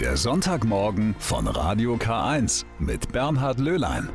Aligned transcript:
Der 0.00 0.18
Sonntagmorgen 0.18 1.14
von 1.18 1.46
Radio 1.46 1.94
K1 1.94 2.66
mit 2.78 3.12
Bernhard 3.12 3.58
Löhlein. 3.58 4.10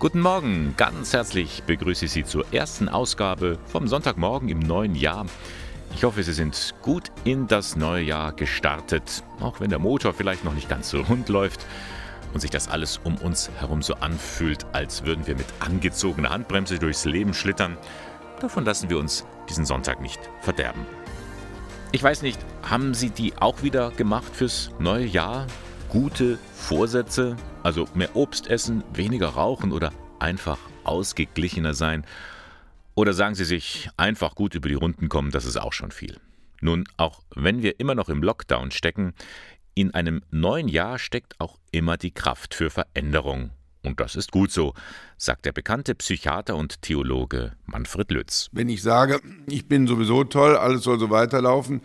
Guten 0.00 0.18
Morgen, 0.18 0.74
ganz 0.76 1.12
herzlich 1.12 1.62
begrüße 1.68 2.06
ich 2.06 2.10
Sie 2.10 2.24
zur 2.24 2.52
ersten 2.52 2.88
Ausgabe 2.88 3.60
vom 3.66 3.86
Sonntagmorgen 3.86 4.48
im 4.48 4.58
neuen 4.58 4.96
Jahr. 4.96 5.24
Ich 5.94 6.02
hoffe, 6.02 6.24
Sie 6.24 6.32
sind 6.32 6.74
gut 6.82 7.12
in 7.22 7.46
das 7.46 7.76
neue 7.76 8.02
Jahr 8.02 8.32
gestartet, 8.32 9.22
auch 9.38 9.60
wenn 9.60 9.70
der 9.70 9.78
Motor 9.78 10.12
vielleicht 10.12 10.44
noch 10.44 10.54
nicht 10.54 10.68
ganz 10.68 10.90
so 10.90 11.00
rund 11.02 11.28
läuft 11.28 11.64
und 12.34 12.40
sich 12.40 12.50
das 12.50 12.66
alles 12.66 12.98
um 13.04 13.16
uns 13.18 13.52
herum 13.60 13.82
so 13.82 13.94
anfühlt, 13.94 14.66
als 14.72 15.04
würden 15.04 15.28
wir 15.28 15.36
mit 15.36 15.46
angezogener 15.60 16.30
Handbremse 16.30 16.80
durchs 16.80 17.04
Leben 17.04 17.34
schlittern. 17.34 17.78
Davon 18.40 18.64
lassen 18.64 18.90
wir 18.90 18.98
uns 18.98 19.24
diesen 19.48 19.64
Sonntag 19.64 20.00
nicht 20.00 20.18
verderben. 20.40 20.86
Ich 21.92 22.04
weiß 22.04 22.22
nicht, 22.22 22.38
haben 22.62 22.94
Sie 22.94 23.10
die 23.10 23.36
auch 23.36 23.64
wieder 23.64 23.90
gemacht 23.90 24.32
fürs 24.32 24.70
neue 24.78 25.06
Jahr? 25.06 25.48
Gute 25.88 26.38
Vorsätze, 26.54 27.34
also 27.64 27.88
mehr 27.94 28.14
Obst 28.14 28.46
essen, 28.46 28.84
weniger 28.94 29.30
rauchen 29.30 29.72
oder 29.72 29.92
einfach 30.20 30.58
ausgeglichener 30.84 31.74
sein? 31.74 32.06
Oder 32.94 33.12
sagen 33.12 33.34
Sie 33.34 33.44
sich, 33.44 33.90
einfach 33.96 34.36
gut 34.36 34.54
über 34.54 34.68
die 34.68 34.76
Runden 34.76 35.08
kommen, 35.08 35.32
das 35.32 35.44
ist 35.44 35.56
auch 35.56 35.72
schon 35.72 35.90
viel. 35.90 36.20
Nun, 36.60 36.84
auch 36.96 37.24
wenn 37.34 37.60
wir 37.60 37.80
immer 37.80 37.96
noch 37.96 38.08
im 38.08 38.22
Lockdown 38.22 38.70
stecken, 38.70 39.12
in 39.74 39.92
einem 39.92 40.22
neuen 40.30 40.68
Jahr 40.68 40.96
steckt 41.00 41.40
auch 41.40 41.58
immer 41.72 41.96
die 41.96 42.12
Kraft 42.12 42.54
für 42.54 42.70
Veränderung. 42.70 43.50
Und 43.82 44.00
das 44.00 44.14
ist 44.14 44.30
gut 44.30 44.50
so, 44.50 44.74
sagt 45.16 45.46
der 45.46 45.52
bekannte 45.52 45.94
Psychiater 45.94 46.56
und 46.56 46.82
Theologe 46.82 47.52
Manfred 47.66 48.10
Lütz. 48.10 48.48
Wenn 48.52 48.68
ich 48.68 48.82
sage, 48.82 49.20
ich 49.46 49.68
bin 49.68 49.86
sowieso 49.86 50.24
toll, 50.24 50.56
alles 50.56 50.82
soll 50.82 50.98
so 50.98 51.10
weiterlaufen, 51.10 51.80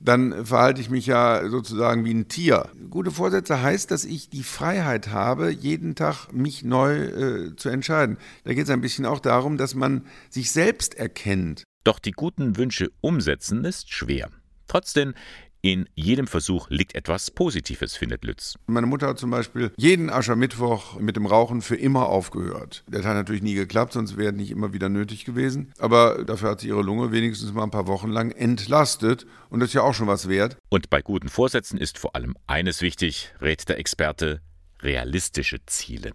dann 0.00 0.46
verhalte 0.46 0.80
ich 0.80 0.88
mich 0.88 1.06
ja 1.06 1.48
sozusagen 1.48 2.04
wie 2.04 2.14
ein 2.14 2.28
Tier. 2.28 2.70
Gute 2.88 3.10
Vorsätze 3.10 3.62
heißt, 3.62 3.90
dass 3.90 4.04
ich 4.04 4.30
die 4.30 4.42
Freiheit 4.42 5.08
habe, 5.08 5.50
jeden 5.50 5.94
Tag 5.94 6.32
mich 6.32 6.64
neu 6.64 6.94
äh, 6.94 7.56
zu 7.56 7.68
entscheiden. 7.68 8.16
Da 8.44 8.54
geht 8.54 8.64
es 8.64 8.70
ein 8.70 8.80
bisschen 8.80 9.04
auch 9.04 9.20
darum, 9.20 9.58
dass 9.58 9.74
man 9.74 10.06
sich 10.30 10.52
selbst 10.52 10.94
erkennt. 10.94 11.64
Doch 11.84 11.98
die 11.98 12.12
guten 12.12 12.56
Wünsche 12.56 12.90
umsetzen 13.00 13.64
ist 13.64 13.92
schwer. 13.92 14.30
Trotzdem 14.68 15.14
in 15.62 15.88
jedem 15.94 16.26
Versuch 16.26 16.70
liegt 16.70 16.94
etwas 16.94 17.30
Positives, 17.30 17.96
findet 17.96 18.24
Lütz. 18.24 18.54
Meine 18.66 18.86
Mutter 18.86 19.08
hat 19.08 19.18
zum 19.18 19.30
Beispiel 19.30 19.72
jeden 19.76 20.08
Aschermittwoch 20.08 20.98
mit 20.98 21.16
dem 21.16 21.26
Rauchen 21.26 21.60
für 21.60 21.76
immer 21.76 22.06
aufgehört. 22.06 22.82
Das 22.88 23.04
hat 23.04 23.14
natürlich 23.14 23.42
nie 23.42 23.54
geklappt, 23.54 23.92
sonst 23.92 24.16
wäre 24.16 24.32
nicht 24.32 24.50
immer 24.50 24.72
wieder 24.72 24.88
nötig 24.88 25.24
gewesen. 25.24 25.72
Aber 25.78 26.24
dafür 26.24 26.50
hat 26.50 26.60
sie 26.60 26.68
ihre 26.68 26.82
Lunge 26.82 27.12
wenigstens 27.12 27.52
mal 27.52 27.64
ein 27.64 27.70
paar 27.70 27.86
Wochen 27.86 28.08
lang 28.08 28.30
entlastet. 28.30 29.26
Und 29.50 29.60
das 29.60 29.70
ist 29.70 29.74
ja 29.74 29.82
auch 29.82 29.94
schon 29.94 30.06
was 30.06 30.28
wert. 30.28 30.56
Und 30.70 30.88
bei 30.88 31.02
guten 31.02 31.28
Vorsätzen 31.28 31.78
ist 31.78 31.98
vor 31.98 32.16
allem 32.16 32.36
eines 32.46 32.80
wichtig, 32.80 33.34
rät 33.40 33.68
der 33.68 33.78
Experte, 33.78 34.40
realistische 34.82 35.58
Ziele. 35.66 36.12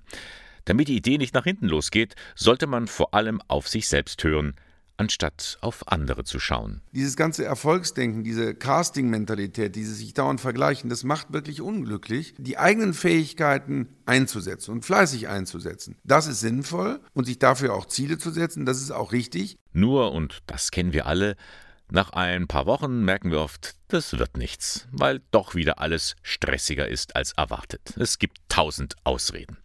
Damit 0.65 0.87
die 0.87 0.97
Idee 0.97 1.19
nicht 1.19 1.35
nach 1.35 1.43
hinten 1.43 1.67
losgeht, 1.67 2.15
sollte 2.33 2.65
man 2.65 2.87
vor 2.87 3.13
allem 3.13 3.39
auf 3.47 3.67
sich 3.67 3.87
selbst 3.87 4.23
hören, 4.23 4.55
anstatt 4.97 5.57
auf 5.61 5.87
andere 5.87 6.23
zu 6.23 6.39
schauen. 6.39 6.81
Dieses 6.91 7.15
ganze 7.15 7.45
Erfolgsdenken, 7.45 8.23
diese 8.23 8.55
Casting-Mentalität, 8.55 9.75
dieses 9.75 9.97
sich 9.97 10.13
dauernd 10.13 10.41
vergleichen, 10.41 10.89
das 10.89 11.03
macht 11.03 11.33
wirklich 11.33 11.61
unglücklich. 11.61 12.33
Die 12.37 12.57
eigenen 12.57 12.93
Fähigkeiten 12.93 13.89
einzusetzen 14.05 14.71
und 14.71 14.85
fleißig 14.85 15.27
einzusetzen, 15.27 15.97
das 16.03 16.27
ist 16.27 16.39
sinnvoll 16.39 16.99
und 17.13 17.25
sich 17.25 17.39
dafür 17.39 17.73
auch 17.73 17.85
Ziele 17.85 18.17
zu 18.17 18.31
setzen, 18.31 18.65
das 18.65 18.81
ist 18.81 18.91
auch 18.91 19.11
richtig. 19.11 19.57
Nur, 19.73 20.11
und 20.11 20.39
das 20.47 20.71
kennen 20.71 20.93
wir 20.93 21.05
alle, 21.05 21.35
nach 21.89 22.09
ein 22.11 22.47
paar 22.47 22.65
Wochen 22.65 23.03
merken 23.03 23.29
wir 23.31 23.39
oft, 23.39 23.75
das 23.89 24.17
wird 24.17 24.37
nichts, 24.37 24.87
weil 24.91 25.21
doch 25.31 25.53
wieder 25.53 25.79
alles 25.79 26.15
stressiger 26.23 26.87
ist 26.87 27.15
als 27.15 27.33
erwartet. 27.33 27.93
Es 27.97 28.17
gibt 28.17 28.39
tausend 28.49 28.95
Ausreden. 29.03 29.57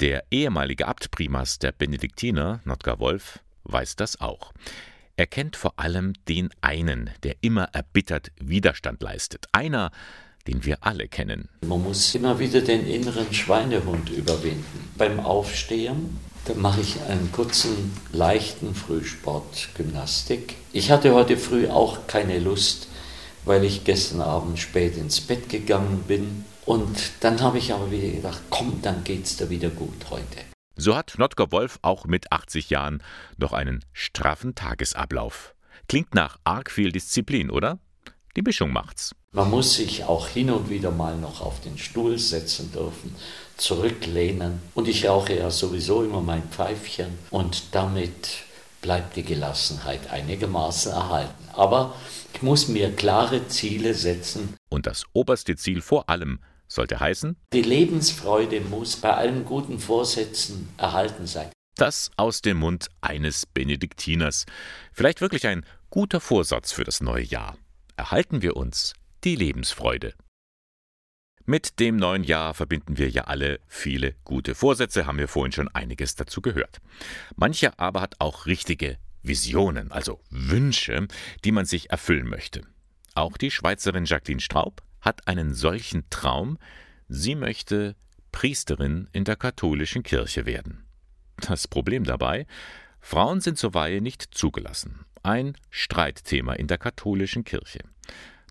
Der 0.00 0.24
ehemalige 0.30 0.86
Abtprimas 0.86 1.58
der 1.58 1.72
Benediktiner, 1.72 2.60
Notgar 2.64 2.98
Wolf, 2.98 3.40
weiß 3.68 3.96
das 3.96 4.20
auch. 4.20 4.52
Er 5.16 5.26
kennt 5.26 5.56
vor 5.56 5.74
allem 5.76 6.12
den 6.28 6.50
einen, 6.60 7.10
der 7.24 7.36
immer 7.40 7.64
erbittert 7.72 8.30
Widerstand 8.38 9.02
leistet. 9.02 9.46
Einer, 9.52 9.90
den 10.46 10.64
wir 10.64 10.78
alle 10.80 11.08
kennen. 11.08 11.48
Man 11.66 11.82
muss 11.82 12.14
immer 12.14 12.38
wieder 12.38 12.60
den 12.60 12.86
inneren 12.86 13.32
Schweinehund 13.34 14.10
überwinden. 14.10 14.90
Beim 14.96 15.20
Aufstehen, 15.20 16.18
da 16.44 16.54
mache 16.54 16.80
ich 16.80 17.00
einen 17.02 17.30
kurzen, 17.32 17.92
leichten 18.12 18.74
Frühsport, 18.74 19.70
Gymnastik. 19.76 20.54
Ich 20.72 20.90
hatte 20.90 21.14
heute 21.14 21.36
früh 21.36 21.68
auch 21.68 22.06
keine 22.06 22.38
Lust, 22.38 22.88
weil 23.44 23.64
ich 23.64 23.84
gestern 23.84 24.20
Abend 24.20 24.58
spät 24.58 24.96
ins 24.96 25.20
Bett 25.20 25.48
gegangen 25.48 26.04
bin. 26.06 26.44
Und 26.64 26.96
dann 27.20 27.40
habe 27.40 27.58
ich 27.58 27.72
aber 27.72 27.90
wieder 27.90 28.08
gedacht, 28.08 28.40
komm, 28.50 28.80
dann 28.82 29.04
geht's 29.04 29.36
dir 29.36 29.50
wieder 29.50 29.70
gut 29.70 30.10
heute. 30.10 30.38
So 30.80 30.96
hat 30.96 31.16
Notker 31.18 31.50
Wolf 31.50 31.80
auch 31.82 32.06
mit 32.06 32.30
80 32.30 32.70
Jahren 32.70 33.02
noch 33.36 33.52
einen 33.52 33.84
straffen 33.92 34.54
Tagesablauf. 34.54 35.56
Klingt 35.88 36.14
nach 36.14 36.38
arg 36.44 36.70
viel 36.70 36.92
Disziplin, 36.92 37.50
oder? 37.50 37.80
Die 38.36 38.42
Mischung 38.42 38.72
macht's. 38.72 39.12
Man 39.32 39.50
muss 39.50 39.74
sich 39.74 40.04
auch 40.04 40.28
hin 40.28 40.52
und 40.52 40.70
wieder 40.70 40.92
mal 40.92 41.16
noch 41.16 41.40
auf 41.40 41.60
den 41.62 41.78
Stuhl 41.78 42.16
setzen 42.16 42.70
dürfen, 42.70 43.12
zurücklehnen. 43.56 44.60
Und 44.74 44.86
ich 44.86 45.08
rauche 45.08 45.36
ja 45.36 45.50
sowieso 45.50 46.04
immer 46.04 46.20
mein 46.20 46.44
Pfeifchen 46.44 47.18
und 47.30 47.74
damit 47.74 48.44
bleibt 48.80 49.16
die 49.16 49.24
Gelassenheit 49.24 50.08
einigermaßen 50.12 50.92
erhalten. 50.92 51.48
Aber 51.54 51.96
ich 52.32 52.42
muss 52.42 52.68
mir 52.68 52.94
klare 52.94 53.48
Ziele 53.48 53.94
setzen. 53.94 54.54
Und 54.68 54.86
das 54.86 55.06
oberste 55.12 55.56
Ziel 55.56 55.80
vor 55.80 56.08
allem 56.08 56.38
sollte 56.68 57.00
heißen, 57.00 57.36
die 57.52 57.62
Lebensfreude 57.62 58.60
muss 58.60 58.96
bei 58.96 59.14
allen 59.14 59.44
guten 59.44 59.78
Vorsätzen 59.78 60.68
erhalten 60.76 61.26
sein. 61.26 61.50
Das 61.74 62.10
aus 62.16 62.42
dem 62.42 62.58
Mund 62.58 62.88
eines 63.00 63.46
Benediktiners. 63.46 64.46
Vielleicht 64.92 65.20
wirklich 65.20 65.46
ein 65.46 65.64
guter 65.90 66.20
Vorsatz 66.20 66.72
für 66.72 66.84
das 66.84 67.00
neue 67.00 67.24
Jahr. 67.24 67.56
Erhalten 67.96 68.42
wir 68.42 68.56
uns 68.56 68.94
die 69.24 69.36
Lebensfreude. 69.36 70.14
Mit 71.46 71.80
dem 71.80 71.96
neuen 71.96 72.24
Jahr 72.24 72.52
verbinden 72.52 72.98
wir 72.98 73.08
ja 73.08 73.24
alle 73.24 73.60
viele 73.68 74.14
gute 74.24 74.54
Vorsätze, 74.54 75.06
haben 75.06 75.18
wir 75.18 75.28
vorhin 75.28 75.52
schon 75.52 75.68
einiges 75.68 76.14
dazu 76.14 76.42
gehört. 76.42 76.78
Mancher 77.36 77.72
aber 77.78 78.02
hat 78.02 78.16
auch 78.18 78.44
richtige 78.44 78.98
Visionen, 79.22 79.90
also 79.90 80.20
Wünsche, 80.30 81.08
die 81.44 81.52
man 81.52 81.64
sich 81.64 81.90
erfüllen 81.90 82.28
möchte. 82.28 82.62
Auch 83.14 83.38
die 83.38 83.50
Schweizerin 83.50 84.04
Jacqueline 84.04 84.40
Straub 84.40 84.82
hat 85.08 85.26
einen 85.26 85.54
solchen 85.54 86.04
Traum, 86.10 86.58
sie 87.08 87.34
möchte 87.34 87.96
Priesterin 88.30 89.08
in 89.12 89.24
der 89.24 89.36
katholischen 89.36 90.02
Kirche 90.02 90.44
werden. 90.44 90.84
Das 91.40 91.66
Problem 91.66 92.04
dabei, 92.04 92.46
Frauen 93.00 93.40
sind 93.40 93.56
zur 93.56 93.72
Weihe 93.72 94.02
nicht 94.02 94.22
zugelassen. 94.34 95.06
Ein 95.22 95.56
Streitthema 95.70 96.52
in 96.52 96.66
der 96.66 96.76
katholischen 96.76 97.44
Kirche. 97.44 97.78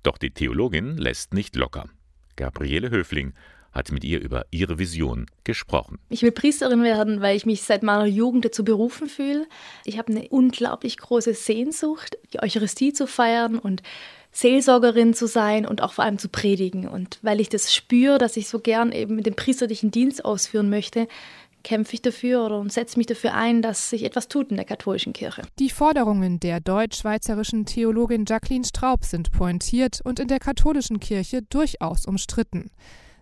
Doch 0.01 0.17
die 0.17 0.31
Theologin 0.31 0.97
lässt 0.97 1.31
nicht 1.31 1.55
locker. 1.55 1.89
Gabriele 2.35 2.89
Höfling 2.89 3.33
hat 3.71 3.91
mit 3.91 4.03
ihr 4.03 4.19
über 4.19 4.47
ihre 4.49 4.79
Vision 4.79 5.27
gesprochen. 5.43 5.99
Ich 6.09 6.23
will 6.23 6.31
Priesterin 6.31 6.81
werden, 6.81 7.21
weil 7.21 7.37
ich 7.37 7.45
mich 7.45 7.61
seit 7.61 7.83
meiner 7.83 8.07
Jugend 8.07 8.45
dazu 8.45 8.63
berufen 8.63 9.07
fühle. 9.07 9.45
Ich 9.85 9.99
habe 9.99 10.11
eine 10.11 10.27
unglaublich 10.29 10.97
große 10.97 11.35
Sehnsucht, 11.35 12.17
die 12.33 12.41
Eucharistie 12.41 12.93
zu 12.93 13.05
feiern 13.05 13.59
und 13.59 13.83
Seelsorgerin 14.37 15.15
zu 15.15 15.25
sein 15.25 15.65
und 15.65 15.81
auch 15.81 15.93
vor 15.93 16.05
allem 16.05 16.19
zu 16.19 16.29
predigen. 16.29 16.87
Und 16.87 17.17
weil 17.23 17.39
ich 17.39 17.49
das 17.49 17.73
spüre, 17.73 18.19
dass 18.19 18.37
ich 18.37 18.47
so 18.47 18.59
gern 18.59 18.91
eben 18.91 19.23
den 19.23 19.35
priesterlichen 19.35 19.89
Dienst 19.89 20.23
ausführen 20.23 20.69
möchte, 20.69 21.07
kämpfe 21.63 21.95
ich 21.95 22.03
dafür 22.03 22.45
oder 22.45 22.59
und 22.59 22.71
setze 22.71 22.99
mich 22.99 23.07
dafür 23.07 23.33
ein, 23.33 23.63
dass 23.63 23.89
sich 23.89 24.03
etwas 24.03 24.27
tut 24.27 24.51
in 24.51 24.57
der 24.57 24.65
katholischen 24.65 25.11
Kirche. 25.11 25.41
Die 25.57 25.71
Forderungen 25.71 26.39
der 26.39 26.59
deutsch-schweizerischen 26.59 27.65
Theologin 27.65 28.25
Jacqueline 28.27 28.63
Straub 28.63 29.05
sind 29.05 29.31
pointiert 29.31 30.01
und 30.03 30.19
in 30.19 30.27
der 30.27 30.39
katholischen 30.39 30.99
Kirche 30.99 31.41
durchaus 31.41 32.05
umstritten. 32.05 32.69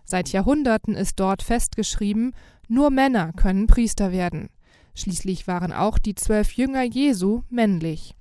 Seit 0.04 0.28
Jahrhunderten 0.28 0.94
ist 0.94 1.18
dort 1.18 1.42
festgeschrieben, 1.42 2.34
nur 2.68 2.90
Männer 2.90 3.32
können 3.32 3.66
Priester 3.66 4.12
werden. 4.12 4.50
Schließlich 4.94 5.48
waren 5.48 5.72
auch 5.72 5.98
die 5.98 6.14
zwölf 6.14 6.52
Jünger 6.52 6.82
Jesu 6.82 7.40
männlich. 7.48 8.14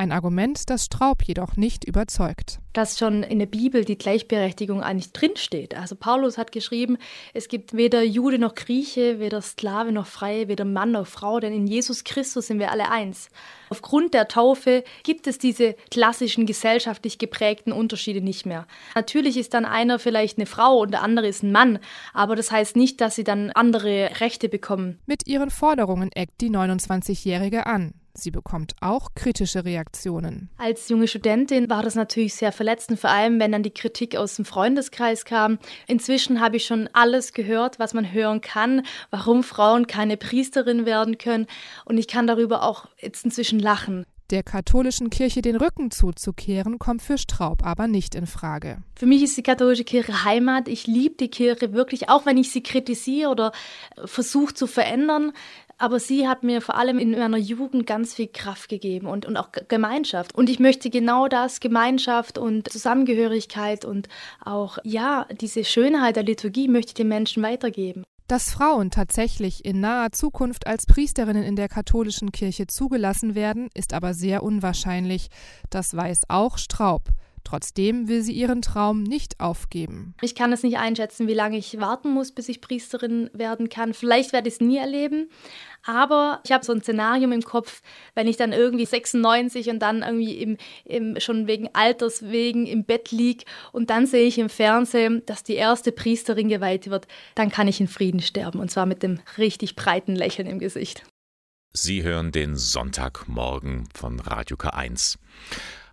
Ein 0.00 0.12
Argument, 0.12 0.70
das 0.70 0.84
Straub 0.84 1.24
jedoch 1.24 1.56
nicht 1.56 1.84
überzeugt. 1.84 2.60
Dass 2.72 3.00
schon 3.00 3.24
in 3.24 3.40
der 3.40 3.46
Bibel 3.46 3.84
die 3.84 3.98
Gleichberechtigung 3.98 4.80
eigentlich 4.80 5.12
drinsteht. 5.12 5.76
Also 5.76 5.96
Paulus 5.96 6.38
hat 6.38 6.52
geschrieben, 6.52 6.98
es 7.34 7.48
gibt 7.48 7.74
weder 7.74 8.04
Jude 8.04 8.38
noch 8.38 8.54
Grieche, 8.54 9.18
weder 9.18 9.42
Sklave 9.42 9.90
noch 9.90 10.06
Freie, 10.06 10.46
weder 10.46 10.64
Mann 10.64 10.92
noch 10.92 11.08
Frau, 11.08 11.40
denn 11.40 11.52
in 11.52 11.66
Jesus 11.66 12.04
Christus 12.04 12.46
sind 12.46 12.60
wir 12.60 12.70
alle 12.70 12.92
eins. 12.92 13.28
Aufgrund 13.70 14.14
der 14.14 14.28
Taufe 14.28 14.84
gibt 15.02 15.26
es 15.26 15.38
diese 15.38 15.74
klassischen 15.90 16.46
gesellschaftlich 16.46 17.18
geprägten 17.18 17.72
Unterschiede 17.72 18.20
nicht 18.20 18.46
mehr. 18.46 18.68
Natürlich 18.94 19.36
ist 19.36 19.52
dann 19.52 19.64
einer 19.64 19.98
vielleicht 19.98 20.38
eine 20.38 20.46
Frau 20.46 20.78
und 20.78 20.92
der 20.92 21.02
andere 21.02 21.26
ist 21.26 21.42
ein 21.42 21.50
Mann, 21.50 21.80
aber 22.14 22.36
das 22.36 22.52
heißt 22.52 22.76
nicht, 22.76 23.00
dass 23.00 23.16
sie 23.16 23.24
dann 23.24 23.50
andere 23.50 24.20
Rechte 24.20 24.48
bekommen. 24.48 25.00
Mit 25.06 25.26
ihren 25.26 25.50
Forderungen 25.50 26.12
eckt 26.12 26.40
die 26.40 26.50
29-Jährige 26.50 27.66
an. 27.66 27.94
Sie 28.18 28.30
bekommt 28.32 28.74
auch 28.80 29.14
kritische 29.14 29.64
Reaktionen. 29.64 30.50
Als 30.58 30.88
junge 30.88 31.06
Studentin 31.06 31.70
war 31.70 31.82
das 31.82 31.94
natürlich 31.94 32.34
sehr 32.34 32.50
verletzend, 32.50 32.98
vor 32.98 33.10
allem 33.10 33.38
wenn 33.38 33.52
dann 33.52 33.62
die 33.62 33.70
Kritik 33.70 34.16
aus 34.16 34.34
dem 34.34 34.44
Freundeskreis 34.44 35.24
kam. 35.24 35.58
Inzwischen 35.86 36.40
habe 36.40 36.56
ich 36.56 36.66
schon 36.66 36.88
alles 36.94 37.32
gehört, 37.32 37.78
was 37.78 37.94
man 37.94 38.12
hören 38.12 38.40
kann, 38.40 38.82
warum 39.10 39.44
Frauen 39.44 39.86
keine 39.86 40.16
Priesterin 40.16 40.84
werden 40.84 41.18
können. 41.18 41.46
Und 41.84 41.96
ich 41.96 42.08
kann 42.08 42.26
darüber 42.26 42.64
auch 42.64 42.88
jetzt 43.00 43.24
inzwischen 43.24 43.60
lachen. 43.60 44.04
Der 44.30 44.42
katholischen 44.42 45.08
Kirche 45.08 45.40
den 45.40 45.56
Rücken 45.56 45.90
zuzukehren, 45.90 46.78
kommt 46.78 47.00
für 47.00 47.16
Straub 47.16 47.64
aber 47.64 47.86
nicht 47.86 48.14
in 48.14 48.26
Frage. 48.26 48.82
Für 48.94 49.06
mich 49.06 49.22
ist 49.22 49.38
die 49.38 49.42
katholische 49.42 49.84
Kirche 49.84 50.22
Heimat. 50.24 50.68
Ich 50.68 50.86
liebe 50.86 51.14
die 51.14 51.30
Kirche 51.30 51.72
wirklich, 51.72 52.10
auch 52.10 52.26
wenn 52.26 52.36
ich 52.36 52.50
sie 52.50 52.62
kritisiere 52.62 53.30
oder 53.30 53.52
versuche 54.04 54.52
zu 54.52 54.66
verändern. 54.66 55.32
Aber 55.78 56.00
sie 56.00 56.26
hat 56.26 56.42
mir 56.42 56.60
vor 56.60 56.74
allem 56.74 56.98
in 56.98 57.12
meiner 57.12 57.36
Jugend 57.36 57.86
ganz 57.86 58.12
viel 58.12 58.26
Kraft 58.26 58.68
gegeben 58.68 59.06
und, 59.06 59.26
und 59.26 59.36
auch 59.36 59.50
Gemeinschaft. 59.68 60.34
Und 60.34 60.50
ich 60.50 60.58
möchte 60.58 60.90
genau 60.90 61.28
das, 61.28 61.60
Gemeinschaft 61.60 62.36
und 62.36 62.70
Zusammengehörigkeit 62.70 63.84
und 63.84 64.08
auch, 64.44 64.78
ja, 64.82 65.26
diese 65.40 65.64
Schönheit 65.64 66.16
der 66.16 66.24
Liturgie 66.24 66.66
möchte 66.66 66.90
ich 66.90 66.94
den 66.94 67.08
Menschen 67.08 67.44
weitergeben. 67.44 68.02
Dass 68.26 68.50
Frauen 68.50 68.90
tatsächlich 68.90 69.64
in 69.64 69.80
naher 69.80 70.12
Zukunft 70.12 70.66
als 70.66 70.84
Priesterinnen 70.84 71.44
in 71.44 71.56
der 71.56 71.68
katholischen 71.68 72.30
Kirche 72.32 72.66
zugelassen 72.66 73.34
werden, 73.34 73.70
ist 73.72 73.94
aber 73.94 74.12
sehr 74.12 74.42
unwahrscheinlich. 74.42 75.28
Das 75.70 75.96
weiß 75.96 76.22
auch 76.28 76.58
Straub. 76.58 77.02
Trotzdem 77.48 78.08
will 78.08 78.20
sie 78.20 78.34
ihren 78.34 78.60
Traum 78.60 79.02
nicht 79.02 79.40
aufgeben. 79.40 80.14
Ich 80.20 80.34
kann 80.34 80.52
es 80.52 80.62
nicht 80.62 80.76
einschätzen, 80.76 81.28
wie 81.28 81.34
lange 81.34 81.56
ich 81.56 81.80
warten 81.80 82.10
muss, 82.10 82.30
bis 82.30 82.50
ich 82.50 82.60
Priesterin 82.60 83.30
werden 83.32 83.70
kann. 83.70 83.94
Vielleicht 83.94 84.34
werde 84.34 84.48
ich 84.48 84.56
es 84.56 84.60
nie 84.60 84.76
erleben, 84.76 85.30
aber 85.82 86.42
ich 86.44 86.52
habe 86.52 86.62
so 86.62 86.74
ein 86.74 86.82
Szenarium 86.82 87.32
im 87.32 87.40
Kopf, 87.40 87.80
wenn 88.14 88.26
ich 88.26 88.36
dann 88.36 88.52
irgendwie 88.52 88.84
96 88.84 89.70
und 89.70 89.78
dann 89.78 90.02
irgendwie 90.02 90.34
im, 90.34 90.58
im, 90.84 91.18
schon 91.20 91.46
wegen 91.46 91.70
Alters 91.72 92.28
wegen 92.28 92.66
im 92.66 92.84
Bett 92.84 93.12
liege 93.12 93.46
und 93.72 93.88
dann 93.88 94.04
sehe 94.04 94.26
ich 94.26 94.38
im 94.38 94.50
Fernsehen, 94.50 95.22
dass 95.24 95.42
die 95.42 95.54
erste 95.54 95.90
Priesterin 95.90 96.50
geweiht 96.50 96.90
wird, 96.90 97.08
dann 97.34 97.50
kann 97.50 97.66
ich 97.66 97.80
in 97.80 97.88
Frieden 97.88 98.20
sterben 98.20 98.60
und 98.60 98.70
zwar 98.70 98.84
mit 98.84 99.02
dem 99.02 99.20
richtig 99.38 99.74
breiten 99.74 100.14
Lächeln 100.14 100.48
im 100.48 100.58
Gesicht. 100.58 101.02
Sie 101.72 102.02
hören 102.02 102.30
den 102.30 102.56
Sonntagmorgen 102.56 103.88
von 103.94 104.20
Radio 104.20 104.58
K1. 104.58 105.16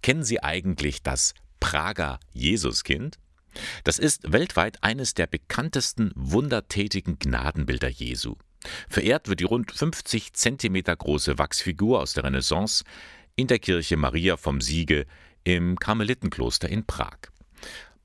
Kennen 0.02 0.26
Sie 0.26 0.44
eigentlich 0.44 1.02
das 1.02 1.34
Prager 1.60 2.20
Jesuskind? 2.34 3.18
Das 3.84 4.00
ist 4.00 4.32
weltweit 4.32 4.84
eines 4.84 5.14
der 5.14 5.28
bekanntesten 5.28 6.12
wundertätigen 6.16 7.20
Gnadenbilder 7.20 7.90
Jesu. 7.90 8.36
Verehrt 8.90 9.30
wird 9.30 9.40
die 9.40 9.46
rund 9.46 9.72
50 9.72 10.34
Zentimeter 10.34 10.96
große 10.96 11.38
Wachsfigur 11.38 12.02
aus 12.02 12.14
der 12.14 12.24
Renaissance 12.24 12.84
in 13.36 13.48
der 13.48 13.60
Kirche 13.60 13.98
Maria 13.98 14.38
vom 14.38 14.62
Siege 14.62 15.06
im 15.44 15.78
Karmelitenkloster 15.78 16.68
in 16.68 16.86
Prag. 16.86 17.18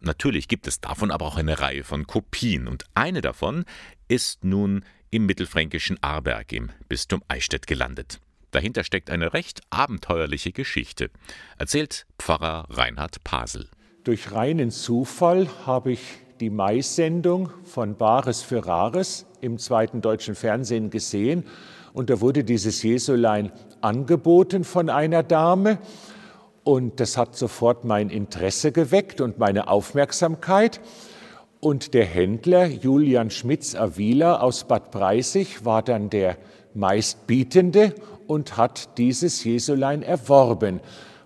Natürlich 0.00 0.48
gibt 0.48 0.66
es 0.66 0.80
davon 0.80 1.10
aber 1.10 1.26
auch 1.26 1.36
eine 1.36 1.60
Reihe 1.60 1.84
von 1.84 2.06
Kopien 2.06 2.68
und 2.68 2.84
eine 2.94 3.20
davon 3.20 3.64
ist 4.08 4.44
nun 4.44 4.84
im 5.10 5.26
mittelfränkischen 5.26 6.02
Arberg 6.02 6.52
im 6.52 6.70
Bistum 6.88 7.22
Eichstätt 7.28 7.66
gelandet. 7.66 8.20
Dahinter 8.50 8.84
steckt 8.84 9.10
eine 9.10 9.32
recht 9.32 9.60
abenteuerliche 9.70 10.52
Geschichte, 10.52 11.10
erzählt 11.58 12.06
Pfarrer 12.18 12.66
Reinhard 12.68 13.22
Pasel. 13.24 13.68
Durch 14.04 14.32
reinen 14.32 14.70
Zufall 14.70 15.48
habe 15.66 15.92
ich 15.92 16.00
die 16.40 16.50
Mai-Sendung 16.50 17.50
von 17.64 17.96
Bares 17.96 18.42
für 18.42 18.66
Rares 18.66 19.26
im 19.40 19.58
zweiten 19.58 20.00
deutschen 20.00 20.34
Fernsehen 20.34 20.90
gesehen. 20.90 21.44
Und 21.92 22.08
da 22.08 22.20
wurde 22.20 22.44
dieses 22.44 22.82
Jesulein 22.82 23.52
angeboten 23.82 24.64
von 24.64 24.88
einer 24.88 25.22
Dame. 25.22 25.78
Und 26.64 27.00
das 27.00 27.16
hat 27.16 27.36
sofort 27.36 27.84
mein 27.84 28.10
Interesse 28.10 28.72
geweckt 28.72 29.20
und 29.20 29.38
meine 29.38 29.68
Aufmerksamkeit. 29.68 30.80
Und 31.60 31.92
der 31.92 32.06
Händler 32.06 32.66
Julian 32.66 33.30
Schmitz-Avila 33.30 34.40
aus 34.40 34.64
Bad 34.64 34.90
Breisig 34.90 35.64
war 35.64 35.82
dann 35.82 36.08
der 36.08 36.38
meistbietende 36.72 37.94
und 38.30 38.56
hat 38.56 38.96
dieses 38.96 39.42
Jesulein 39.42 40.04
erworben. 40.04 40.80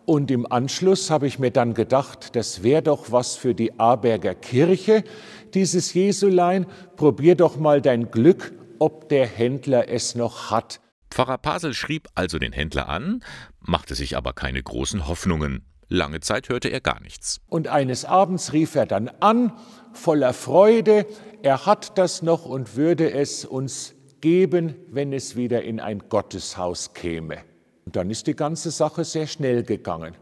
Und 0.06 0.30
im 0.30 0.50
Anschluss 0.50 1.10
habe 1.10 1.26
ich 1.26 1.38
mir 1.38 1.50
dann 1.50 1.74
gedacht, 1.74 2.34
das 2.34 2.62
wäre 2.62 2.80
doch 2.80 3.12
was 3.12 3.36
für 3.36 3.54
die 3.54 3.78
Aberger 3.78 4.34
Kirche, 4.34 5.04
dieses 5.52 5.92
Jesulein. 5.92 6.64
Probier 6.96 7.34
doch 7.34 7.58
mal 7.58 7.82
dein 7.82 8.10
Glück, 8.10 8.54
ob 8.78 9.10
der 9.10 9.26
Händler 9.26 9.90
es 9.90 10.14
noch 10.14 10.50
hat. 10.50 10.80
Pfarrer 11.10 11.36
Pasel 11.36 11.74
schrieb 11.74 12.08
also 12.14 12.38
den 12.38 12.52
Händler 12.52 12.88
an, 12.88 13.22
machte 13.60 13.94
sich 13.94 14.16
aber 14.16 14.32
keine 14.32 14.62
großen 14.62 15.06
Hoffnungen. 15.06 15.66
Lange 15.88 16.20
Zeit 16.20 16.48
hörte 16.48 16.70
er 16.70 16.80
gar 16.80 17.02
nichts. 17.02 17.42
Und 17.50 17.68
eines 17.68 18.06
Abends 18.06 18.54
rief 18.54 18.74
er 18.76 18.86
dann 18.86 19.10
an, 19.20 19.52
voller 19.92 20.32
Freude, 20.32 21.04
er 21.42 21.66
hat 21.66 21.98
das 21.98 22.22
noch 22.22 22.46
und 22.46 22.76
würde 22.76 23.12
es 23.12 23.44
uns 23.44 23.94
geben, 24.25 24.75
wenn 24.88 25.12
es 25.12 25.37
wieder 25.37 25.65
in 25.65 25.81
ein 25.81 26.05
Gotteshaus 26.09 26.94
käme. 26.94 27.43
Und 27.85 27.94
dann 27.94 28.09
ist 28.09 28.26
die 28.26 28.35
ganze 28.35 28.71
Sache 28.71 29.05
sehr 29.05 29.26
schnell 29.26 29.65
gegangen. 29.65 30.15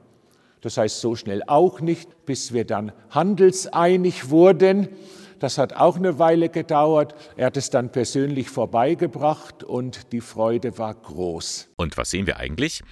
Das 0.61 0.77
heißt, 0.77 1.01
so 1.01 1.15
schnell 1.15 1.45
auch 1.47 1.81
nicht, 1.81 2.27
bis 2.27 2.53
wir 2.53 2.65
dann 2.65 2.91
handelseinig 3.11 4.29
wurden. 4.29 4.89
Das 5.39 5.57
hat 5.57 5.75
auch 5.75 5.95
eine 5.95 6.19
Weile 6.19 6.49
gedauert. 6.49 7.15
Er 7.37 7.47
hat 7.47 7.57
es 7.57 7.71
dann 7.71 7.93
persönlich 7.93 8.51
vorbeigebracht 8.51 9.63
und 9.63 10.13
die 10.13 10.21
Freude 10.21 10.79
war 10.79 10.95
groß. 10.95 11.69
Und 11.77 11.97
was 11.97 12.11
sehen 12.11 12.27
wir 12.27 12.39
eigentlich? 12.39 12.83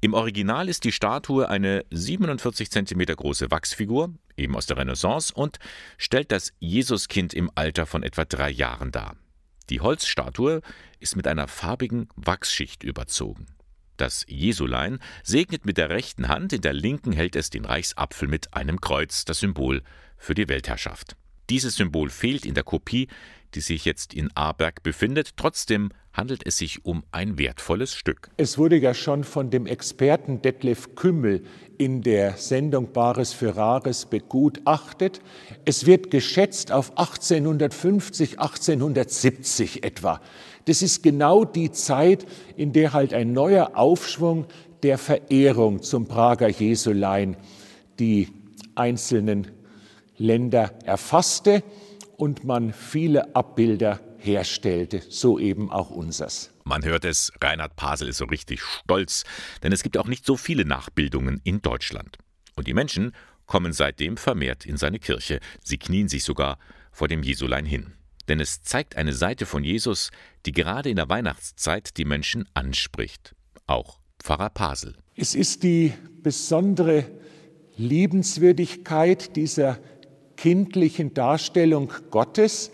Im 0.00 0.14
Original 0.14 0.70
ist 0.70 0.84
die 0.84 0.92
Statue 0.92 1.50
eine 1.50 1.84
47 1.90 2.70
cm 2.70 3.04
große 3.14 3.50
Wachsfigur, 3.50 4.14
eben 4.38 4.56
aus 4.56 4.64
der 4.64 4.78
Renaissance, 4.78 5.34
und 5.34 5.58
stellt 5.98 6.32
das 6.32 6.54
Jesuskind 6.60 7.34
im 7.34 7.50
Alter 7.54 7.84
von 7.84 8.02
etwa 8.02 8.24
drei 8.24 8.48
Jahren 8.48 8.90
dar. 8.90 9.16
Die 9.70 9.80
Holzstatue 9.80 10.60
ist 11.00 11.16
mit 11.16 11.26
einer 11.26 11.48
farbigen 11.48 12.08
Wachsschicht 12.16 12.84
überzogen. 12.84 13.46
Das 13.96 14.24
Jesulein 14.28 14.98
segnet 15.22 15.64
mit 15.64 15.78
der 15.78 15.88
rechten 15.88 16.28
Hand, 16.28 16.52
in 16.52 16.60
der 16.60 16.74
linken 16.74 17.12
hält 17.12 17.34
es 17.34 17.50
den 17.50 17.64
Reichsapfel 17.64 18.28
mit 18.28 18.54
einem 18.54 18.80
Kreuz, 18.80 19.24
das 19.24 19.40
Symbol 19.40 19.82
für 20.18 20.34
die 20.34 20.48
Weltherrschaft. 20.48 21.16
Dieses 21.48 21.76
Symbol 21.76 22.10
fehlt 22.10 22.44
in 22.44 22.54
der 22.54 22.64
Kopie, 22.64 23.08
die 23.54 23.60
sich 23.60 23.84
jetzt 23.84 24.12
in 24.12 24.30
Aarberg 24.36 24.82
befindet. 24.82 25.36
Trotzdem 25.36 25.90
handelt 26.12 26.44
es 26.44 26.56
sich 26.56 26.84
um 26.84 27.04
ein 27.12 27.38
wertvolles 27.38 27.94
Stück. 27.94 28.30
Es 28.36 28.58
wurde 28.58 28.76
ja 28.76 28.94
schon 28.94 29.24
von 29.24 29.50
dem 29.50 29.66
Experten 29.66 30.42
Detlef 30.42 30.94
Kümmel 30.94 31.44
in 31.78 32.02
der 32.02 32.32
Sendung 32.36 32.92
Bares 32.92 33.32
für 33.32 33.56
Rares 33.56 34.06
begutachtet. 34.06 35.20
Es 35.64 35.86
wird 35.86 36.10
geschätzt 36.10 36.72
auf 36.72 36.90
1850, 36.96 38.38
1870 38.40 39.84
etwa. 39.84 40.20
Das 40.66 40.82
ist 40.82 41.02
genau 41.02 41.44
die 41.44 41.70
Zeit, 41.70 42.26
in 42.56 42.72
der 42.72 42.92
halt 42.92 43.14
ein 43.14 43.32
neuer 43.32 43.72
Aufschwung 43.74 44.46
der 44.82 44.98
Verehrung 44.98 45.82
zum 45.82 46.06
Prager 46.06 46.48
Jesulein 46.48 47.36
die 47.98 48.28
einzelnen 48.74 49.48
Länder 50.18 50.72
erfasste 50.84 51.62
und 52.16 52.44
man 52.44 52.72
viele 52.72 53.34
Abbilder 53.34 54.00
herstellte, 54.18 55.02
so 55.08 55.38
eben 55.38 55.70
auch 55.70 55.90
unsers. 55.90 56.50
Man 56.64 56.84
hört 56.84 57.04
es, 57.04 57.32
Reinhard 57.40 57.76
Pasel 57.76 58.08
ist 58.08 58.18
so 58.18 58.24
richtig 58.24 58.62
stolz, 58.62 59.24
denn 59.62 59.72
es 59.72 59.82
gibt 59.82 59.96
auch 59.96 60.06
nicht 60.06 60.26
so 60.26 60.36
viele 60.36 60.64
Nachbildungen 60.64 61.40
in 61.44 61.62
Deutschland. 61.62 62.18
Und 62.56 62.66
die 62.66 62.74
Menschen 62.74 63.12
kommen 63.46 63.72
seitdem 63.72 64.16
vermehrt 64.16 64.66
in 64.66 64.76
seine 64.76 64.98
Kirche. 64.98 65.40
Sie 65.62 65.78
knien 65.78 66.08
sich 66.08 66.24
sogar 66.24 66.58
vor 66.90 67.08
dem 67.08 67.22
Jesulein 67.22 67.64
hin. 67.64 67.92
Denn 68.28 68.40
es 68.40 68.62
zeigt 68.62 68.96
eine 68.96 69.12
Seite 69.12 69.46
von 69.46 69.62
Jesus, 69.62 70.10
die 70.46 70.52
gerade 70.52 70.90
in 70.90 70.96
der 70.96 71.08
Weihnachtszeit 71.08 71.96
die 71.96 72.04
Menschen 72.04 72.48
anspricht. 72.54 73.34
Auch 73.66 74.00
Pfarrer 74.18 74.50
Pasel. 74.50 74.96
Es 75.14 75.34
ist 75.34 75.62
die 75.62 75.92
besondere 76.22 77.06
Liebenswürdigkeit 77.76 79.36
dieser 79.36 79.78
kindlichen 80.36 81.14
Darstellung 81.14 81.92
Gottes, 82.10 82.70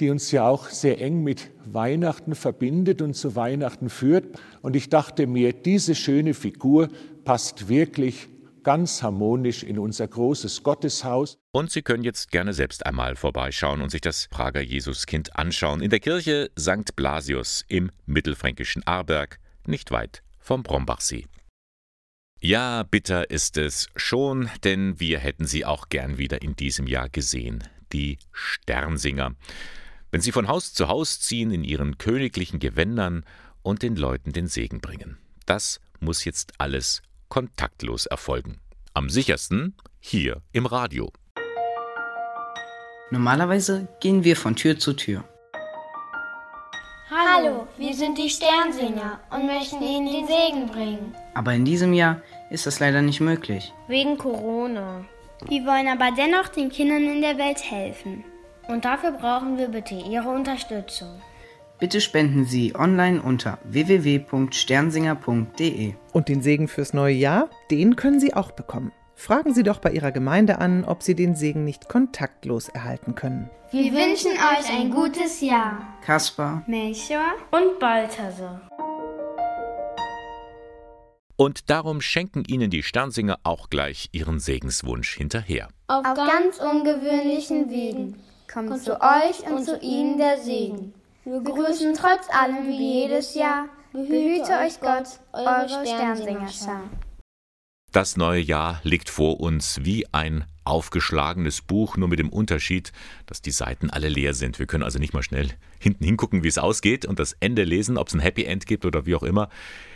die 0.00 0.10
uns 0.10 0.30
ja 0.30 0.48
auch 0.48 0.68
sehr 0.68 1.00
eng 1.00 1.22
mit 1.22 1.50
Weihnachten 1.64 2.34
verbindet 2.34 3.02
und 3.02 3.14
zu 3.14 3.36
Weihnachten 3.36 3.88
führt. 3.88 4.38
Und 4.62 4.76
ich 4.76 4.88
dachte 4.88 5.26
mir, 5.26 5.52
diese 5.52 5.94
schöne 5.94 6.34
Figur 6.34 6.88
passt 7.24 7.68
wirklich 7.68 8.28
ganz 8.66 9.00
harmonisch 9.00 9.62
in 9.62 9.78
unser 9.78 10.08
großes 10.08 10.64
Gotteshaus. 10.64 11.38
Und 11.52 11.70
Sie 11.70 11.82
können 11.82 12.02
jetzt 12.02 12.32
gerne 12.32 12.52
selbst 12.52 12.84
einmal 12.84 13.14
vorbeischauen 13.14 13.80
und 13.80 13.90
sich 13.90 14.00
das 14.00 14.26
Prager 14.28 14.60
Jesuskind 14.60 15.36
anschauen 15.36 15.80
in 15.80 15.90
der 15.90 16.00
Kirche 16.00 16.50
St. 16.58 16.96
Blasius 16.96 17.64
im 17.68 17.92
mittelfränkischen 18.06 18.84
Arberg, 18.84 19.38
nicht 19.66 19.92
weit 19.92 20.24
vom 20.40 20.64
Brombachsee. 20.64 21.26
Ja, 22.40 22.82
bitter 22.82 23.30
ist 23.30 23.56
es 23.56 23.88
schon, 23.94 24.50
denn 24.64 24.98
wir 24.98 25.20
hätten 25.20 25.46
sie 25.46 25.64
auch 25.64 25.88
gern 25.88 26.18
wieder 26.18 26.42
in 26.42 26.56
diesem 26.56 26.88
Jahr 26.88 27.08
gesehen, 27.08 27.62
die 27.92 28.18
Sternsinger 28.32 29.36
wenn 30.16 30.22
sie 30.22 30.32
von 30.32 30.48
Haus 30.48 30.72
zu 30.72 30.88
Haus 30.88 31.20
ziehen 31.20 31.50
in 31.50 31.62
ihren 31.62 31.98
königlichen 31.98 32.58
Gewändern 32.58 33.22
und 33.60 33.82
den 33.82 33.96
Leuten 33.96 34.32
den 34.32 34.46
Segen 34.46 34.80
bringen. 34.80 35.18
Das 35.44 35.78
muss 36.00 36.24
jetzt 36.24 36.54
alles 36.56 37.02
kontaktlos 37.28 38.06
erfolgen. 38.06 38.58
Am 38.94 39.10
sichersten 39.10 39.74
hier 40.00 40.40
im 40.52 40.64
Radio. 40.64 41.12
Normalerweise 43.10 43.88
gehen 44.00 44.24
wir 44.24 44.36
von 44.36 44.56
Tür 44.56 44.78
zu 44.78 44.94
Tür. 44.94 45.22
Hallo, 47.10 47.68
wir 47.76 47.92
sind 47.92 48.16
die 48.16 48.30
Sternsinger 48.30 49.20
und 49.28 49.44
möchten 49.44 49.82
Ihnen 49.82 50.06
den 50.06 50.26
Segen 50.26 50.66
bringen. 50.66 51.14
Aber 51.34 51.52
in 51.52 51.66
diesem 51.66 51.92
Jahr 51.92 52.22
ist 52.50 52.66
das 52.66 52.80
leider 52.80 53.02
nicht 53.02 53.20
möglich. 53.20 53.70
Wegen 53.86 54.16
Corona. 54.16 55.04
Wir 55.46 55.66
wollen 55.66 55.88
aber 55.88 56.10
dennoch 56.16 56.48
den 56.48 56.70
Kindern 56.70 57.02
in 57.02 57.20
der 57.20 57.36
Welt 57.36 57.62
helfen. 57.70 58.24
Und 58.68 58.84
dafür 58.84 59.12
brauchen 59.12 59.56
wir 59.58 59.68
bitte 59.68 59.94
Ihre 59.94 60.28
Unterstützung. 60.28 61.22
Bitte 61.78 62.00
spenden 62.00 62.46
Sie 62.46 62.74
online 62.74 63.22
unter 63.22 63.58
www.sternsinger.de. 63.64 65.94
Und 66.12 66.28
den 66.28 66.42
Segen 66.42 66.66
fürs 66.68 66.94
neue 66.94 67.14
Jahr, 67.14 67.50
den 67.70 67.94
können 67.96 68.18
Sie 68.18 68.32
auch 68.34 68.52
bekommen. 68.52 68.92
Fragen 69.14 69.52
Sie 69.54 69.62
doch 69.62 69.78
bei 69.78 69.92
Ihrer 69.92 70.10
Gemeinde 70.10 70.58
an, 70.58 70.84
ob 70.84 71.02
Sie 71.02 71.14
den 71.14 71.36
Segen 71.36 71.64
nicht 71.64 71.88
kontaktlos 71.88 72.68
erhalten 72.68 73.14
können. 73.14 73.48
Wir 73.70 73.92
wünschen 73.92 74.32
euch 74.32 74.68
ein 74.70 74.90
gutes 74.90 75.40
Jahr. 75.40 75.78
Kaspar, 76.02 76.62
Melchior 76.66 77.32
und 77.50 77.78
Balthasar. 77.78 78.60
Und 81.36 81.68
darum 81.68 82.00
schenken 82.00 82.44
Ihnen 82.46 82.70
die 82.70 82.82
Sternsinger 82.82 83.38
auch 83.42 83.68
gleich 83.68 84.08
ihren 84.12 84.40
Segenswunsch 84.40 85.14
hinterher. 85.14 85.68
Auf, 85.88 86.06
Auf 86.06 86.16
ganz 86.16 86.58
ungewöhnlichen 86.58 87.68
Wegen 87.70 88.16
kommt, 88.56 88.70
kommt 88.70 88.84
zu 88.84 89.00
euch 89.00 89.50
und 89.50 89.64
zu 89.64 89.78
ihnen 89.80 90.16
der 90.16 90.38
Segen. 90.38 90.94
Wir 91.24 91.40
grüßen 91.40 91.94
trotz 91.94 92.28
allem 92.30 92.66
wie 92.66 93.02
jedes 93.02 93.34
Jahr. 93.34 93.68
Behüte 93.92 94.52
euch 94.64 94.80
Gott, 94.80 95.06
eure 95.32 95.68
Sternsingerschar. 95.68 96.82
Das 97.92 98.16
neue 98.16 98.40
Jahr 98.40 98.80
liegt 98.82 99.10
vor 99.10 99.40
uns 99.40 99.80
wie 99.82 100.06
ein 100.12 100.44
aufgeschlagenes 100.64 101.62
Buch, 101.62 101.96
nur 101.96 102.08
mit 102.08 102.18
dem 102.18 102.28
Unterschied, 102.28 102.92
dass 103.26 103.40
die 103.40 103.50
Seiten 103.50 103.90
alle 103.90 104.08
leer 104.08 104.34
sind. 104.34 104.58
Wir 104.58 104.66
können 104.66 104.82
also 104.82 104.98
nicht 104.98 105.14
mal 105.14 105.22
schnell 105.22 105.50
hinten 105.78 106.04
hingucken, 106.04 106.42
wie 106.42 106.48
es 106.48 106.58
ausgeht 106.58 107.06
und 107.06 107.18
das 107.18 107.36
Ende 107.40 107.64
lesen, 107.64 107.96
ob 107.96 108.08
es 108.08 108.14
ein 108.14 108.20
Happy 108.20 108.44
End 108.44 108.66
gibt 108.66 108.84
oder 108.84 109.06
wie 109.06 109.14
auch 109.14 109.22
immer. 109.22 109.48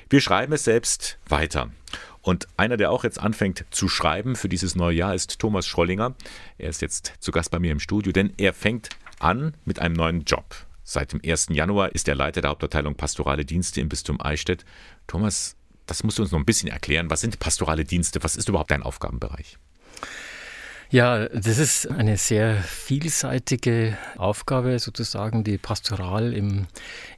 Wir 0.09 0.21
schreiben 0.21 0.52
es 0.52 0.64
selbst 0.64 1.19
weiter. 1.29 1.71
Und 2.23 2.49
einer, 2.57 2.77
der 2.77 2.91
auch 2.91 3.05
jetzt 3.05 3.19
anfängt 3.19 3.65
zu 3.71 3.89
schreiben 3.89 4.37
für 4.37 4.49
dieses 4.49 4.75
neue 4.75 4.97
Jahr, 4.97 5.15
ist 5.15 5.39
Thomas 5.39 5.67
Schrollinger. 5.67 6.15
Er 6.59 6.69
ist 6.69 6.83
jetzt 6.83 7.15
zu 7.21 7.33
Gast 7.33 7.50
bei 7.50 7.59
mir 7.59 7.73
im 7.73 7.81
Studio, 7.81 8.12
denn 8.12 8.33
er 8.37 8.53
fängt 8.53 8.91
an 9.19 9.55
mit 9.65 9.79
einem 9.79 9.95
neuen 9.95 10.25
Job. 10.25 10.55
Seit 10.85 11.12
dem 11.12 11.21
1. 11.25 11.49
Januar 11.50 11.95
ist 11.95 12.09
er 12.09 12.15
Leiter 12.15 12.41
der 12.41 12.50
Hauptabteilung 12.50 12.95
Pastorale 12.95 13.45
Dienste 13.45 13.81
im 13.81 13.89
Bistum 13.89 14.21
Eichstätt. 14.21 14.65
Thomas, 15.07 15.57
das 15.87 16.03
musst 16.03 16.19
du 16.19 16.23
uns 16.23 16.33
noch 16.33 16.39
ein 16.39 16.45
bisschen 16.45 16.69
erklären. 16.69 17.11
Was 17.11 17.21
sind 17.21 17.39
pastorale 17.39 17.85
Dienste? 17.85 18.23
Was 18.23 18.37
ist 18.37 18.49
überhaupt 18.49 18.71
dein 18.71 18.83
Aufgabenbereich? 18.83 19.59
Ja, 20.91 21.29
das 21.29 21.59
ist 21.59 21.87
eine 21.89 22.17
sehr 22.17 22.57
vielseitige 22.57 23.97
Aufgabe, 24.17 24.81
sozusagen 24.81 25.45
die 25.45 25.57
Pastoral 25.57 26.33
im, 26.33 26.67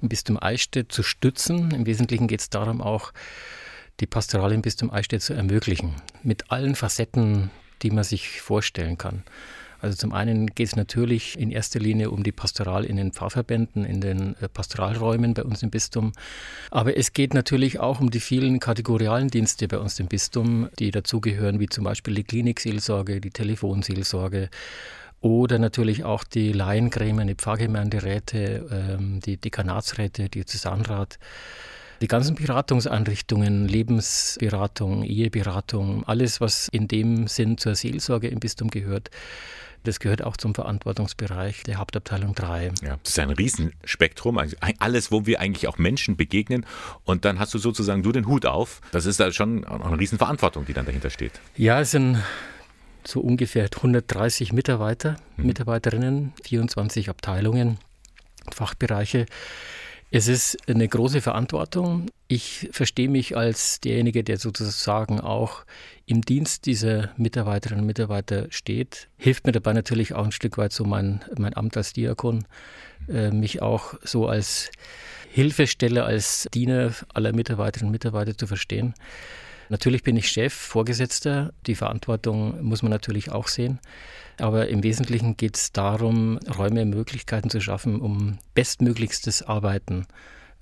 im 0.02 0.08
Bistum 0.10 0.38
Eichstätt 0.38 0.92
zu 0.92 1.02
stützen. 1.02 1.70
Im 1.70 1.86
Wesentlichen 1.86 2.28
geht 2.28 2.40
es 2.40 2.50
darum, 2.50 2.82
auch 2.82 3.12
die 4.02 4.06
Pastoral 4.06 4.52
im 4.52 4.62
Bistum 4.62 4.90
Eichstätt 4.90 5.22
zu 5.22 5.32
ermöglichen, 5.32 5.94
mit 6.24 6.50
allen 6.50 6.74
Facetten, 6.74 7.50
die 7.82 7.90
man 7.90 8.02
sich 8.02 8.40
vorstellen 8.40 8.98
kann. 8.98 9.22
Also 9.80 9.96
zum 9.96 10.12
einen 10.12 10.48
geht 10.48 10.66
es 10.66 10.76
natürlich 10.76 11.38
in 11.38 11.52
erster 11.52 11.78
Linie 11.78 12.10
um 12.10 12.24
die 12.24 12.32
Pastoral 12.32 12.84
in 12.84 12.96
den 12.96 13.12
Pfarrverbänden, 13.12 13.84
in 13.84 14.00
den 14.00 14.36
äh, 14.40 14.48
Pastoralräumen 14.48 15.34
bei 15.34 15.44
uns 15.44 15.62
im 15.62 15.70
Bistum. 15.70 16.12
Aber 16.72 16.96
es 16.96 17.12
geht 17.12 17.32
natürlich 17.32 17.78
auch 17.78 18.00
um 18.00 18.10
die 18.10 18.20
vielen 18.20 18.58
kategorialen 18.58 19.28
Dienste 19.28 19.68
bei 19.68 19.78
uns 19.78 20.00
im 20.00 20.08
Bistum, 20.08 20.68
die 20.80 20.90
dazugehören, 20.90 21.60
wie 21.60 21.68
zum 21.68 21.84
Beispiel 21.84 22.16
die 22.16 22.24
Klinikseelsorge, 22.24 23.20
die 23.20 23.30
Telefonseelsorge, 23.30 24.50
oder 25.20 25.60
natürlich 25.60 26.02
auch 26.02 26.24
die 26.24 26.52
Laiengremien, 26.52 27.28
die 27.28 27.36
Pfarrgemeinderäte, 27.36 28.66
ähm, 28.98 29.20
die 29.20 29.36
Dekanatsräte, 29.36 30.28
die 30.28 30.44
Zusammenrat. 30.44 31.20
Die 32.02 32.08
ganzen 32.08 32.34
Beratungseinrichtungen, 32.34 33.68
Lebensberatung, 33.68 35.04
Eheberatung, 35.04 36.02
alles, 36.04 36.40
was 36.40 36.66
in 36.66 36.88
dem 36.88 37.28
Sinn 37.28 37.58
zur 37.58 37.76
Seelsorge 37.76 38.26
im 38.26 38.40
Bistum 38.40 38.70
gehört, 38.70 39.10
das 39.84 40.00
gehört 40.00 40.24
auch 40.24 40.36
zum 40.36 40.52
Verantwortungsbereich 40.52 41.62
der 41.62 41.76
Hauptabteilung 41.76 42.34
3. 42.34 42.72
Ja, 42.82 42.98
das 43.04 43.12
ist 43.12 43.18
ein 43.20 43.30
Riesenspektrum, 43.30 44.38
also 44.38 44.56
alles, 44.80 45.12
wo 45.12 45.26
wir 45.26 45.40
eigentlich 45.40 45.68
auch 45.68 45.78
Menschen 45.78 46.16
begegnen. 46.16 46.66
Und 47.04 47.24
dann 47.24 47.38
hast 47.38 47.54
du 47.54 47.58
sozusagen 47.58 48.02
du 48.02 48.10
den 48.10 48.26
Hut 48.26 48.46
auf. 48.46 48.80
Das 48.90 49.06
ist 49.06 49.20
da 49.20 49.30
schon 49.30 49.64
eine 49.64 49.96
Riesenverantwortung, 49.96 50.66
die 50.66 50.72
dann 50.72 50.86
dahinter 50.86 51.10
steht. 51.10 51.40
Ja, 51.56 51.80
es 51.80 51.92
sind 51.92 52.18
so 53.04 53.20
ungefähr 53.20 53.68
130 53.72 54.52
Mitarbeiter, 54.52 55.18
mhm. 55.36 55.46
Mitarbeiterinnen, 55.46 56.32
24 56.42 57.10
Abteilungen, 57.10 57.78
Fachbereiche. 58.50 59.26
Es 60.14 60.28
ist 60.28 60.58
eine 60.68 60.86
große 60.86 61.22
Verantwortung. 61.22 62.10
Ich 62.28 62.68
verstehe 62.70 63.08
mich 63.08 63.34
als 63.34 63.80
derjenige, 63.80 64.22
der 64.22 64.36
sozusagen 64.36 65.20
auch 65.20 65.64
im 66.04 66.20
Dienst 66.20 66.66
dieser 66.66 67.12
Mitarbeiterinnen 67.16 67.80
und 67.80 67.86
Mitarbeiter 67.86 68.46
steht. 68.50 69.08
Hilft 69.16 69.46
mir 69.46 69.52
dabei 69.52 69.72
natürlich 69.72 70.12
auch 70.12 70.26
ein 70.26 70.32
Stück 70.32 70.58
weit 70.58 70.74
so 70.74 70.84
mein, 70.84 71.24
mein 71.38 71.56
Amt 71.56 71.78
als 71.78 71.94
Diakon, 71.94 72.44
äh, 73.08 73.30
mich 73.30 73.62
auch 73.62 73.94
so 74.02 74.26
als 74.26 74.70
Hilfestelle, 75.30 76.04
als 76.04 76.46
Diener 76.52 76.92
aller 77.14 77.32
Mitarbeiterinnen 77.32 77.88
und 77.88 77.92
Mitarbeiter 77.92 78.36
zu 78.36 78.46
verstehen. 78.46 78.92
Natürlich 79.72 80.02
bin 80.02 80.18
ich 80.18 80.28
Chef, 80.28 80.52
Vorgesetzter. 80.52 81.54
Die 81.66 81.74
Verantwortung 81.74 82.62
muss 82.62 82.82
man 82.82 82.90
natürlich 82.90 83.32
auch 83.32 83.48
sehen. 83.48 83.80
Aber 84.38 84.68
im 84.68 84.82
Wesentlichen 84.82 85.38
geht 85.38 85.56
es 85.56 85.72
darum, 85.72 86.36
Räume, 86.58 86.84
Möglichkeiten 86.84 87.48
zu 87.48 87.58
schaffen, 87.58 88.02
um 88.02 88.38
bestmöglichstes 88.52 89.42
Arbeiten 89.42 90.04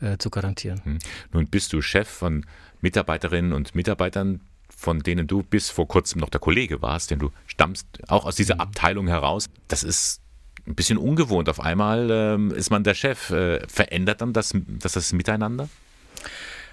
äh, 0.00 0.17
zu 0.19 0.31
garantieren. 0.31 0.81
Hm. 0.85 0.99
Nun 1.33 1.49
bist 1.49 1.73
du 1.73 1.83
Chef 1.83 2.09
von 2.09 2.47
Mitarbeiterinnen 2.83 3.52
und 3.52 3.75
Mitarbeitern, 3.75 4.43
von 4.69 5.00
denen 5.00 5.26
du 5.26 5.43
bis 5.43 5.71
vor 5.71 5.88
kurzem 5.88 6.21
noch 6.21 6.29
der 6.29 6.40
Kollege 6.40 6.81
warst, 6.81 7.11
denn 7.11 7.19
du 7.19 7.33
stammst 7.49 7.88
auch 8.07 8.25
aus 8.26 8.37
dieser 8.37 8.55
hm. 8.55 8.61
Abteilung 8.61 9.09
heraus. 9.09 9.50
Das 9.67 9.83
ist 9.83 10.21
ein 10.69 10.76
bisschen 10.76 10.99
ungewohnt. 10.99 11.49
Auf 11.49 11.59
einmal 11.59 12.09
ähm, 12.12 12.52
ist 12.52 12.71
man 12.71 12.85
der 12.85 12.95
Chef. 12.95 13.31
Äh, 13.31 13.67
verändert 13.67 14.21
dann 14.21 14.33
das, 14.33 14.55
das, 14.55 14.93
das 14.93 15.12
Miteinander? 15.12 15.69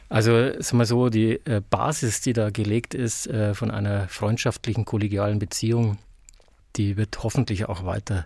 Also 0.09 0.31
sagen 0.61 0.77
wir 0.77 0.85
so, 0.85 1.09
die 1.09 1.33
äh, 1.45 1.61
Basis, 1.69 2.21
die 2.21 2.33
da 2.33 2.49
gelegt 2.49 2.93
ist 2.93 3.27
äh, 3.27 3.53
von 3.53 3.71
einer 3.71 4.07
freundschaftlichen, 4.07 4.85
kollegialen 4.85 5.39
Beziehung, 5.39 5.97
die 6.77 6.95
wird 6.95 7.23
hoffentlich 7.23 7.65
auch 7.65 7.85
weiter 7.85 8.25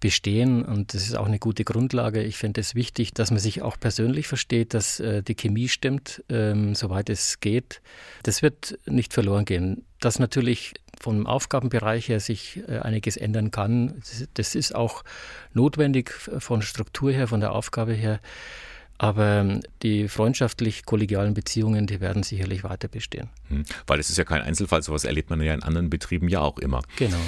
bestehen 0.00 0.64
und 0.64 0.94
das 0.94 1.02
ist 1.02 1.16
auch 1.16 1.26
eine 1.26 1.38
gute 1.38 1.64
Grundlage. 1.64 2.22
Ich 2.22 2.36
finde 2.36 2.60
es 2.60 2.74
wichtig, 2.74 3.14
dass 3.14 3.30
man 3.30 3.38
sich 3.38 3.62
auch 3.62 3.78
persönlich 3.78 4.26
versteht, 4.26 4.74
dass 4.74 5.00
äh, 5.00 5.22
die 5.22 5.34
Chemie 5.34 5.68
stimmt, 5.68 6.24
ähm, 6.28 6.74
soweit 6.74 7.10
es 7.10 7.40
geht. 7.40 7.80
Das 8.22 8.42
wird 8.42 8.78
nicht 8.86 9.12
verloren 9.12 9.44
gehen. 9.44 9.84
Dass 10.00 10.18
natürlich 10.18 10.74
vom 11.00 11.26
Aufgabenbereich 11.26 12.08
her 12.08 12.20
sich 12.20 12.60
äh, 12.68 12.78
einiges 12.78 13.16
ändern 13.16 13.50
kann, 13.50 13.96
das, 14.00 14.28
das 14.34 14.54
ist 14.54 14.74
auch 14.74 15.04
notwendig 15.52 16.10
von 16.10 16.62
Struktur 16.62 17.12
her, 17.12 17.28
von 17.28 17.40
der 17.40 17.52
Aufgabe 17.52 17.92
her. 17.92 18.20
Aber 19.04 19.40
ähm, 19.40 19.60
die 19.82 20.08
freundschaftlich-kollegialen 20.08 21.34
Beziehungen, 21.34 21.86
die 21.86 22.00
werden 22.00 22.22
sicherlich 22.22 22.64
weiter 22.64 22.88
bestehen. 22.88 23.28
Hm. 23.48 23.64
Weil 23.86 24.00
es 24.00 24.08
ist 24.08 24.16
ja 24.16 24.24
kein 24.24 24.40
Einzelfall, 24.40 24.82
sowas 24.82 25.04
erlebt 25.04 25.28
man 25.28 25.42
ja 25.42 25.52
in 25.52 25.62
anderen 25.62 25.90
Betrieben 25.90 26.26
ja 26.26 26.40
auch 26.40 26.58
immer. 26.58 26.80
Genau. 26.96 27.18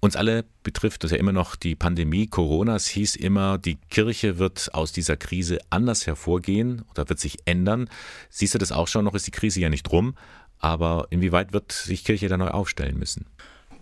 Uns 0.00 0.16
alle 0.16 0.46
betrifft 0.62 1.04
das 1.04 1.10
ja 1.10 1.18
immer 1.18 1.32
noch 1.32 1.56
die 1.56 1.74
Pandemie. 1.74 2.26
Corona. 2.26 2.74
Es 2.76 2.86
hieß 2.86 3.16
immer, 3.16 3.58
die 3.58 3.76
Kirche 3.90 4.38
wird 4.38 4.72
aus 4.72 4.92
dieser 4.92 5.18
Krise 5.18 5.58
anders 5.68 6.06
hervorgehen 6.06 6.86
oder 6.90 7.06
wird 7.06 7.20
sich 7.20 7.36
ändern. 7.44 7.90
Siehst 8.30 8.54
du 8.54 8.58
das 8.58 8.72
auch 8.72 8.88
schon? 8.88 9.04
Noch 9.04 9.14
ist 9.14 9.26
die 9.26 9.30
Krise 9.30 9.60
ja 9.60 9.68
nicht 9.68 9.92
rum. 9.92 10.14
Aber 10.58 11.08
inwieweit 11.10 11.52
wird 11.52 11.72
sich 11.72 12.04
Kirche 12.04 12.28
da 12.28 12.38
neu 12.38 12.48
aufstellen 12.48 12.98
müssen? 12.98 13.26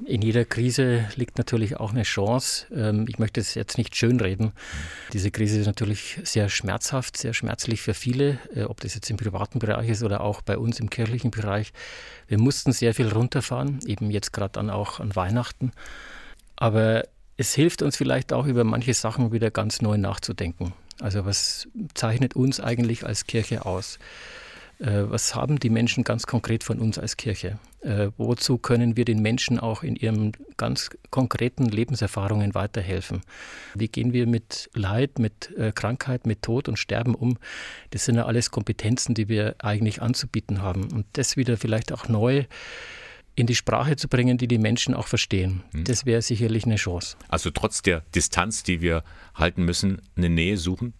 In 0.04 0.23
jeder 0.23 0.44
Krise 0.44 1.04
liegt 1.16 1.38
natürlich 1.38 1.76
auch 1.78 1.90
eine 1.90 2.02
Chance. 2.02 2.66
Ähm, 2.75 3.06
ich 3.09 3.18
möchte 3.18 3.40
es 3.40 3.54
jetzt 3.54 3.78
nicht 3.78 3.94
schönreden. 3.94 4.52
Diese 5.12 5.30
Krise 5.30 5.61
ist 5.61 5.66
natürlich 5.66 6.18
sehr 6.25 6.49
schmerzhaft, 6.49 7.16
sehr 7.16 7.35
schmerzlich 7.35 7.80
für 7.80 7.94
viele, 7.94 8.38
äh, 8.54 8.64
ob 8.64 8.80
das 8.80 8.94
jetzt 8.94 9.11
im 9.11 9.16
privaten 9.16 9.59
Bereich 9.59 9.88
ist 9.88 10.02
oder 10.02 10.23
auch 10.23 10.42
bei 10.42 10.59
uns 10.59 10.80
im 10.80 10.90
kirchlichen 10.90 11.30
Bereich. 11.30 11.73
Wir 12.26 12.38
mussten 12.38 12.73
sehr 12.73 12.94
viel 12.94 13.09
runterfahren, 13.09 13.80
eben 13.87 14.11
jetzt 14.11 14.32
gerade 14.32 14.52
dann 14.52 14.71
auch 14.71 14.99
an 14.99 15.14
Weihnachten. 15.14 15.73
Aber 16.56 17.04
es 17.37 17.54
hilft 17.54 17.82
uns 17.82 17.97
vielleicht 17.97 18.32
auch 18.32 18.47
über 18.47 18.64
manche 18.64 18.94
Sachen 18.94 19.32
wieder 19.32 19.50
ganz 19.50 19.82
neu 19.82 19.99
nachzudenken. 19.99 20.73
Also 21.00 21.25
was 21.25 21.68
zeichnet 21.94 22.35
uns 22.35 22.61
eigentlich 22.61 23.06
als 23.06 23.26
Kirche 23.26 23.66
aus? 23.66 23.99
Äh, 24.82 25.10
was 25.10 25.34
haben 25.34 25.60
die 25.60 25.70
Menschen 25.70 26.02
ganz 26.02 26.26
konkret 26.26 26.64
von 26.64 26.80
uns 26.80 26.98
als 26.98 27.16
Kirche? 27.16 27.58
Äh, 27.82 28.08
wozu 28.16 28.58
können 28.58 28.96
wir 28.96 29.04
den 29.04 29.22
Menschen 29.22 29.60
auch 29.60 29.82
in 29.84 29.94
ihren 29.94 30.32
ganz 30.56 30.90
konkreten 31.10 31.66
Lebenserfahrungen 31.66 32.54
weiterhelfen? 32.54 33.22
Wie 33.74 33.88
gehen 33.88 34.12
wir 34.12 34.26
mit 34.26 34.70
Leid, 34.74 35.20
mit 35.20 35.56
äh, 35.56 35.72
Krankheit, 35.72 36.26
mit 36.26 36.42
Tod 36.42 36.68
und 36.68 36.78
Sterben 36.78 37.14
um? 37.14 37.38
Das 37.90 38.04
sind 38.04 38.16
ja 38.16 38.26
alles 38.26 38.50
Kompetenzen, 38.50 39.14
die 39.14 39.28
wir 39.28 39.54
eigentlich 39.60 40.02
anzubieten 40.02 40.62
haben. 40.62 40.92
Und 40.92 41.06
das 41.12 41.36
wieder 41.36 41.56
vielleicht 41.56 41.92
auch 41.92 42.08
neu 42.08 42.44
in 43.34 43.46
die 43.46 43.54
Sprache 43.54 43.96
zu 43.96 44.08
bringen, 44.08 44.36
die 44.36 44.48
die 44.48 44.58
Menschen 44.58 44.94
auch 44.94 45.06
verstehen. 45.06 45.62
Hm. 45.72 45.84
Das 45.84 46.06
wäre 46.06 46.22
sicherlich 46.22 46.64
eine 46.64 46.76
Chance. 46.76 47.16
Also 47.28 47.50
trotz 47.50 47.82
der 47.82 48.02
Distanz, 48.14 48.62
die 48.64 48.80
wir 48.80 49.04
halten 49.34 49.64
müssen, 49.64 50.02
eine 50.16 50.28
Nähe 50.28 50.56
suchen? 50.56 50.92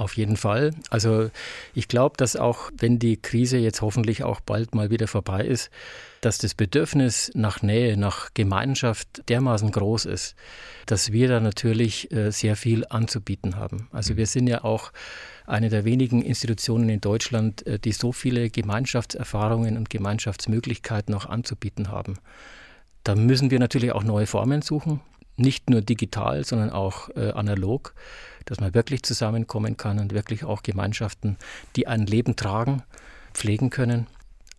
Auf 0.00 0.16
jeden 0.16 0.38
Fall. 0.38 0.70
Also 0.88 1.30
ich 1.74 1.86
glaube, 1.86 2.16
dass 2.16 2.34
auch 2.34 2.70
wenn 2.74 2.98
die 2.98 3.18
Krise 3.18 3.58
jetzt 3.58 3.82
hoffentlich 3.82 4.24
auch 4.24 4.40
bald 4.40 4.74
mal 4.74 4.88
wieder 4.88 5.06
vorbei 5.06 5.44
ist, 5.44 5.68
dass 6.22 6.38
das 6.38 6.54
Bedürfnis 6.54 7.30
nach 7.34 7.60
Nähe, 7.60 7.98
nach 7.98 8.32
Gemeinschaft 8.32 9.28
dermaßen 9.28 9.70
groß 9.70 10.06
ist, 10.06 10.36
dass 10.86 11.12
wir 11.12 11.28
da 11.28 11.40
natürlich 11.40 12.10
äh, 12.12 12.30
sehr 12.30 12.56
viel 12.56 12.86
anzubieten 12.88 13.56
haben. 13.56 13.88
Also 13.92 14.16
wir 14.16 14.24
sind 14.24 14.46
ja 14.46 14.64
auch 14.64 14.90
eine 15.46 15.68
der 15.68 15.84
wenigen 15.84 16.22
Institutionen 16.22 16.88
in 16.88 17.02
Deutschland, 17.02 17.66
äh, 17.66 17.78
die 17.78 17.92
so 17.92 18.10
viele 18.10 18.48
Gemeinschaftserfahrungen 18.48 19.76
und 19.76 19.90
Gemeinschaftsmöglichkeiten 19.90 21.14
auch 21.14 21.26
anzubieten 21.26 21.90
haben. 21.90 22.14
Da 23.04 23.14
müssen 23.14 23.50
wir 23.50 23.58
natürlich 23.58 23.92
auch 23.92 24.02
neue 24.02 24.26
Formen 24.26 24.62
suchen, 24.62 25.02
nicht 25.40 25.70
nur 25.70 25.80
digital, 25.80 26.44
sondern 26.44 26.70
auch 26.70 27.08
äh, 27.16 27.30
analog 27.32 27.94
dass 28.44 28.60
man 28.60 28.74
wirklich 28.74 29.02
zusammenkommen 29.02 29.76
kann 29.76 29.98
und 29.98 30.12
wirklich 30.12 30.44
auch 30.44 30.62
Gemeinschaften, 30.62 31.36
die 31.76 31.86
ein 31.86 32.06
Leben 32.06 32.36
tragen, 32.36 32.82
pflegen 33.32 33.70
können. 33.70 34.06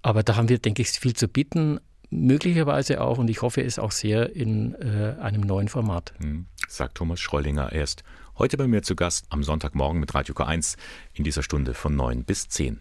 Aber 0.01 0.23
da 0.23 0.35
haben 0.35 0.49
wir, 0.49 0.59
denke 0.59 0.81
ich, 0.81 0.91
viel 0.91 1.13
zu 1.13 1.27
bieten, 1.27 1.79
möglicherweise 2.09 3.01
auch, 3.01 3.17
und 3.17 3.29
ich 3.29 3.41
hoffe 3.41 3.61
es 3.61 3.79
auch 3.79 3.91
sehr, 3.91 4.35
in 4.35 4.75
äh, 4.75 5.15
einem 5.21 5.41
neuen 5.41 5.67
Format. 5.67 6.13
Hm, 6.17 6.45
sagt 6.67 6.95
Thomas 6.95 7.19
Schrollinger. 7.19 7.71
Er 7.71 7.83
ist 7.83 8.03
heute 8.37 8.57
bei 8.57 8.67
mir 8.67 8.81
zu 8.81 8.95
Gast 8.95 9.25
am 9.29 9.43
Sonntagmorgen 9.43 9.99
mit 9.99 10.13
Radio 10.15 10.35
K1 10.35 10.77
in 11.13 11.23
dieser 11.23 11.43
Stunde 11.43 11.73
von 11.73 11.95
9 11.95 12.23
bis 12.23 12.49
10. 12.49 12.79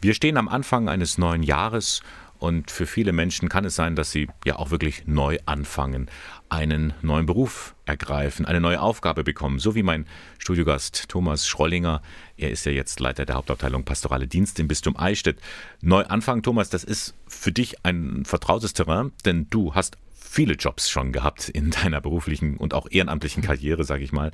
Wir 0.00 0.14
stehen 0.14 0.36
am 0.36 0.48
Anfang 0.48 0.88
eines 0.88 1.18
neuen 1.18 1.42
Jahres 1.42 2.02
und 2.38 2.70
für 2.70 2.86
viele 2.86 3.12
Menschen 3.12 3.48
kann 3.48 3.64
es 3.64 3.74
sein, 3.74 3.96
dass 3.96 4.12
sie 4.12 4.28
ja 4.44 4.56
auch 4.56 4.70
wirklich 4.70 5.06
neu 5.06 5.38
anfangen, 5.46 6.08
einen 6.48 6.94
neuen 7.02 7.26
Beruf 7.26 7.74
ergreifen, 7.84 8.46
eine 8.46 8.60
neue 8.60 8.80
Aufgabe 8.80 9.24
bekommen. 9.24 9.58
So 9.58 9.74
wie 9.74 9.82
mein 9.82 10.06
Studiogast 10.38 11.08
Thomas 11.08 11.46
Schrollinger. 11.46 12.00
Er 12.36 12.50
ist 12.50 12.64
ja 12.64 12.72
jetzt 12.72 13.00
Leiter 13.00 13.26
der 13.26 13.36
Hauptabteilung 13.36 13.84
Pastorale 13.84 14.28
Dienst 14.28 14.60
im 14.60 14.68
Bistum 14.68 14.96
Eichstätt. 14.96 15.38
Neu 15.80 16.04
anfangen, 16.04 16.42
Thomas, 16.42 16.70
das 16.70 16.84
ist 16.84 17.14
für 17.26 17.52
dich 17.52 17.84
ein 17.84 18.24
vertrautes 18.24 18.72
Terrain, 18.72 19.12
denn 19.24 19.48
du 19.50 19.74
hast 19.74 19.98
viele 20.14 20.54
Jobs 20.54 20.90
schon 20.90 21.12
gehabt 21.12 21.48
in 21.48 21.70
deiner 21.70 22.00
beruflichen 22.00 22.56
und 22.56 22.74
auch 22.74 22.86
ehrenamtlichen 22.90 23.42
Karriere, 23.42 23.84
sage 23.84 24.04
ich 24.04 24.12
mal. 24.12 24.30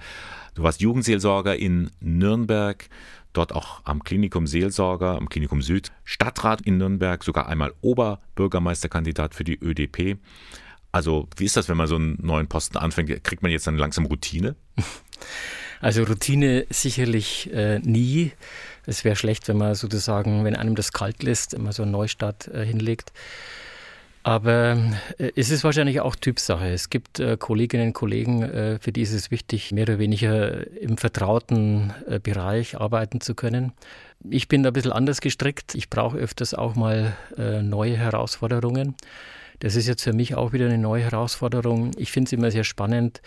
Du 0.55 0.63
warst 0.63 0.81
Jugendseelsorger 0.81 1.57
in 1.57 1.91
Nürnberg, 2.01 2.89
dort 3.35 3.53
auch 3.53 3.83
am 3.85 4.03
Klinikum 4.03 4.47
Seelsorger, 4.47 5.17
am 5.17 5.29
Klinikum 5.29 5.61
Süd, 5.61 5.93
Stadtrat 6.05 6.63
in 6.63 6.79
Nürnberg, 6.79 7.23
sogar 7.23 7.49
einmal 7.49 7.75
Oberbürgermeisterkandidat 7.83 9.35
für 9.35 9.45
die 9.45 9.59
ÖDP. 9.61 10.19
Also, 10.93 11.29
wie 11.37 11.45
ist 11.45 11.57
das, 11.57 11.69
wenn 11.69 11.77
man 11.77 11.89
so 11.89 11.97
einen 11.97 12.19
neuen 12.23 12.47
Posten 12.47 12.79
anfängt? 12.79 13.25
Kriegt 13.25 13.43
man 13.43 13.51
jetzt 13.51 13.67
dann 13.67 13.77
langsam 13.77 14.07
Routine? 14.07 14.57
Also 15.81 16.03
Routine 16.05 16.65
sicherlich 16.71 17.53
äh, 17.53 17.79
nie. 17.81 18.33
Es 18.87 19.05
wäre 19.05 19.17
schlecht, 19.17 19.49
wenn 19.49 19.59
man 19.59 19.75
sozusagen, 19.75 20.43
wenn 20.45 20.57
einem 20.57 20.77
das 20.77 20.93
kalt 20.93 21.23
lässt, 21.23 21.53
immer 21.53 21.75
so 21.75 21.83
einen 21.83 21.93
Neustart 21.93 22.49
äh, 22.49 22.65
hinlegt. 22.65 23.13
Aber 24.25 24.79
äh, 25.19 25.31
es 25.37 25.51
ist 25.51 25.63
wahrscheinlich 25.63 26.01
auch 26.01 26.17
Typsache. 26.17 26.67
Es 26.69 26.91
gibt 26.91 27.21
äh, 27.21 27.37
Kolleginnen 27.39 27.89
und 27.89 27.93
Kollegen, 27.93 28.43
äh, 28.43 28.79
für 28.81 28.91
die 28.91 29.03
ist 29.03 29.13
es 29.13 29.31
wichtig, 29.31 29.71
mehr 29.71 29.85
oder 29.85 29.99
weniger 29.99 30.67
im 30.79 30.97
vertrauten 30.97 31.93
äh, 32.09 32.19
Bereich 32.19 32.81
arbeiten 32.81 33.21
zu 33.21 33.35
können. 33.35 33.73
Ich 34.29 34.49
bin 34.49 34.63
da 34.63 34.71
ein 34.71 34.73
bisschen 34.73 34.93
anders 34.93 35.21
gestrickt. 35.21 35.75
Ich 35.75 35.91
brauche 35.91 36.17
öfters 36.17 36.55
auch 36.55 36.75
mal 36.75 37.15
äh, 37.37 37.63
neue 37.63 37.97
Herausforderungen. 37.97 38.97
Das 39.61 39.77
ist 39.77 39.87
jetzt 39.87 40.03
für 40.03 40.15
mich 40.15 40.35
auch 40.35 40.55
wieder 40.55 40.67
eine 40.67 40.79
neue 40.79 41.03
Herausforderung. 41.03 41.91
Ich 41.99 42.11
finde 42.11 42.29
es 42.29 42.33
immer 42.33 42.51
sehr 42.51 42.65
spannend, 42.65 43.21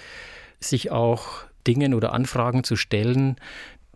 sich 0.59 0.89
auch 0.89 1.43
Dingen 1.67 1.93
oder 1.93 2.11
Anfragen 2.11 2.63
zu 2.63 2.75
stellen, 2.75 3.35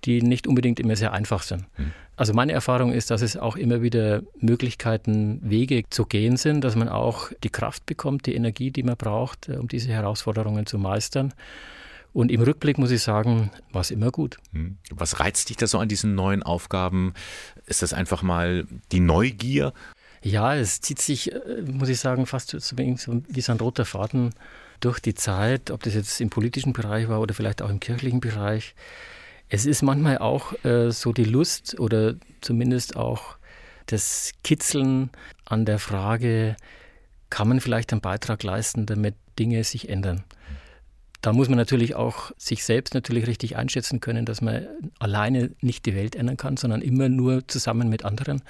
die 0.05 0.21
nicht 0.21 0.45
unbedingt 0.45 0.79
immer 0.79 0.95
sehr 0.95 1.13
einfach 1.13 1.41
sind. 1.41 1.65
Mhm. 1.77 1.93
Also 2.21 2.35
meine 2.35 2.51
Erfahrung 2.51 2.93
ist, 2.93 3.09
dass 3.09 3.23
es 3.23 3.35
auch 3.35 3.55
immer 3.55 3.81
wieder 3.81 4.21
Möglichkeiten, 4.39 5.39
Wege 5.41 5.85
zu 5.89 6.05
gehen 6.05 6.37
sind, 6.37 6.63
dass 6.63 6.75
man 6.75 6.87
auch 6.87 7.31
die 7.43 7.49
Kraft 7.49 7.87
bekommt, 7.87 8.27
die 8.27 8.35
Energie, 8.35 8.69
die 8.69 8.83
man 8.83 8.95
braucht, 8.95 9.49
äh, 9.49 9.53
um 9.53 9.67
diese 9.67 9.89
Herausforderungen 9.89 10.67
zu 10.67 10.77
meistern. 10.77 11.33
Und 12.13 12.31
im 12.31 12.43
Rückblick 12.43 12.77
muss 12.77 12.91
ich 12.91 13.01
sagen, 13.01 13.49
war 13.71 13.81
es 13.81 13.89
immer 13.89 14.11
gut. 14.11 14.37
Hm. 14.53 14.77
Was 14.91 15.19
reizt 15.19 15.49
dich 15.49 15.57
da 15.57 15.65
so 15.65 15.79
an 15.79 15.89
diesen 15.89 16.13
neuen 16.13 16.43
Aufgaben? 16.43 17.15
Ist 17.65 17.81
das 17.81 17.91
einfach 17.91 18.21
mal 18.21 18.67
die 18.91 18.99
Neugier? 18.99 19.73
Ja, 20.21 20.53
es 20.53 20.79
zieht 20.79 21.01
sich, 21.01 21.31
äh, 21.33 21.63
muss 21.63 21.89
ich 21.89 21.99
sagen, 21.99 22.27
fast 22.27 22.53
wie 22.77 23.41
so 23.41 23.51
ein 23.51 23.59
roter 23.59 23.85
Faden 23.85 24.35
durch 24.79 24.99
die 24.99 25.15
Zeit, 25.15 25.71
ob 25.71 25.81
das 25.81 25.95
jetzt 25.95 26.21
im 26.21 26.29
politischen 26.29 26.73
Bereich 26.73 27.09
war 27.09 27.19
oder 27.19 27.33
vielleicht 27.33 27.63
auch 27.63 27.69
im 27.71 27.79
kirchlichen 27.79 28.19
Bereich. 28.19 28.75
Es 29.53 29.65
ist 29.65 29.81
manchmal 29.81 30.17
auch 30.19 30.53
äh, 30.63 30.91
so 30.91 31.11
die 31.11 31.25
Lust 31.25 31.77
oder 31.77 32.15
zumindest 32.39 32.95
auch 32.95 33.35
das 33.85 34.31
Kitzeln 34.45 35.09
an 35.43 35.65
der 35.65 35.77
Frage, 35.77 36.55
kann 37.29 37.49
man 37.49 37.59
vielleicht 37.59 37.91
einen 37.91 37.99
Beitrag 37.99 38.43
leisten, 38.43 38.85
damit 38.85 39.15
Dinge 39.37 39.65
sich 39.65 39.89
ändern. 39.89 40.23
Da 41.21 41.33
muss 41.33 41.49
man 41.49 41.57
natürlich 41.57 41.95
auch 41.95 42.31
sich 42.37 42.63
selbst 42.63 42.93
natürlich 42.93 43.27
richtig 43.27 43.57
einschätzen 43.57 43.99
können, 43.99 44.25
dass 44.25 44.41
man 44.41 44.67
alleine 44.99 45.51
nicht 45.59 45.85
die 45.85 45.95
Welt 45.95 46.15
ändern 46.15 46.37
kann, 46.37 46.55
sondern 46.55 46.81
immer 46.81 47.09
nur 47.09 47.45
zusammen 47.49 47.89
mit 47.89 48.05
anderen. 48.05 48.43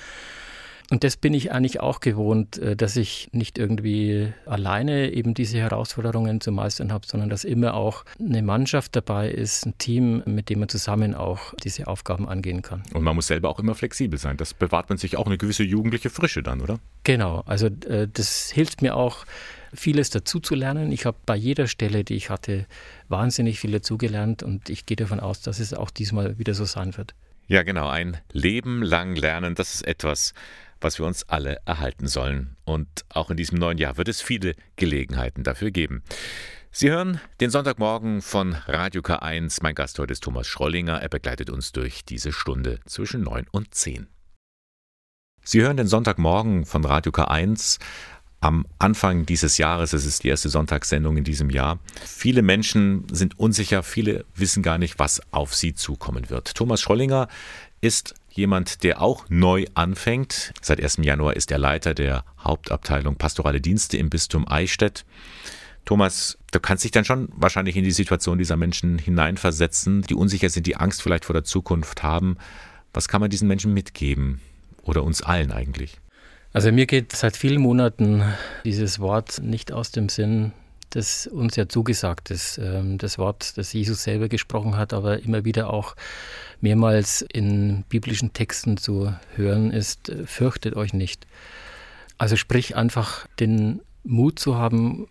Und 0.91 1.05
das 1.05 1.15
bin 1.15 1.33
ich 1.33 1.53
eigentlich 1.53 1.79
auch 1.79 2.01
gewohnt, 2.01 2.57
äh, 2.57 2.75
dass 2.75 2.97
ich 2.97 3.29
nicht 3.31 3.57
irgendwie 3.57 4.33
alleine 4.45 5.11
eben 5.11 5.33
diese 5.33 5.57
Herausforderungen 5.57 6.41
zu 6.41 6.51
meistern 6.51 6.91
habe, 6.91 7.07
sondern 7.07 7.29
dass 7.29 7.45
immer 7.45 7.75
auch 7.75 8.03
eine 8.19 8.41
Mannschaft 8.41 8.93
dabei 8.97 9.31
ist, 9.31 9.65
ein 9.65 9.77
Team, 9.77 10.21
mit 10.25 10.49
dem 10.49 10.59
man 10.59 10.67
zusammen 10.67 11.15
auch 11.15 11.53
diese 11.63 11.87
Aufgaben 11.87 12.27
angehen 12.27 12.61
kann. 12.61 12.83
Und 12.93 13.03
man 13.03 13.15
muss 13.15 13.27
selber 13.27 13.47
auch 13.47 13.59
immer 13.59 13.73
flexibel 13.73 14.19
sein. 14.19 14.35
Das 14.35 14.53
bewahrt 14.53 14.89
man 14.89 14.97
sich 14.97 15.15
auch 15.15 15.27
eine 15.27 15.37
gewisse 15.37 15.63
jugendliche 15.63 16.09
Frische 16.09 16.43
dann, 16.43 16.59
oder? 16.59 16.77
Genau. 17.05 17.41
Also 17.45 17.67
äh, 17.67 18.09
das 18.11 18.51
hilft 18.51 18.81
mir 18.81 18.97
auch, 18.97 19.25
vieles 19.73 20.09
dazu 20.09 20.41
zu 20.41 20.55
lernen. 20.55 20.91
Ich 20.91 21.05
habe 21.05 21.15
bei 21.25 21.37
jeder 21.37 21.67
Stelle, 21.67 22.03
die 22.03 22.15
ich 22.15 22.29
hatte, 22.29 22.65
wahnsinnig 23.07 23.61
viel 23.61 23.71
dazugelernt 23.71 24.43
und 24.43 24.69
ich 24.69 24.85
gehe 24.85 24.97
davon 24.97 25.21
aus, 25.21 25.41
dass 25.41 25.59
es 25.59 25.73
auch 25.73 25.89
diesmal 25.89 26.37
wieder 26.37 26.53
so 26.53 26.65
sein 26.65 26.97
wird. 26.97 27.15
Ja, 27.47 27.63
genau. 27.63 27.87
Ein 27.87 28.17
Leben 28.31 28.81
lang 28.81 29.15
lernen, 29.15 29.55
das 29.55 29.75
ist 29.75 29.87
etwas, 29.87 30.33
was 30.81 30.99
wir 30.99 31.05
uns 31.05 31.23
alle 31.29 31.61
erhalten 31.65 32.07
sollen. 32.07 32.57
Und 32.65 33.05
auch 33.09 33.29
in 33.29 33.37
diesem 33.37 33.57
neuen 33.57 33.77
Jahr 33.77 33.97
wird 33.97 34.07
es 34.07 34.21
viele 34.21 34.55
Gelegenheiten 34.75 35.43
dafür 35.43 35.71
geben. 35.71 36.03
Sie 36.71 36.89
hören 36.89 37.19
den 37.39 37.49
Sonntagmorgen 37.49 38.21
von 38.21 38.53
Radio 38.53 39.01
K1. 39.01 39.59
Mein 39.61 39.75
Gast 39.75 39.99
heute 39.99 40.13
ist 40.13 40.23
Thomas 40.23 40.47
Schrollinger. 40.47 41.01
Er 41.01 41.09
begleitet 41.09 41.49
uns 41.49 41.71
durch 41.71 42.05
diese 42.05 42.31
Stunde 42.31 42.79
zwischen 42.85 43.23
9 43.23 43.45
und 43.51 43.73
10. 43.73 44.07
Sie 45.43 45.61
hören 45.61 45.77
den 45.77 45.87
Sonntagmorgen 45.87 46.65
von 46.65 46.85
Radio 46.85 47.11
K1 47.11 47.79
am 48.41 48.65
Anfang 48.79 49.25
dieses 49.25 49.57
Jahres. 49.57 49.93
Es 49.93 50.05
ist 50.05 50.23
die 50.23 50.29
erste 50.29 50.49
Sonntagssendung 50.49 51.17
in 51.17 51.23
diesem 51.23 51.49
Jahr. 51.49 51.79
Viele 52.05 52.41
Menschen 52.41 53.05
sind 53.11 53.39
unsicher, 53.39 53.83
viele 53.83 54.25
wissen 54.35 54.63
gar 54.63 54.77
nicht, 54.77 54.97
was 54.99 55.21
auf 55.31 55.53
sie 55.55 55.73
zukommen 55.73 56.29
wird. 56.29 56.55
Thomas 56.55 56.81
Schrollinger 56.81 57.27
ist 57.81 58.15
jemand, 58.31 58.83
der 58.83 59.01
auch 59.01 59.25
neu 59.29 59.65
anfängt. 59.73 60.53
Seit 60.61 60.81
1. 60.81 60.99
Januar 61.01 61.35
ist 61.35 61.51
er 61.51 61.57
Leiter 61.57 61.93
der 61.93 62.23
Hauptabteilung 62.39 63.15
Pastorale 63.15 63.61
Dienste 63.61 63.97
im 63.97 64.09
Bistum 64.09 64.47
Eichstätt. 64.47 65.05
Thomas, 65.85 66.37
du 66.51 66.59
kannst 66.59 66.83
dich 66.83 66.91
dann 66.91 67.05
schon 67.05 67.29
wahrscheinlich 67.35 67.75
in 67.75 67.83
die 67.83 67.91
Situation 67.91 68.37
dieser 68.37 68.57
Menschen 68.57 68.97
hineinversetzen, 68.99 70.03
die 70.03 70.15
unsicher 70.15 70.49
sind, 70.49 70.67
die 70.67 70.75
Angst 70.75 71.01
vielleicht 71.01 71.25
vor 71.25 71.33
der 71.33 71.43
Zukunft 71.43 72.03
haben. 72.03 72.37
Was 72.93 73.07
kann 73.07 73.21
man 73.21 73.29
diesen 73.29 73.47
Menschen 73.47 73.73
mitgeben? 73.73 74.41
Oder 74.83 75.03
uns 75.03 75.21
allen 75.21 75.51
eigentlich? 75.51 75.99
Also 76.53 76.71
mir 76.71 76.85
geht 76.85 77.13
seit 77.13 77.37
vielen 77.37 77.61
Monaten 77.61 78.23
dieses 78.65 78.99
Wort 78.99 79.41
nicht 79.41 79.71
aus 79.71 79.91
dem 79.91 80.09
Sinn, 80.09 80.51
das 80.91 81.27
uns 81.27 81.55
ja 81.55 81.67
zugesagt 81.67 82.31
ist. 82.31 82.57
Ähm, 82.57 82.97
das 82.97 83.17
Wort, 83.17 83.57
das 83.57 83.73
Jesus 83.73 84.03
selber 84.03 84.29
gesprochen 84.29 84.77
hat, 84.77 84.93
aber 84.93 85.19
immer 85.19 85.43
wieder 85.45 85.71
auch 85.71 85.95
mehrmals 86.59 87.21
in 87.21 87.83
biblischen 87.89 88.33
Texten 88.33 88.77
zu 88.77 89.13
hören 89.35 89.71
ist, 89.71 90.09
äh, 90.09 90.25
fürchtet 90.25 90.75
euch 90.75 90.93
nicht. 90.93 91.25
Also 92.17 92.35
sprich 92.35 92.75
einfach 92.75 93.27
den 93.39 93.81
Mut 94.03 94.39
zu 94.39 94.55
haben, 94.55 95.07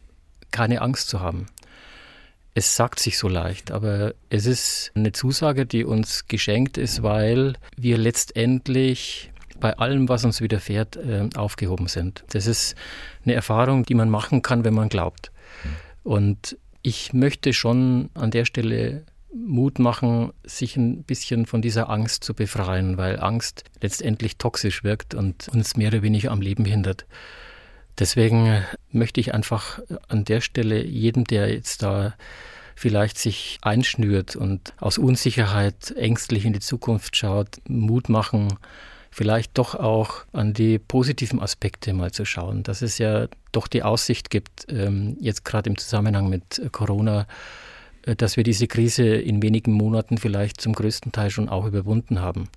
keine 0.50 0.82
Angst 0.82 1.08
zu 1.08 1.20
haben. 1.20 1.46
Es 2.54 2.74
sagt 2.76 2.98
sich 2.98 3.16
so 3.16 3.28
leicht, 3.28 3.70
aber 3.70 4.14
es 4.28 4.46
ist 4.46 4.92
eine 4.94 5.12
Zusage, 5.12 5.66
die 5.66 5.84
uns 5.84 6.26
geschenkt 6.26 6.78
ist, 6.78 7.02
weil 7.02 7.54
wir 7.76 7.96
letztendlich 7.96 9.30
bei 9.60 9.76
allem, 9.76 10.08
was 10.08 10.24
uns 10.24 10.40
widerfährt, 10.40 10.96
äh, 10.96 11.28
aufgehoben 11.36 11.86
sind. 11.86 12.24
Das 12.30 12.46
ist 12.46 12.74
eine 13.24 13.34
Erfahrung, 13.34 13.84
die 13.84 13.94
man 13.94 14.10
machen 14.10 14.42
kann, 14.42 14.64
wenn 14.64 14.74
man 14.74 14.88
glaubt. 14.88 15.30
Und 16.02 16.56
ich 16.82 17.12
möchte 17.12 17.52
schon 17.52 18.10
an 18.14 18.30
der 18.30 18.44
Stelle 18.44 19.04
Mut 19.32 19.78
machen, 19.78 20.32
sich 20.44 20.76
ein 20.76 21.04
bisschen 21.04 21.46
von 21.46 21.62
dieser 21.62 21.88
Angst 21.88 22.24
zu 22.24 22.34
befreien, 22.34 22.96
weil 22.96 23.20
Angst 23.20 23.64
letztendlich 23.80 24.38
toxisch 24.38 24.82
wirkt 24.82 25.14
und 25.14 25.48
uns 25.48 25.76
mehr 25.76 25.88
oder 25.88 26.02
weniger 26.02 26.32
am 26.32 26.40
Leben 26.40 26.64
hindert. 26.64 27.06
Deswegen 27.98 28.64
möchte 28.90 29.20
ich 29.20 29.34
einfach 29.34 29.80
an 30.08 30.24
der 30.24 30.40
Stelle 30.40 30.84
jedem, 30.84 31.24
der 31.24 31.52
jetzt 31.52 31.82
da 31.82 32.14
vielleicht 32.74 33.18
sich 33.18 33.58
einschnürt 33.60 34.36
und 34.36 34.72
aus 34.78 34.96
Unsicherheit 34.96 35.92
ängstlich 35.96 36.46
in 36.46 36.54
die 36.54 36.60
Zukunft 36.60 37.14
schaut, 37.14 37.60
Mut 37.68 38.08
machen, 38.08 38.48
vielleicht 39.10 39.58
doch 39.58 39.74
auch 39.74 40.24
an 40.32 40.54
die 40.54 40.78
positiven 40.78 41.40
Aspekte 41.40 41.92
mal 41.92 42.12
zu 42.12 42.24
schauen, 42.24 42.62
dass 42.62 42.82
es 42.82 42.98
ja 42.98 43.26
doch 43.52 43.66
die 43.66 43.82
Aussicht 43.82 44.30
gibt, 44.30 44.66
ähm, 44.68 45.16
jetzt 45.20 45.44
gerade 45.44 45.68
im 45.68 45.76
Zusammenhang 45.76 46.28
mit 46.28 46.62
Corona, 46.72 47.26
äh, 48.06 48.14
dass 48.14 48.36
wir 48.36 48.44
diese 48.44 48.68
Krise 48.68 49.04
in 49.06 49.42
wenigen 49.42 49.72
Monaten 49.72 50.18
vielleicht 50.18 50.60
zum 50.60 50.72
größten 50.72 51.12
Teil 51.12 51.30
schon 51.30 51.48
auch 51.48 51.66
überwunden 51.66 52.20
haben. 52.20 52.48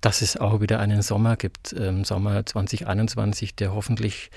Dass 0.00 0.20
es 0.20 0.36
auch 0.36 0.60
wieder 0.60 0.80
einen 0.80 1.02
Sommer 1.02 1.36
gibt, 1.36 1.74
ähm, 1.78 2.04
Sommer 2.04 2.44
2021, 2.44 3.54
der 3.54 3.72
hoffentlich 3.72 4.30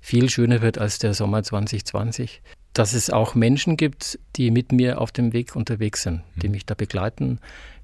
viel 0.00 0.30
schöner 0.30 0.62
wird 0.62 0.78
als 0.78 0.98
der 0.98 1.12
Sommer 1.12 1.42
2020. 1.42 2.40
Dass 2.72 2.94
es 2.94 3.10
auch 3.10 3.34
Menschen 3.34 3.76
gibt, 3.76 4.18
die 4.36 4.50
mit 4.50 4.72
mir 4.72 5.00
auf 5.00 5.12
dem 5.12 5.34
Weg 5.34 5.56
unterwegs 5.56 6.02
sind, 6.02 6.22
die 6.36 6.46
mhm. 6.46 6.52
mich 6.52 6.64
da 6.66 6.74
begleiten, 6.74 7.38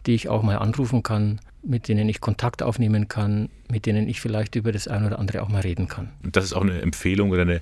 die 0.06 0.14
ich 0.14 0.30
auch 0.30 0.42
mal 0.42 0.56
anrufen 0.56 1.02
kann, 1.02 1.40
mit 1.66 1.88
denen 1.88 2.08
ich 2.08 2.20
Kontakt 2.20 2.62
aufnehmen 2.62 3.08
kann, 3.08 3.48
mit 3.70 3.86
denen 3.86 4.08
ich 4.08 4.20
vielleicht 4.20 4.54
über 4.54 4.72
das 4.72 4.88
eine 4.88 5.06
oder 5.06 5.18
andere 5.18 5.42
auch 5.42 5.48
mal 5.48 5.60
reden 5.60 5.88
kann. 5.88 6.10
Und 6.22 6.36
das 6.36 6.44
ist 6.44 6.52
auch 6.52 6.62
eine 6.62 6.80
Empfehlung 6.80 7.30
oder 7.30 7.42
eine, 7.42 7.60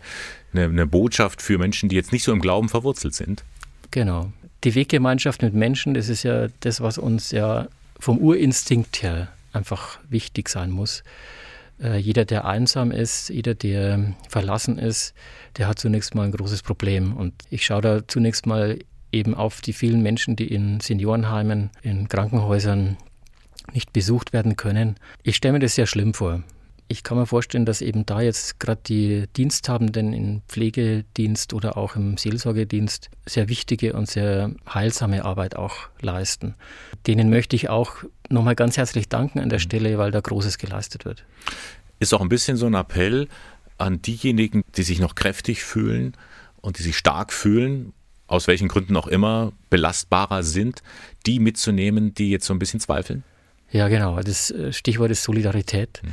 eine, 0.53 0.65
eine 0.65 0.87
Botschaft 0.87 1.43
für 1.43 1.59
Menschen, 1.59 1.89
die 1.89 1.97
jetzt 1.97 2.13
nicht 2.13 2.23
so 2.23 2.33
im 2.33 2.41
Glauben 2.41 2.69
verwurzelt 2.69 3.15
sind. 3.15 3.45
Genau. 3.91 4.33
Die 4.65 4.75
Weggemeinschaft 4.75 5.43
mit 5.43 5.55
Menschen, 5.55 5.95
das 5.95 6.09
ist 6.09 6.23
ja 6.23 6.49
das, 6.61 6.81
was 6.81 6.99
uns 6.99 7.31
ja 7.31 7.69
vom 7.99 8.19
Urinstinkt 8.19 9.03
her 9.03 9.29
einfach 9.53 9.99
wichtig 10.09 10.49
sein 10.49 10.71
muss. 10.71 11.03
Äh, 11.81 11.99
jeder, 11.99 12.25
der 12.25 12.45
einsam 12.45 12.91
ist, 12.91 13.29
jeder, 13.29 13.55
der 13.55 14.15
verlassen 14.29 14.79
ist, 14.79 15.15
der 15.57 15.69
hat 15.69 15.79
zunächst 15.79 16.15
mal 16.15 16.25
ein 16.25 16.33
großes 16.33 16.63
Problem. 16.63 17.15
Und 17.15 17.35
ich 17.51 17.65
schaue 17.65 17.83
da 17.83 18.09
zunächst 18.09 18.47
mal 18.47 18.79
eben 19.13 19.35
auf 19.35 19.61
die 19.61 19.73
vielen 19.73 20.03
Menschen, 20.03 20.37
die 20.37 20.49
in 20.49 20.81
Seniorenheimen, 20.81 21.71
in 21.83 22.09
Krankenhäusern 22.09 22.97
nicht 23.73 23.93
besucht 23.93 24.33
werden 24.33 24.57
können. 24.57 24.97
Ich 25.23 25.37
stelle 25.37 25.55
mir 25.55 25.59
das 25.61 25.75
sehr 25.75 25.87
schlimm 25.87 26.15
vor. 26.15 26.43
Ich 26.87 27.03
kann 27.03 27.17
mir 27.17 27.27
vorstellen, 27.27 27.65
dass 27.65 27.81
eben 27.81 28.05
da 28.05 28.21
jetzt 28.21 28.61
gerade 28.61 28.81
die 28.87 29.25
Diensthabenden 29.37 30.13
im 30.13 30.43
Pflegedienst 30.49 31.55
oder 31.55 31.79
auch 31.79 31.97
im 31.97 32.19
Seelsorgedienst 32.19 33.09
sehr 33.25 33.49
wichtige 33.49 33.95
und 33.95 34.09
sehr 34.09 34.55
heilsame 34.73 35.25
Arbeit 35.25 35.57
auch 35.57 35.89
leisten. 36.01 36.55
Denen 37.07 37.31
möchte 37.31 37.57
ich 37.57 37.71
auch 37.71 38.05
nochmal 38.29 38.55
ganz 38.55 38.77
herzlich 38.77 39.09
danken 39.09 39.41
an 39.41 39.49
der 39.49 39.61
Stelle, 39.61 39.97
weil 39.97 40.11
da 40.11 40.21
Großes 40.21 40.59
geleistet 40.59 41.07
wird. 41.07 41.25
Ist 42.01 42.13
auch 42.13 42.21
ein 42.21 42.29
bisschen 42.29 42.59
so 42.59 42.67
ein 42.67 42.75
Appell 42.75 43.29
an 43.79 44.03
diejenigen, 44.03 44.63
die 44.77 44.83
sich 44.83 45.01
noch 45.01 45.15
kräftig 45.15 45.65
fühlen 45.65 46.13
und 46.61 46.79
die 46.79 46.83
sich 46.83 46.99
stark 46.99 47.33
fühlen 47.33 47.95
aus 48.27 48.47
welchen 48.47 48.69
Gründen 48.69 48.97
auch 48.97 49.07
immer, 49.07 49.53
belastbarer 49.71 50.43
sind, 50.43 50.83
die 51.27 51.39
mitzunehmen, 51.39 52.15
die 52.15 52.31
jetzt 52.31 52.47
so 52.47 52.55
ein 52.55 52.59
bisschen 52.59 52.81
zweifeln? 52.81 53.23
Ja, 53.75 53.89
genau. 53.89 54.21
Das 54.21 54.53
äh, 54.53 54.73
Stichwort 54.73 55.11
ist 55.11 55.25
Solidarität. 55.25 56.01
Mhm. 56.03 56.09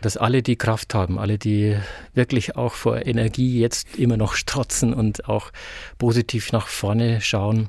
Dass 0.00 0.16
alle, 0.16 0.42
die 0.42 0.56
Kraft 0.56 0.94
haben, 0.94 1.18
alle, 1.18 1.36
die 1.36 1.76
wirklich 2.14 2.56
auch 2.56 2.72
vor 2.72 3.04
Energie 3.04 3.60
jetzt 3.60 3.98
immer 3.98 4.16
noch 4.16 4.34
strotzen 4.34 4.94
und 4.94 5.28
auch 5.28 5.50
positiv 5.98 6.52
nach 6.52 6.68
vorne 6.68 7.20
schauen, 7.20 7.68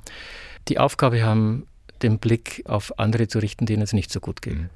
die 0.70 0.78
Aufgabe 0.80 1.24
haben, 1.24 1.66
den 2.04 2.20
Blick 2.20 2.64
auf 2.68 2.98
andere 3.00 3.28
zu 3.28 3.40
richten, 3.40 3.66
denen 3.66 3.82
es 3.82 3.94
nicht 3.94 4.12
so 4.12 4.20
gut 4.20 4.42
geht. 4.42 4.60
Mhm. 4.60 4.70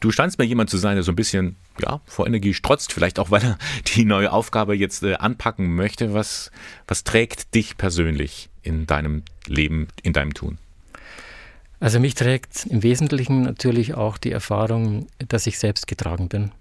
Du 0.00 0.10
scheinst 0.10 0.38
mir 0.38 0.44
jemand 0.44 0.68
zu 0.68 0.76
sein, 0.76 0.96
der 0.96 1.04
so 1.04 1.12
ein 1.12 1.16
bisschen 1.16 1.56
ja, 1.80 2.00
vor 2.04 2.26
Energie 2.26 2.52
strotzt, 2.52 2.92
vielleicht 2.92 3.20
auch, 3.20 3.30
weil 3.30 3.44
er 3.44 3.58
die 3.94 4.04
neue 4.04 4.32
Aufgabe 4.32 4.74
jetzt 4.74 5.04
äh, 5.04 5.14
anpacken 5.14 5.72
möchte. 5.72 6.12
Was, 6.12 6.50
was 6.88 7.04
trägt 7.04 7.54
dich 7.54 7.78
persönlich 7.78 8.50
in 8.62 8.86
deinem 8.86 9.22
Leben, 9.46 9.86
in 10.02 10.12
deinem 10.12 10.34
Tun? 10.34 10.58
Also 11.80 12.00
mich 12.00 12.14
trägt 12.14 12.66
im 12.66 12.82
Wesentlichen 12.82 13.42
natürlich 13.42 13.94
auch 13.94 14.18
die 14.18 14.32
Erfahrung, 14.32 15.06
dass 15.28 15.46
ich 15.46 15.58
selbst 15.58 15.86
getragen 15.86 16.28
bin. 16.28 16.52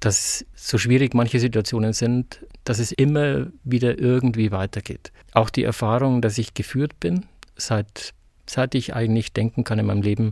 Dass 0.00 0.44
so 0.54 0.78
schwierig 0.78 1.14
manche 1.14 1.38
Situationen 1.38 1.92
sind, 1.92 2.44
dass 2.64 2.78
es 2.78 2.92
immer 2.92 3.46
wieder 3.64 3.98
irgendwie 3.98 4.50
weitergeht. 4.50 5.12
Auch 5.32 5.50
die 5.50 5.64
Erfahrung, 5.64 6.20
dass 6.22 6.38
ich 6.38 6.54
geführt 6.54 6.98
bin, 7.00 7.26
seit, 7.56 8.12
seit 8.46 8.74
ich 8.74 8.94
eigentlich 8.94 9.32
denken 9.32 9.64
kann 9.64 9.78
in 9.78 9.86
meinem 9.86 10.02
Leben, 10.02 10.30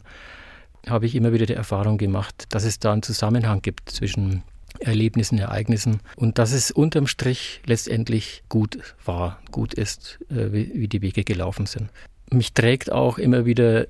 habe 0.87 1.07
ich 1.07 1.15
immer 1.15 1.33
wieder 1.33 1.47
die 1.47 1.55
Erfahrung 1.55 1.99
gemacht, 1.99 2.47
dass 2.51 2.65
es 2.65 2.79
da 2.79 2.93
einen 2.93 3.03
Zusammenhang 3.03 3.63
gibt 3.63 3.91
zwischen 3.91 4.43
Erlebnissen, 4.79 5.39
Ereignissen 5.39 6.01
und 6.17 6.39
dass 6.39 6.53
es 6.53 6.71
unterm 6.71 7.07
Strich 7.07 7.61
letztendlich 7.67 8.43
gut 8.49 8.79
war, 9.05 9.41
gut 9.51 9.75
ist, 9.75 10.19
äh, 10.31 10.53
wie, 10.53 10.89
die 10.89 11.03
Wege 11.03 11.25
gelaufen 11.25 11.67
sind. 11.67 11.91
Mich 12.33 12.55
trägt 12.55 12.93
auch 12.93 13.19
immer 13.19 13.45
wieder, 13.45 13.89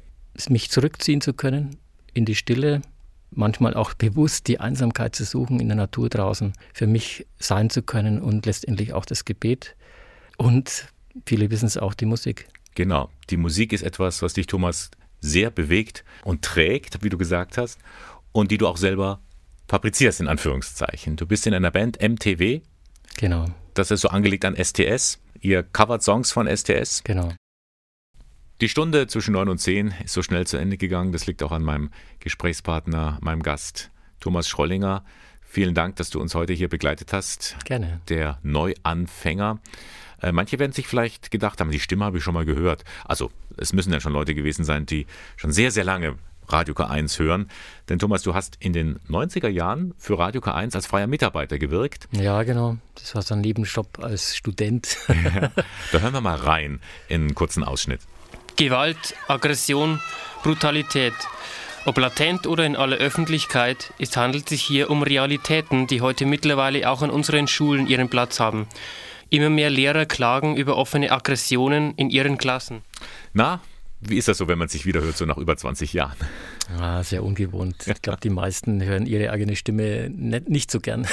mich 0.48 0.70
zurückziehen 0.70 1.20
zu 1.20 1.34
können 1.34 1.76
in 2.14 2.24
die 2.24 2.34
Stille, 2.34 2.82
manchmal 3.30 3.74
auch 3.74 3.94
bewusst 3.94 4.48
die 4.48 4.60
Einsamkeit 4.60 5.14
zu 5.14 5.24
suchen 5.24 5.60
in 5.60 5.68
der 5.68 5.76
Natur 5.76 6.08
draußen, 6.08 6.52
für 6.72 6.86
mich 6.86 7.26
sein 7.38 7.70
zu 7.70 7.82
können 7.82 8.20
und 8.22 8.46
letztendlich 8.46 8.92
auch 8.92 9.04
das 9.04 9.24
Gebet 9.24 9.76
und 10.40 10.88
viele 11.26 11.50
wissen 11.50 11.66
es 11.66 11.76
auch, 11.76 11.92
die 11.92 12.06
Musik. 12.06 12.48
Genau, 12.74 13.10
die 13.28 13.36
Musik 13.36 13.72
ist 13.72 13.82
etwas, 13.82 14.22
was 14.22 14.32
dich, 14.32 14.46
Thomas, 14.46 14.90
sehr 15.20 15.50
bewegt 15.50 16.04
und 16.24 16.42
trägt, 16.42 17.02
wie 17.02 17.10
du 17.10 17.18
gesagt 17.18 17.58
hast, 17.58 17.78
und 18.32 18.50
die 18.50 18.58
du 18.58 18.66
auch 18.66 18.78
selber 18.78 19.20
fabrizierst, 19.68 20.20
in 20.20 20.28
Anführungszeichen. 20.28 21.16
Du 21.16 21.26
bist 21.26 21.46
in 21.46 21.52
einer 21.52 21.70
Band 21.70 22.00
MTW. 22.00 22.62
Genau. 23.16 23.46
Das 23.74 23.90
ist 23.90 24.00
so 24.00 24.08
angelegt 24.08 24.44
an 24.44 24.56
STS. 24.56 25.18
Ihr 25.40 25.62
covert 25.62 26.02
Songs 26.02 26.32
von 26.32 26.48
STS. 26.48 27.04
Genau. 27.04 27.32
Die 28.60 28.68
Stunde 28.68 29.06
zwischen 29.06 29.32
9 29.32 29.48
und 29.48 29.56
10 29.56 29.94
ist 30.04 30.12
so 30.12 30.20
schnell 30.22 30.46
zu 30.46 30.58
Ende 30.58 30.76
gegangen. 30.76 31.12
Das 31.12 31.26
liegt 31.26 31.42
auch 31.42 31.50
an 31.50 31.62
meinem 31.62 31.90
Gesprächspartner, 32.18 33.16
meinem 33.22 33.42
Gast 33.42 33.90
Thomas 34.20 34.50
Schrollinger. 34.50 35.02
Vielen 35.40 35.74
Dank, 35.74 35.96
dass 35.96 36.10
du 36.10 36.20
uns 36.20 36.34
heute 36.34 36.52
hier 36.52 36.68
begleitet 36.68 37.14
hast. 37.14 37.56
Gerne. 37.64 38.02
Der 38.10 38.38
Neuanfänger. 38.42 39.60
Äh, 40.20 40.32
manche 40.32 40.58
werden 40.58 40.72
sich 40.72 40.86
vielleicht 40.86 41.30
gedacht 41.30 41.58
haben, 41.58 41.70
die 41.70 41.80
Stimme 41.80 42.04
habe 42.04 42.18
ich 42.18 42.22
schon 42.22 42.34
mal 42.34 42.44
gehört. 42.44 42.84
Also 43.06 43.30
es 43.56 43.72
müssen 43.72 43.94
ja 43.94 44.00
schon 44.00 44.12
Leute 44.12 44.34
gewesen 44.34 44.66
sein, 44.66 44.84
die 44.84 45.06
schon 45.36 45.52
sehr, 45.52 45.70
sehr 45.70 45.84
lange 45.84 46.16
Radio 46.46 46.74
K1 46.74 47.18
hören. 47.18 47.48
Denn 47.88 47.98
Thomas, 47.98 48.20
du 48.20 48.34
hast 48.34 48.58
in 48.60 48.74
den 48.74 48.98
90er 49.08 49.48
Jahren 49.48 49.94
für 49.96 50.18
Radio 50.18 50.42
K1 50.42 50.74
als 50.74 50.86
freier 50.86 51.06
Mitarbeiter 51.06 51.58
gewirkt. 51.58 52.08
Ja, 52.12 52.42
genau. 52.42 52.76
Das 52.94 53.14
war 53.14 53.22
so 53.22 53.32
ein 53.32 53.40
Nebenstopp 53.40 54.00
als 54.00 54.36
Student. 54.36 54.98
ja. 55.08 55.50
Da 55.92 56.00
hören 56.00 56.12
wir 56.12 56.20
mal 56.20 56.36
rein 56.36 56.80
in 57.08 57.22
einen 57.22 57.34
kurzen 57.34 57.64
Ausschnitt. 57.64 58.00
Gewalt, 58.60 59.14
Aggression, 59.26 60.00
Brutalität. 60.42 61.14
Ob 61.86 61.96
latent 61.96 62.46
oder 62.46 62.66
in 62.66 62.76
aller 62.76 62.98
Öffentlichkeit, 62.98 63.94
es 63.98 64.14
handelt 64.18 64.50
sich 64.50 64.60
hier 64.60 64.90
um 64.90 65.02
Realitäten, 65.02 65.86
die 65.86 66.02
heute 66.02 66.26
mittlerweile 66.26 66.90
auch 66.90 67.00
an 67.00 67.08
unseren 67.08 67.48
Schulen 67.48 67.86
ihren 67.86 68.10
Platz 68.10 68.38
haben. 68.38 68.66
Immer 69.30 69.48
mehr 69.48 69.70
Lehrer 69.70 70.04
klagen 70.04 70.58
über 70.58 70.76
offene 70.76 71.10
Aggressionen 71.10 71.94
in 71.94 72.10
ihren 72.10 72.36
Klassen. 72.36 72.82
Na, 73.32 73.62
wie 74.02 74.18
ist 74.18 74.28
das 74.28 74.36
so, 74.36 74.46
wenn 74.46 74.58
man 74.58 74.68
sich 74.68 74.84
wieder 74.84 75.00
hört, 75.00 75.16
so 75.16 75.24
nach 75.24 75.38
über 75.38 75.56
20 75.56 75.94
Jahren? 75.94 76.18
Ah, 76.78 77.02
sehr 77.02 77.24
ungewohnt. 77.24 77.86
Ich 77.86 78.02
glaube, 78.02 78.20
die 78.22 78.28
meisten 78.28 78.82
hören 78.82 79.06
ihre 79.06 79.30
eigene 79.30 79.56
Stimme 79.56 80.10
nicht, 80.10 80.70
so 80.70 80.80
gern. 80.80 81.08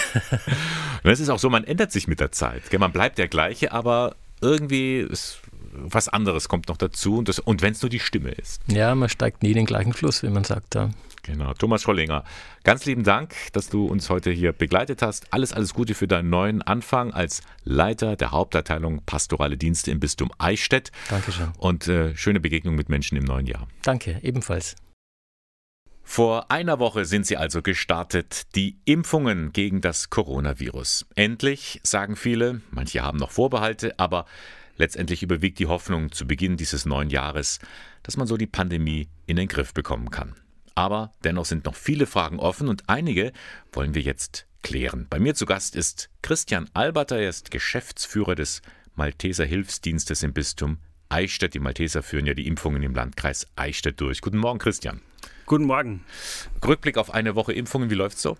es 1.04 1.22
ist 1.22 1.30
auch 1.30 1.40
so, 1.40 1.50
man 1.50 1.64
ändert 1.64 1.94
sich 1.94 2.10
mit 2.10 2.20
der 2.20 2.34
Zeit. 2.34 2.64
Man 2.78 2.92
bleibt 2.92 3.18
der 3.18 3.30
gleiche, 3.30 3.72
aber 3.72 4.18
irgendwie 4.42 4.98
ist 4.98 5.40
was 5.80 6.10
anderes 6.10 6.50
kommt 6.50 6.68
noch 6.68 6.78
dazu 6.78 7.18
und, 7.18 7.30
und 7.40 7.62
wenn 7.62 7.74
es 7.74 7.82
nur 7.82 7.90
die 7.90 8.00
Stimme 8.00 8.32
ist. 8.32 8.62
Ja, 8.68 8.96
man 8.96 9.10
steigt 9.10 9.44
nie 9.44 9.54
den 9.54 9.66
gleichen 9.66 9.94
Fluss, 9.94 10.24
wie 10.24 10.30
man 10.30 10.44
sagt 10.44 10.76
da. 10.76 10.92
Genau. 11.24 11.54
Thomas 11.54 11.82
Schollinger, 11.82 12.24
ganz 12.64 12.86
lieben 12.86 13.04
Dank, 13.04 13.36
dass 13.52 13.68
du 13.68 13.86
uns 13.86 14.10
heute 14.10 14.32
hier 14.32 14.54
begleitet 14.54 15.02
hast. 15.02 15.34
Alles, 15.34 15.52
alles 15.52 15.74
Gute 15.74 15.94
für 15.94 16.08
deinen 16.08 16.30
neuen 16.30 16.62
Anfang 16.62 17.14
als 17.14 17.42
Leiter 17.66 18.16
der 18.16 18.32
Hauptabteilung 18.32 19.02
Pastorale 19.06 19.58
Dienste 19.58 19.92
im 19.92 20.00
Bistum 20.00 20.32
Eichstätt. 20.38 20.92
Dankeschön. 21.10 21.50
Und 21.58 21.88
äh, 21.90 22.16
schöne 22.16 22.40
Begegnung 22.40 22.76
mit 22.76 22.88
Menschen 22.88 23.18
im 23.18 23.26
neuen 23.26 23.46
Jahr. 23.46 23.68
Danke, 23.82 24.20
ebenfalls. 24.24 24.76
Vor 26.10 26.50
einer 26.50 26.80
Woche 26.80 27.04
sind 27.04 27.26
sie 27.26 27.36
also 27.36 27.62
gestartet, 27.62 28.56
die 28.56 28.78
Impfungen 28.86 29.52
gegen 29.52 29.82
das 29.82 30.10
Coronavirus. 30.10 31.06
Endlich, 31.16 31.82
sagen 31.84 32.16
viele, 32.16 32.62
manche 32.72 33.04
haben 33.04 33.18
noch 33.18 33.32
Vorbehalte, 33.32 34.00
aber 34.00 34.26
Letztendlich 34.78 35.24
überwiegt 35.24 35.60
die 35.60 35.66
Hoffnung 35.66 36.12
zu 36.12 36.26
Beginn 36.26 36.56
dieses 36.56 36.86
neuen 36.86 37.10
Jahres, 37.10 37.60
dass 38.04 38.18
man 38.18 38.28
so 38.28 38.38
die 38.38 38.48
Pandemie 38.48 39.10
in 39.26 39.36
den 39.36 39.48
Griff 39.48 39.74
bekommen 39.74 40.12
kann. 40.12 40.36
Aber 40.76 41.12
dennoch 41.24 41.46
sind 41.46 41.66
noch 41.66 41.76
viele 41.76 42.06
Fragen 42.06 42.40
offen 42.40 42.68
und 42.68 42.88
einige 42.88 43.34
wollen 43.72 43.96
wir 43.96 44.04
jetzt 44.04 44.46
klären. 44.62 45.08
Bei 45.10 45.20
mir 45.20 45.34
zu 45.34 45.46
Gast 45.46 45.76
ist 45.76 46.10
Christian 46.22 46.70
Alberter, 46.74 47.18
er 47.18 47.30
ist 47.30 47.50
Geschäftsführer 47.50 48.36
des 48.36 48.62
Malteser 48.96 49.46
Hilfsdienstes 49.46 50.22
im 50.22 50.34
Bistum 50.34 50.78
Eichstätt. 51.10 51.54
Die 51.54 51.60
Malteser 51.60 52.04
führen 52.04 52.26
ja 52.26 52.34
die 52.34 52.48
Impfungen 52.48 52.84
im 52.84 52.94
Landkreis 52.94 53.48
Eichstätt 53.56 54.00
durch. 54.02 54.22
Guten 54.22 54.38
Morgen, 54.38 54.60
Christian. 54.60 55.02
Guten 55.46 55.66
Morgen. 55.66 56.04
Rückblick 56.66 56.98
auf 56.98 57.12
eine 57.12 57.36
Woche 57.36 57.54
Impfungen, 57.54 57.90
wie 57.90 57.96
läuft's 57.96 58.22
so? 58.22 58.38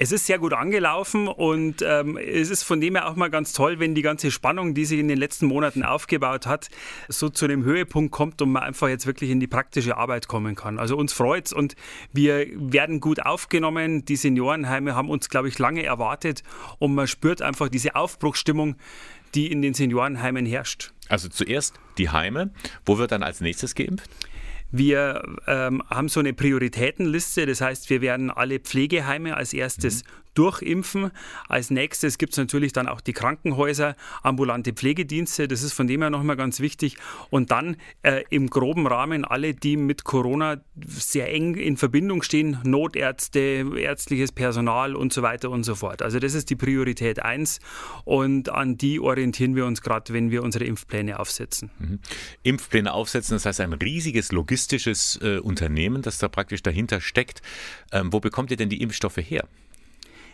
Es 0.00 0.12
ist 0.12 0.26
sehr 0.26 0.38
gut 0.38 0.52
angelaufen 0.52 1.26
und 1.26 1.82
ähm, 1.84 2.16
es 2.16 2.50
ist 2.50 2.62
von 2.62 2.80
dem 2.80 2.94
her 2.94 3.08
auch 3.08 3.16
mal 3.16 3.30
ganz 3.30 3.52
toll, 3.52 3.80
wenn 3.80 3.96
die 3.96 4.02
ganze 4.02 4.30
Spannung, 4.30 4.72
die 4.72 4.84
sich 4.84 5.00
in 5.00 5.08
den 5.08 5.18
letzten 5.18 5.46
Monaten 5.46 5.82
aufgebaut 5.82 6.46
hat, 6.46 6.68
so 7.08 7.28
zu 7.28 7.46
einem 7.46 7.64
Höhepunkt 7.64 8.12
kommt 8.12 8.40
und 8.40 8.52
man 8.52 8.62
einfach 8.62 8.86
jetzt 8.86 9.08
wirklich 9.08 9.28
in 9.28 9.40
die 9.40 9.48
praktische 9.48 9.96
Arbeit 9.96 10.28
kommen 10.28 10.54
kann. 10.54 10.78
Also 10.78 10.96
uns 10.96 11.12
freut's 11.12 11.52
und 11.52 11.74
wir 12.12 12.46
werden 12.54 13.00
gut 13.00 13.26
aufgenommen. 13.26 14.04
Die 14.04 14.14
Seniorenheime 14.14 14.94
haben 14.94 15.10
uns, 15.10 15.30
glaube 15.30 15.48
ich, 15.48 15.58
lange 15.58 15.82
erwartet 15.82 16.44
und 16.78 16.94
man 16.94 17.08
spürt 17.08 17.42
einfach 17.42 17.68
diese 17.68 17.96
Aufbruchsstimmung, 17.96 18.76
die 19.34 19.50
in 19.50 19.62
den 19.62 19.74
Seniorenheimen 19.74 20.46
herrscht. 20.46 20.92
Also 21.08 21.28
zuerst 21.28 21.74
die 21.98 22.10
Heime. 22.10 22.52
Wo 22.86 22.98
wird 22.98 23.10
dann 23.10 23.24
als 23.24 23.40
nächstes 23.40 23.74
geimpft? 23.74 24.08
Wir 24.70 25.22
ähm, 25.46 25.82
haben 25.88 26.08
so 26.08 26.20
eine 26.20 26.34
Prioritätenliste, 26.34 27.46
das 27.46 27.60
heißt, 27.60 27.88
wir 27.90 28.00
werden 28.00 28.30
alle 28.30 28.58
Pflegeheime 28.60 29.36
als 29.36 29.52
erstes 29.52 30.04
mhm 30.04 30.08
durchimpfen. 30.38 31.10
Als 31.48 31.70
nächstes 31.70 32.16
gibt 32.16 32.32
es 32.32 32.38
natürlich 32.38 32.72
dann 32.72 32.86
auch 32.86 33.00
die 33.00 33.12
Krankenhäuser, 33.12 33.96
ambulante 34.22 34.72
Pflegedienste. 34.72 35.48
Das 35.48 35.62
ist 35.62 35.72
von 35.72 35.88
dem 35.88 36.00
her 36.00 36.10
nochmal 36.10 36.36
ganz 36.36 36.60
wichtig. 36.60 36.96
Und 37.30 37.50
dann 37.50 37.76
äh, 38.02 38.22
im 38.30 38.48
groben 38.48 38.86
Rahmen 38.86 39.24
alle, 39.24 39.54
die 39.54 39.76
mit 39.76 40.04
Corona 40.04 40.60
sehr 40.86 41.32
eng 41.32 41.56
in 41.56 41.76
Verbindung 41.76 42.22
stehen, 42.22 42.58
Notärzte, 42.62 43.66
ärztliches 43.76 44.30
Personal 44.32 44.94
und 44.94 45.12
so 45.12 45.22
weiter 45.22 45.50
und 45.50 45.64
so 45.64 45.74
fort. 45.74 46.02
Also 46.02 46.20
das 46.20 46.34
ist 46.34 46.50
die 46.50 46.56
Priorität 46.56 47.20
1 47.20 47.58
und 48.04 48.48
an 48.50 48.76
die 48.76 49.00
orientieren 49.00 49.56
wir 49.56 49.66
uns 49.66 49.82
gerade, 49.82 50.12
wenn 50.12 50.30
wir 50.30 50.42
unsere 50.42 50.64
Impfpläne 50.64 51.18
aufsetzen. 51.18 51.70
Mhm. 51.78 51.98
Impfpläne 52.42 52.92
aufsetzen, 52.92 53.34
das 53.34 53.46
heißt 53.46 53.60
ein 53.60 53.72
riesiges 53.72 54.30
logistisches 54.30 55.18
äh, 55.22 55.38
Unternehmen, 55.38 56.02
das 56.02 56.18
da 56.18 56.28
praktisch 56.28 56.62
dahinter 56.62 57.00
steckt. 57.00 57.42
Ähm, 57.90 58.12
wo 58.12 58.20
bekommt 58.20 58.50
ihr 58.50 58.56
denn 58.56 58.68
die 58.68 58.80
Impfstoffe 58.82 59.18
her? 59.18 59.48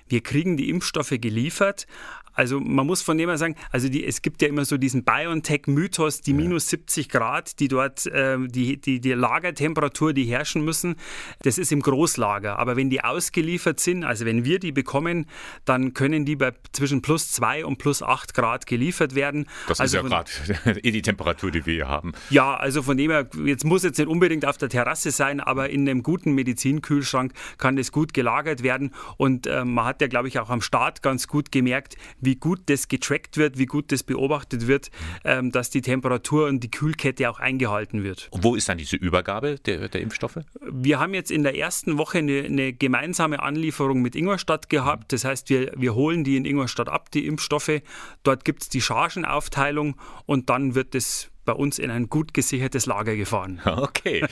Wir 0.09 0.23
kriegen 0.23 0.57
die 0.57 0.71
Impfstoffe 0.71 1.15
geliefert, 1.21 1.87
also 2.35 2.61
man 2.61 2.87
muss 2.87 3.01
von 3.01 3.17
dem 3.17 3.29
her 3.29 3.39
sagen, 3.39 3.55
also 3.71 3.89
die, 3.89 4.05
es 4.05 4.21
gibt 4.21 4.43
ja 4.43 4.49
immer 4.49 4.65
so 4.65 4.77
diesen 4.77 5.05
BioNTech-Mythos, 5.05 6.21
die 6.21 6.33
ja. 6.33 6.37
minus 6.37 6.69
70 6.69 7.09
Grad, 7.09 7.61
die 7.61 7.69
dort, 7.69 8.07
äh, 8.07 8.37
die, 8.41 8.77
die, 8.77 9.01
die 9.01 9.13
Lagertemperatur, 9.13 10.13
die 10.13 10.25
herrschen 10.25 10.65
müssen, 10.65 10.97
das 11.43 11.59
ist 11.59 11.71
im 11.71 11.81
Großlager. 11.81 12.59
Aber 12.59 12.77
wenn 12.77 12.91
die 12.91 13.03
ausgeliefert 13.03 13.79
sind, 13.79 14.05
also 14.05 14.27
wenn 14.27 14.45
wir 14.45 14.59
die 14.59 14.73
bekommen, 14.73 15.27
dann 15.65 15.95
können 15.95 16.25
die 16.25 16.35
bei 16.35 16.53
zwischen 16.73 17.03
plus 17.03 17.31
2 17.31 17.65
und 17.65 17.79
plus 17.79 18.03
8 18.03 18.35
Grad 18.35 18.67
geliefert 18.67 19.15
werden. 19.15 19.47
Das 19.69 19.81
also 19.81 19.99
ist 19.99 20.11
ja 20.11 20.23
gerade 20.65 20.81
eh 20.83 20.91
die 20.91 21.03
Temperatur, 21.03 21.53
die 21.53 21.65
wir 21.67 21.75
hier 21.75 21.89
haben. 21.89 22.13
Ja, 22.31 22.57
also 22.57 22.83
von 22.83 22.97
dem 22.97 23.13
her, 23.13 23.29
jetzt 23.45 23.65
muss 23.65 23.85
jetzt 23.85 23.99
nicht 23.99 24.09
unbedingt 24.09 24.45
auf 24.45 24.59
der 24.59 24.69
Terrasse 24.69 25.13
sein, 25.13 25.39
aber 25.39 25.71
in 25.71 25.89
einem 25.89 26.03
guten 26.03 26.33
Medizinkühlschrank 26.33 27.33
kann 27.59 27.77
das 27.77 27.93
gut 27.93 28.13
gelagert 28.13 28.65
werden. 28.65 28.93
Und 29.17 29.47
äh, 29.47 29.65
man 29.65 29.85
hat 29.85 29.94
ja, 30.01 30.09
glaube 30.09 30.29
ich, 30.29 30.39
auch 30.39 30.51
am 30.51 30.61
Start 30.61 31.03
ganz 31.03 31.29
gut 31.29 31.53
gemerkt, 31.53 31.97
wie 32.21 32.37
gut 32.37 32.61
das 32.67 32.89
getrackt 32.89 33.37
wird, 33.37 33.59
wie 33.59 33.67
gut 33.67 33.93
das 33.93 34.03
beobachtet 34.03 34.67
wird, 34.67 34.91
ähm, 35.25 35.53
dass 35.53 35.71
die 35.71 35.81
Temperatur 35.81 36.47
und 36.47 36.61
die 36.61 36.71
Kühlkette 36.71 37.29
auch 37.31 37.41
eingehalten 37.41 38.03
wird. 38.05 38.29
Und 38.31 38.45
wo 38.45 38.55
ist 38.55 38.69
dann 38.69 38.79
diese 38.79 38.97
Übergabe 38.97 39.57
der, 39.65 39.89
der 39.89 40.01
Impfstoffe? 40.01 40.39
Wir 40.71 40.99
haben 40.99 41.15
jetzt 41.15 41.31
in 41.31 41.43
der 41.43 41.57
ersten 41.57 41.99
Woche 41.99 42.19
eine, 42.19 42.45
eine 42.45 42.73
gemeinsame 42.73 43.43
Anlieferung 43.43 44.03
mit 44.03 44.17
Ingolstadt 44.17 44.69
gehabt. 44.69 45.13
Das 45.13 45.25
heißt, 45.25 45.51
wir, 45.51 45.73
wir 45.77 45.95
holen 45.95 46.25
die 46.25 46.37
in 46.37 46.45
Ingolstadt 46.45 46.89
ab, 46.89 47.11
die 47.11 47.27
Impfstoffe. 47.27 47.83
Dort 48.23 48.45
gibt 48.45 48.63
es 48.63 48.69
die 48.69 48.81
Chargenaufteilung 48.81 49.97
und 50.27 50.51
dann 50.51 50.75
wird 50.75 50.95
das 50.95 51.31
bei 51.45 51.53
uns 51.53 51.79
in 51.79 51.91
ein 51.91 52.09
gut 52.09 52.35
gesichertes 52.35 52.87
Lager 52.87 53.17
gefahren. 53.17 53.61
Okay. 53.85 54.25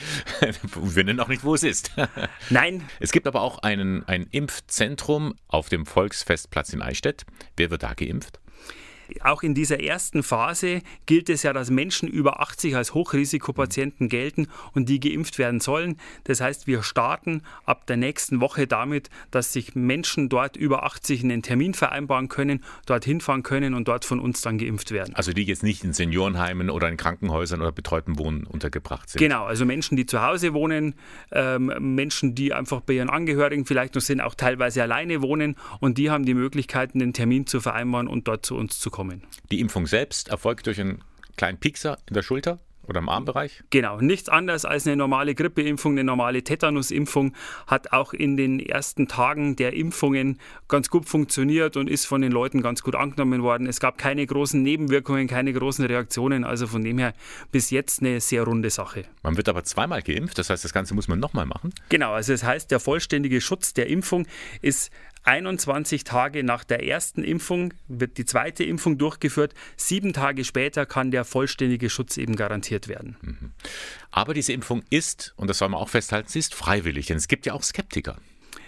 Wir 0.75 1.03
nennen 1.03 1.19
auch 1.19 1.27
nicht, 1.27 1.43
wo 1.43 1.53
es 1.53 1.63
ist. 1.63 1.91
Nein. 2.49 2.83
Es 2.99 3.11
gibt 3.11 3.27
aber 3.27 3.41
auch 3.41 3.59
einen, 3.59 4.07
ein 4.07 4.27
Impfzentrum 4.31 5.35
auf 5.47 5.69
dem 5.69 5.85
Volksfestplatz 5.85 6.73
in 6.73 6.81
Eichstätt. 6.81 7.25
Wer 7.55 7.69
wird 7.69 7.83
da 7.83 7.93
geimpft? 7.93 8.39
Auch 9.21 9.43
in 9.43 9.53
dieser 9.53 9.81
ersten 9.81 10.23
Phase 10.23 10.81
gilt 11.05 11.29
es 11.29 11.43
ja, 11.43 11.53
dass 11.53 11.69
Menschen 11.69 12.07
über 12.07 12.41
80 12.41 12.75
als 12.75 12.93
Hochrisikopatienten 12.93 14.09
gelten 14.09 14.47
und 14.73 14.89
die 14.89 14.99
geimpft 14.99 15.37
werden 15.39 15.59
sollen. 15.59 15.97
Das 16.23 16.41
heißt, 16.41 16.67
wir 16.67 16.83
starten 16.83 17.43
ab 17.65 17.85
der 17.87 17.97
nächsten 17.97 18.41
Woche 18.41 18.67
damit, 18.67 19.09
dass 19.31 19.53
sich 19.53 19.75
Menschen 19.75 20.29
dort 20.29 20.57
über 20.57 20.83
80 20.83 21.23
einen 21.23 21.41
Termin 21.41 21.73
vereinbaren 21.73 22.29
können, 22.29 22.63
dort 22.85 23.05
hinfahren 23.05 23.43
können 23.43 23.73
und 23.73 23.87
dort 23.87 24.05
von 24.05 24.19
uns 24.19 24.41
dann 24.41 24.57
geimpft 24.57 24.91
werden. 24.91 25.15
Also 25.15 25.33
die 25.33 25.43
jetzt 25.43 25.63
nicht 25.63 25.83
in 25.83 25.93
Seniorenheimen 25.93 26.69
oder 26.69 26.89
in 26.89 26.97
Krankenhäusern 26.97 27.61
oder 27.61 27.71
betreuten 27.71 28.17
Wohnen 28.17 28.45
untergebracht 28.45 29.09
sind. 29.09 29.19
Genau, 29.19 29.45
also 29.45 29.65
Menschen, 29.65 29.97
die 29.97 30.05
zu 30.05 30.21
Hause 30.21 30.53
wohnen, 30.53 30.95
ähm, 31.31 31.71
Menschen, 31.79 32.35
die 32.35 32.53
einfach 32.53 32.81
bei 32.81 32.93
ihren 32.93 33.09
Angehörigen 33.09 33.65
vielleicht 33.65 33.95
noch 33.95 34.01
sind, 34.01 34.21
auch 34.21 34.35
teilweise 34.35 34.81
alleine 34.81 35.21
wohnen 35.21 35.55
und 35.79 35.97
die 35.97 36.09
haben 36.09 36.25
die 36.25 36.33
Möglichkeit, 36.33 36.95
einen 36.95 37.13
Termin 37.13 37.47
zu 37.47 37.59
vereinbaren 37.59 38.07
und 38.07 38.27
dort 38.27 38.45
zu 38.45 38.55
uns 38.55 38.79
zu 38.79 38.89
kommen 38.89 39.02
kommen. 39.03 39.23
Die 39.51 39.59
Impfung 39.59 39.85
selbst 39.85 40.29
erfolgt 40.29 40.67
durch 40.67 40.79
einen 40.79 41.03
kleinen 41.35 41.57
Piekser 41.57 41.97
in 42.07 42.13
der 42.13 42.23
Schulter? 42.23 42.59
Oder 42.85 42.99
im 42.99 43.07
Armbereich? 43.07 43.63
Genau, 43.69 44.01
nichts 44.01 44.27
anderes 44.27 44.65
als 44.65 44.85
eine 44.85 44.97
normale 44.97 45.35
Grippeimpfung, 45.35 45.93
eine 45.93 46.03
normale 46.03 46.43
Tetanusimpfung 46.43 47.33
hat 47.65 47.93
auch 47.93 48.11
in 48.11 48.35
den 48.35 48.59
ersten 48.59 49.07
Tagen 49.07 49.55
der 49.55 49.71
Impfungen 49.71 50.37
ganz 50.67 50.89
gut 50.89 51.07
funktioniert 51.07 51.77
und 51.77 51.89
ist 51.89 52.05
von 52.05 52.21
den 52.21 52.33
Leuten 52.33 52.61
ganz 52.61 52.83
gut 52.83 52.95
angenommen 52.95 53.41
worden. 53.41 53.67
Es 53.67 53.79
gab 53.79 53.97
keine 53.97 54.25
großen 54.25 54.61
Nebenwirkungen, 54.61 55.27
keine 55.27 55.53
großen 55.53 55.85
Reaktionen, 55.85 56.43
also 56.43 56.67
von 56.67 56.83
dem 56.83 56.97
her 56.97 57.13
bis 57.53 57.69
jetzt 57.69 58.01
eine 58.01 58.19
sehr 58.19 58.43
runde 58.43 58.69
Sache. 58.69 59.05
Man 59.21 59.37
wird 59.37 59.47
aber 59.47 59.63
zweimal 59.63 60.01
geimpft, 60.01 60.37
das 60.37 60.49
heißt, 60.49 60.65
das 60.65 60.73
Ganze 60.73 60.93
muss 60.93 61.07
man 61.07 61.19
nochmal 61.19 61.45
machen? 61.45 61.73
Genau, 61.87 62.11
also 62.11 62.33
das 62.33 62.43
heißt, 62.43 62.69
der 62.69 62.81
vollständige 62.81 63.39
Schutz 63.39 63.73
der 63.73 63.87
Impfung 63.87 64.27
ist 64.61 64.91
21 65.23 66.03
Tage 66.03 66.43
nach 66.43 66.63
der 66.63 66.85
ersten 66.85 67.23
Impfung 67.23 67.73
wird 67.87 68.17
die 68.17 68.25
zweite 68.25 68.63
Impfung 68.63 68.97
durchgeführt. 68.97 69.53
Sieben 69.77 70.13
Tage 70.13 70.43
später 70.43 70.85
kann 70.85 71.11
der 71.11 71.25
vollständige 71.25 71.89
Schutz 71.89 72.17
eben 72.17 72.35
garantiert 72.35 72.87
werden. 72.87 73.17
Mhm. 73.21 73.51
Aber 74.11 74.33
diese 74.33 74.53
Impfung 74.53 74.83
ist, 74.89 75.33
und 75.37 75.49
das 75.49 75.57
soll 75.57 75.69
man 75.69 75.79
auch 75.79 75.89
festhalten, 75.89 76.29
sie 76.29 76.39
ist 76.39 76.55
freiwillig, 76.55 77.07
denn 77.07 77.17
es 77.17 77.27
gibt 77.27 77.45
ja 77.45 77.53
auch 77.53 77.63
Skeptiker. 77.63 78.17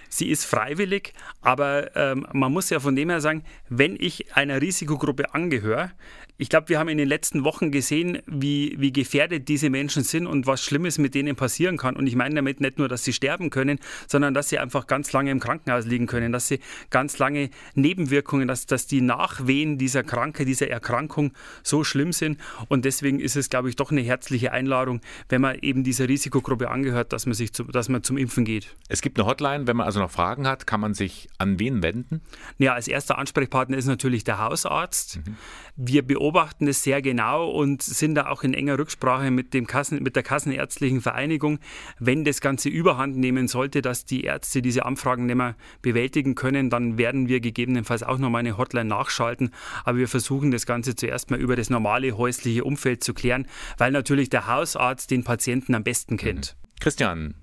Sie 0.08 0.30
ist 0.30 0.46
freiwillig, 0.46 1.13
aber 1.41 1.96
ähm, 1.96 2.26
man 2.32 2.54
muss 2.54 2.70
ja 2.70 2.80
von 2.80 2.96
dem 2.96 3.10
her 3.10 3.20
sagen, 3.20 3.44
wenn 3.68 3.98
ich 4.00 4.34
einer 4.36 4.62
Risikogruppe 4.62 5.34
angehöre, 5.34 5.91
ich 6.38 6.50
glaube, 6.50 6.67
wir 6.67 6.80
haben 6.80 6.89
in 6.89 6.98
den 6.98 7.08
letzten 7.08 7.45
Wochen 7.45 7.71
gesehen, 7.71 8.19
wie, 8.26 8.76
wie 8.78 8.91
gefährdet 8.91 9.48
diese 9.48 9.69
Menschen 9.69 10.04
sind 10.04 10.28
und 10.28 10.48
was 10.48 10.62
Schlimmes 10.62 10.98
mit 10.98 11.15
denen 11.15 11.36
passieren 11.38 11.78
kann. 11.78 11.95
Und 11.95 12.08
ich 12.08 12.15
meine 12.15 12.36
damit 12.36 12.60
nicht 12.60 12.78
nur, 12.78 12.89
dass 12.89 13.06
sie 13.06 13.13
sterben 13.13 13.50
können, 13.50 13.80
sondern 14.08 14.34
dass 14.34 14.50
sie 14.50 14.60
einfach 14.60 14.86
ganz 14.86 15.13
lange 15.13 15.32
im 15.32 15.39
Krankenhaus 15.39 15.86
liegen 15.86 16.08
können, 16.08 16.34
dass 16.34 16.50
sie 16.50 16.60
ganz 16.89 17.19
lange 17.19 17.50
Nebenwirkungen, 17.74 18.50
dass, 18.50 18.65
dass 18.65 18.86
die 18.86 19.00
Nachwehen 19.00 19.78
dieser 19.78 20.04
Krankheit, 20.04 20.48
dieser 20.48 20.67
Erkrankung 20.67 21.32
so 21.63 21.86
schlimm 21.86 22.12
sind. 22.12 22.38
Und 22.67 22.84
deswegen 22.84 23.21
ist 23.21 23.38
es, 23.38 23.50
glaube 23.50 23.69
ich, 23.69 23.78
doch 23.78 23.91
eine 23.91 24.02
herzliche 24.02 24.52
Einladung, 24.52 25.00
wenn 25.30 25.39
man 25.39 25.58
eben 25.60 25.86
dieser 25.86 26.10
Risikogruppe 26.10 26.69
angehört, 26.69 27.13
dass 27.13 27.26
man 27.26 27.34
sich 27.34 27.54
zu, 27.54 27.63
dass 27.63 27.88
man 27.88 28.04
zum 28.04 28.17
Impfen 28.17 28.43
geht. 28.43 28.76
Es 28.89 29.02
gibt 29.02 29.17
eine 29.17 29.28
Hotline, 29.28 29.67
wenn 29.67 29.78
man 29.78 29.86
also 29.86 30.02
noch 30.02 30.12
Fragen 30.12 30.48
hat, 30.48 30.67
kann 30.67 30.82
man 30.82 30.93
sich 30.95 31.30
an 31.38 31.60
wen 31.60 31.82
wenden? 31.82 32.19
Ja, 32.58 32.74
als 32.74 32.89
erster 32.89 33.17
Ansprechpartner 33.17 33.78
ist 33.78 33.86
natürlich 33.86 34.26
der 34.26 34.39
Hausarzt. 34.39 35.21
Mhm. 35.26 35.38
Wir 35.78 36.02
beobachten 36.06 36.25
es 36.60 36.84
sehr 36.84 37.02
genau 37.02 37.50
und 37.50 37.82
sind 37.82 38.16
da 38.16 38.28
auch 38.28 38.44
in 38.44 38.54
enger 38.54 38.78
Rücksprache 38.78 39.32
mit, 39.32 39.54
dem 39.54 39.68
Kassen, 39.68 40.02
mit 40.02 40.16
der 40.16 40.24
Kassenärztlichen 40.24 41.02
Vereinigung. 41.02 41.60
Wenn 42.00 42.24
das 42.24 42.42
Ganze 42.42 42.70
überhand 42.70 43.18
nehmen 43.18 43.48
sollte, 43.48 43.82
dass 43.82 44.06
die 44.06 44.24
Ärzte 44.24 44.62
diese 44.62 44.86
Anfragen 44.86 45.26
nicht 45.26 45.36
mehr 45.36 45.56
bewältigen 45.82 46.36
können, 46.36 46.70
dann 46.70 46.98
werden 46.98 47.28
wir 47.28 47.40
gegebenenfalls 47.40 48.04
auch 48.04 48.18
nochmal 48.18 48.40
eine 48.40 48.58
Hotline 48.58 48.90
nachschalten. 48.90 49.52
Aber 49.84 49.98
wir 49.98 50.08
versuchen 50.08 50.52
das 50.52 50.66
Ganze 50.66 50.96
zuerst 50.96 51.32
mal 51.32 51.40
über 51.40 51.56
das 51.56 51.70
normale 51.70 52.18
häusliche 52.18 52.64
Umfeld 52.64 53.04
zu 53.04 53.14
klären, 53.14 53.48
weil 53.78 53.92
natürlich 53.92 54.30
der 54.30 54.48
Hausarzt 54.48 55.12
den 55.12 55.24
Patienten 55.24 55.76
am 55.76 55.84
besten 55.84 56.18
kennt. 56.18 56.56
Christian, 56.80 57.36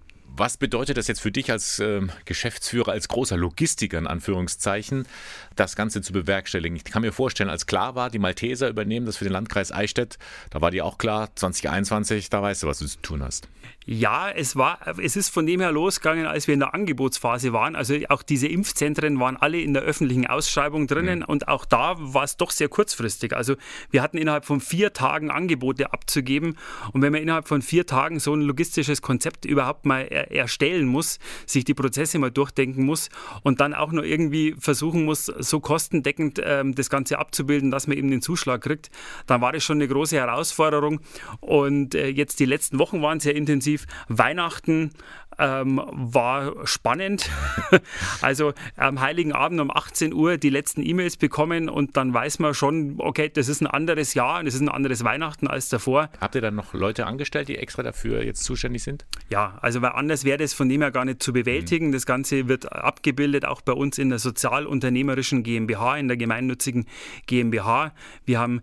Was 0.43 0.57
bedeutet 0.57 0.97
das 0.97 1.07
jetzt 1.07 1.21
für 1.21 1.31
dich 1.31 1.53
als 1.53 1.79
äh, 1.79 2.01
Geschäftsführer, 2.25 2.91
als 2.91 3.07
großer 3.07 3.37
Logistiker 3.37 3.97
in 3.97 4.09
Anführungszeichen, 4.09 5.07
das 5.55 5.77
Ganze 5.77 6.03
zu 6.03 6.13
bewerkstelligen? 6.13 6.75
Ich 6.75 6.83
kann 6.83 7.03
mir 7.03 7.13
vorstellen, 7.13 7.49
als 7.49 7.67
klar 7.67 7.95
war, 7.95 8.11
die 8.11 8.19
Malteser 8.19 8.69
übernehmen 8.69 9.07
das 9.07 9.19
für 9.19 9.25
den 9.25 9.33
Landkreis 9.33 9.71
Eichstätt, 9.71 10.19
da 10.51 10.61
war 10.61 10.73
dir 10.73 10.85
auch 10.85 10.99
klar, 10.99 11.29
2021, 11.37 12.29
da 12.29 12.43
weißt 12.43 12.65
du, 12.65 12.67
was 12.67 12.81
du 12.81 12.87
zu 12.87 13.01
tun 13.03 13.23
hast. 13.23 13.47
Ja, 13.85 14.31
es 14.31 14.55
war, 14.55 14.79
es 14.99 15.17
ist 15.17 15.29
von 15.29 15.45
dem 15.45 15.61
her 15.61 15.73
losgegangen, 15.73 16.27
als 16.27 16.47
wir 16.47 16.55
in 16.55 16.61
der 16.61 16.73
Angebotsphase 16.73 17.53
waren. 17.53 17.75
Also 17.75 17.97
auch 18.11 18.23
diese 18.23 18.47
Impfzentren 18.47 19.19
waren 19.19 19.37
alle 19.37 19.61
in 19.61 19.75
der 19.75 19.83
öffentlichen 19.83 20.27
Ausschreibung 20.27 20.87
drinnen 20.87 21.21
mhm. 21.21 21.25
und 21.25 21.49
auch 21.49 21.65
da 21.65 21.95
war 21.99 22.23
es 22.23 22.37
doch 22.37 22.53
sehr 22.53 22.69
kurzfristig. 22.69 23.35
Also 23.35 23.57
wir 23.91 24.03
hatten 24.03 24.19
innerhalb 24.19 24.45
von 24.45 24.61
vier 24.61 24.93
Tagen 24.93 25.31
Angebote 25.31 25.93
abzugeben 25.93 26.59
und 26.93 27.03
wenn 27.03 27.13
man 27.13 27.23
innerhalb 27.23 27.49
von 27.49 27.61
vier 27.61 27.87
Tagen 27.87 28.21
so 28.21 28.35
ein 28.35 28.43
logistisches 28.43 29.03
Konzept 29.03 29.45
überhaupt 29.45 29.85
mal 29.85 30.03
erstellen 30.33 30.87
muss, 30.87 31.19
sich 31.47 31.65
die 31.65 31.75
Prozesse 31.75 32.19
mal 32.19 32.31
durchdenken 32.31 32.85
muss 32.85 33.09
und 33.43 33.61
dann 33.61 33.75
auch 33.75 33.93
noch 33.93 34.03
irgendwie 34.03 34.55
versuchen 34.59 35.05
muss, 35.05 35.27
so 35.27 35.61
kostendeckend 35.61 36.41
ähm, 36.45 36.75
das 36.75 36.91
Ganze 36.91 37.19
abzubilden, 37.19 37.71
dass 37.71 37.87
man 37.87 37.97
eben 37.97 38.11
den 38.11 38.23
Zuschlag 38.23 38.63
kriegt, 38.63 38.91
dann 39.27 39.41
war 39.41 39.53
das 39.53 39.65
schon 39.65 39.79
eine 39.79 39.89
große 39.89 40.17
Herausforderung. 40.17 41.01
Und 41.41 41.95
äh, 41.95 42.09
jetzt 42.09 42.41
die 42.41 42.47
letzten 42.47 42.79
Wochen 42.79 43.03
waren 43.03 43.21
sehr 43.21 43.35
intensiv. 43.35 43.87
Weihnachten 44.09 44.93
ähm, 45.39 45.81
war 45.93 46.67
spannend. 46.67 47.31
also 48.23 48.53
am 48.77 49.01
Heiligen 49.01 49.33
Abend 49.33 49.61
um 49.61 49.71
18 49.71 50.13
Uhr 50.13 50.37
die 50.37 50.51
letzten 50.51 50.85
E-Mails 50.85 51.17
bekommen 51.17 51.69
und 51.69 51.97
dann 51.97 52.13
weiß 52.13 52.39
man 52.39 52.55
schon, 52.55 52.97
okay, 52.99 53.31
das 53.33 53.49
ist 53.49 53.61
ein 53.61 53.67
anderes 53.67 54.15
Jahr 54.15 54.41
und 54.41 54.47
es 54.47 54.55
ist 54.55 54.61
ein 54.61 54.69
anderes 54.69 55.05
Weihnachten 55.05 55.47
als 55.47 55.69
davor. 55.69 56.11
Habt 56.21 56.35
ihr 56.35 56.41
dann 56.41 56.55
noch 56.55 56.75
Leute 56.75 57.07
angestellt, 57.07 57.49
die 57.49 57.59
extra 57.59 57.83
dafür 57.83 58.25
jetzt 58.25 58.45
zuständig 58.45 58.83
sind? 58.83 59.07
Ja, 59.29 59.59
also 59.61 59.83
weil 59.83 59.93
anders 59.93 60.25
wäre 60.25 60.39
das 60.39 60.55
von 60.55 60.69
dem 60.69 60.83
her 60.83 60.91
gar 60.91 61.05
nicht 61.05 61.23
zu 61.23 61.33
bewältigen. 61.33 61.89
Mhm. 61.89 61.93
Das 61.93 62.07
Ganze 62.07 62.49
wird 62.49 62.73
abgebildet 62.73 63.45
auch 63.45 63.61
bei 63.61 63.73
uns 63.73 63.99
in 63.99 64.11
der 64.11 64.19
sozialunternehmerischen 64.19 65.43
GmbH, 65.43 65.97
in 65.97 66.09
der 66.09 66.17
gemeinnützigen 66.17 66.87
GmbH. 67.27 67.93
Wir 68.25 68.39
haben 68.39 68.63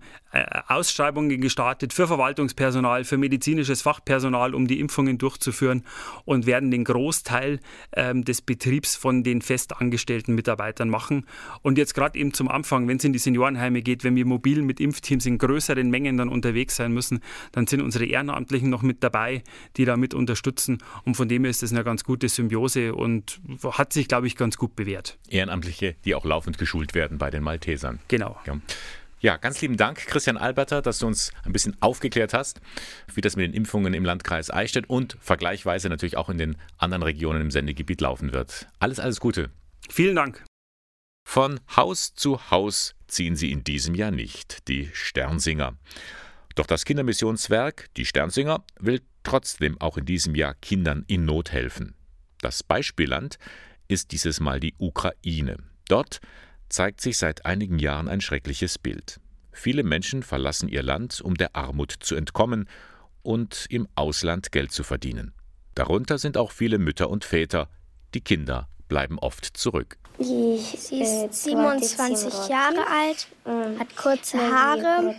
Ausschreibungen 0.67 1.41
gestartet 1.41 1.93
für 1.93 2.07
Verwaltungspersonal, 2.07 3.03
für 3.03 3.17
medizinisches 3.17 3.81
Fachpersonal, 3.81 4.53
um 4.53 4.67
die 4.67 4.79
Impfungen 4.79 5.17
durchzuführen 5.17 5.83
und 6.25 6.45
werden 6.45 6.69
den 6.69 6.83
Großteil 6.83 7.59
ähm, 7.93 8.23
des 8.23 8.41
Betriebs 8.41 8.95
von 8.95 9.23
den 9.23 9.41
festangestellten 9.41 10.35
Mitarbeitern 10.35 10.89
machen. 10.89 11.25
Und 11.63 11.77
jetzt 11.77 11.95
gerade 11.95 12.19
eben 12.19 12.33
zum 12.33 12.47
Anfang, 12.47 12.87
wenn 12.87 12.97
es 12.97 13.03
in 13.03 13.13
die 13.13 13.19
Seniorenheime 13.19 13.81
geht, 13.81 14.03
wenn 14.03 14.15
wir 14.15 14.25
mobil 14.25 14.61
mit 14.61 14.79
Impfteams 14.79 15.25
in 15.25 15.39
größeren 15.39 15.89
Mengen 15.89 16.17
dann 16.17 16.29
unterwegs 16.29 16.75
sein 16.75 16.91
müssen, 16.91 17.21
dann 17.51 17.65
sind 17.65 17.81
unsere 17.81 18.05
Ehrenamtlichen 18.05 18.69
noch 18.69 18.83
mit 18.83 19.03
dabei, 19.03 19.43
die 19.77 19.85
da 19.85 19.97
mit 19.97 20.13
unterstützen. 20.13 20.77
Und 21.05 21.15
von 21.15 21.27
dem 21.27 21.43
her 21.43 21.49
ist 21.49 21.63
das 21.63 21.71
eine 21.71 21.83
ganz 21.83 22.03
gute 22.03 22.29
Symbiose 22.29 22.93
und 22.93 23.39
hat 23.71 23.93
sich, 23.93 24.07
glaube 24.07 24.27
ich, 24.27 24.35
ganz 24.35 24.57
gut 24.57 24.75
bewährt. 24.75 25.17
Ehrenamtliche, 25.29 25.95
die 26.05 26.13
auch 26.13 26.25
laufend 26.25 26.59
geschult 26.59 26.93
werden 26.93 27.17
bei 27.17 27.31
den 27.31 27.41
Maltesern. 27.41 27.99
Genau. 28.07 28.37
Ja. 28.45 28.59
Ja, 29.21 29.35
ganz 29.35 29.59
lieben 29.59 29.75
Dank, 29.75 29.97
Christian 30.07 30.37
Alberter, 30.37 30.81
dass 30.81 30.99
du 30.99 31.07
uns 31.07 31.31
ein 31.43 31.51
bisschen 31.51 31.75
aufgeklärt 31.81 32.33
hast, 32.33 32.61
wie 33.13 33.19
das 33.19 33.35
mit 33.35 33.45
den 33.45 33.53
Impfungen 33.53 33.93
im 33.93 34.05
Landkreis 34.05 34.49
Eichstätt 34.49 34.89
und 34.89 35.17
vergleichsweise 35.19 35.89
natürlich 35.89 36.15
auch 36.15 36.29
in 36.29 36.37
den 36.37 36.57
anderen 36.77 37.03
Regionen 37.03 37.41
im 37.41 37.51
Sendegebiet 37.51 37.99
laufen 37.99 38.31
wird. 38.31 38.67
Alles, 38.79 38.97
alles 38.97 39.19
Gute. 39.19 39.49
Vielen 39.89 40.15
Dank. 40.15 40.45
Von 41.27 41.59
Haus 41.75 42.13
zu 42.13 42.49
Haus 42.49 42.95
ziehen 43.07 43.35
sie 43.35 43.51
in 43.51 43.65
diesem 43.65 43.93
Jahr 43.93 44.11
nicht, 44.11 44.69
die 44.69 44.89
Sternsinger. 44.93 45.77
Doch 46.55 46.65
das 46.65 46.85
Kindermissionswerk, 46.85 47.89
die 47.97 48.05
Sternsinger, 48.05 48.63
will 48.79 49.01
trotzdem 49.23 49.79
auch 49.81 49.97
in 49.97 50.05
diesem 50.05 50.33
Jahr 50.33 50.53
Kindern 50.55 51.03
in 51.07 51.25
Not 51.25 51.51
helfen. 51.51 51.93
Das 52.41 52.63
Beispielland 52.63 53.37
ist 53.89 54.13
dieses 54.13 54.39
Mal 54.39 54.61
die 54.61 54.75
Ukraine. 54.77 55.57
Dort 55.89 56.21
zeigt 56.69 57.01
sich 57.01 57.17
seit 57.17 57.45
einigen 57.45 57.79
Jahren 57.79 58.07
ein 58.07 58.21
schreckliches 58.21 58.77
Bild. 58.77 59.19
Viele 59.51 59.83
Menschen 59.83 60.23
verlassen 60.23 60.69
ihr 60.69 60.83
Land, 60.83 61.21
um 61.21 61.35
der 61.35 61.55
Armut 61.55 61.93
zu 61.99 62.15
entkommen 62.15 62.69
und 63.23 63.65
im 63.69 63.87
Ausland 63.95 64.51
Geld 64.51 64.71
zu 64.71 64.83
verdienen. 64.83 65.33
Darunter 65.75 66.17
sind 66.17 66.37
auch 66.37 66.51
viele 66.51 66.77
Mütter 66.77 67.09
und 67.09 67.25
Väter. 67.25 67.69
Die 68.13 68.21
Kinder 68.21 68.69
bleiben 68.87 69.19
oft 69.19 69.45
zurück. 69.45 69.97
Sie 70.17 70.55
ist 70.55 71.43
27 71.43 72.33
äh, 72.33 72.51
Jahre 72.51 72.87
alt, 72.87 73.27
hat 73.79 73.95
kurze 73.95 74.37
Haare 74.37 75.15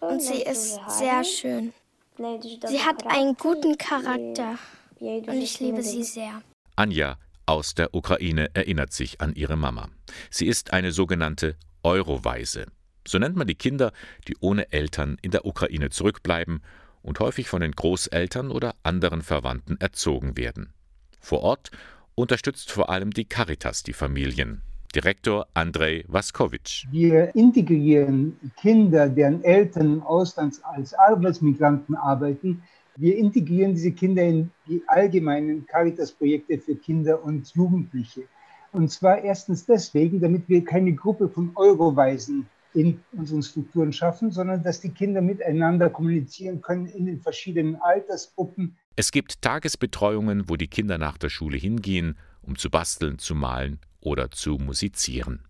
und 0.00 0.20
sie 0.20 0.42
ist 0.42 0.78
sehr 0.88 1.24
schön. 1.24 1.72
Sie 2.16 2.80
hat 2.80 3.06
einen 3.06 3.34
guten 3.34 3.78
Charakter 3.78 4.58
und 4.98 5.28
ich 5.28 5.60
liebe 5.60 5.82
sie 5.82 6.04
sehr. 6.04 6.42
Anja 6.76 7.16
aus 7.50 7.74
der 7.74 7.94
Ukraine 7.96 8.54
erinnert 8.54 8.92
sich 8.92 9.20
an 9.20 9.34
ihre 9.34 9.56
Mama. 9.56 9.88
Sie 10.30 10.46
ist 10.46 10.72
eine 10.72 10.92
sogenannte 10.92 11.56
Euroweise. 11.82 12.66
So 13.04 13.18
nennt 13.18 13.34
man 13.34 13.48
die 13.48 13.56
Kinder, 13.56 13.92
die 14.28 14.36
ohne 14.38 14.72
Eltern 14.72 15.18
in 15.20 15.32
der 15.32 15.44
Ukraine 15.44 15.90
zurückbleiben 15.90 16.62
und 17.02 17.18
häufig 17.18 17.48
von 17.48 17.60
den 17.60 17.72
Großeltern 17.72 18.52
oder 18.52 18.76
anderen 18.84 19.22
Verwandten 19.22 19.76
erzogen 19.80 20.36
werden. 20.36 20.72
Vor 21.18 21.40
Ort 21.40 21.72
unterstützt 22.14 22.70
vor 22.70 22.88
allem 22.88 23.10
die 23.10 23.24
Caritas 23.24 23.82
die 23.82 23.94
Familien. 23.94 24.62
Direktor 24.94 25.48
Andrei 25.52 26.04
Vaskovic. 26.06 26.86
Wir 26.92 27.34
integrieren 27.34 28.38
Kinder, 28.60 29.08
deren 29.08 29.42
Eltern 29.42 29.94
im 29.94 30.02
Ausland 30.04 30.60
als 30.62 30.94
Arbeitsmigranten 30.94 31.96
arbeiten, 31.96 32.62
wir 33.00 33.16
integrieren 33.16 33.74
diese 33.74 33.92
Kinder 33.92 34.22
in 34.22 34.50
die 34.68 34.82
allgemeinen 34.86 35.66
Caritas-Projekte 35.66 36.58
für 36.58 36.76
Kinder 36.76 37.24
und 37.24 37.50
Jugendliche. 37.54 38.24
Und 38.72 38.90
zwar 38.90 39.22
erstens 39.22 39.64
deswegen, 39.64 40.20
damit 40.20 40.48
wir 40.48 40.62
keine 40.64 40.92
Gruppe 40.92 41.28
von 41.28 41.50
Euroweisen 41.54 42.46
in 42.74 43.00
unseren 43.12 43.42
Strukturen 43.42 43.92
schaffen, 43.92 44.30
sondern 44.30 44.62
dass 44.62 44.80
die 44.80 44.90
Kinder 44.90 45.22
miteinander 45.22 45.88
kommunizieren 45.88 46.60
können 46.60 46.86
in 46.86 47.06
den 47.06 47.20
verschiedenen 47.20 47.76
Altersgruppen. 47.76 48.76
Es 48.96 49.10
gibt 49.10 49.40
Tagesbetreuungen, 49.40 50.48
wo 50.48 50.56
die 50.56 50.68
Kinder 50.68 50.98
nach 50.98 51.16
der 51.16 51.30
Schule 51.30 51.56
hingehen, 51.56 52.16
um 52.42 52.56
zu 52.56 52.70
basteln, 52.70 53.18
zu 53.18 53.34
malen 53.34 53.80
oder 54.00 54.30
zu 54.30 54.58
musizieren. 54.58 55.40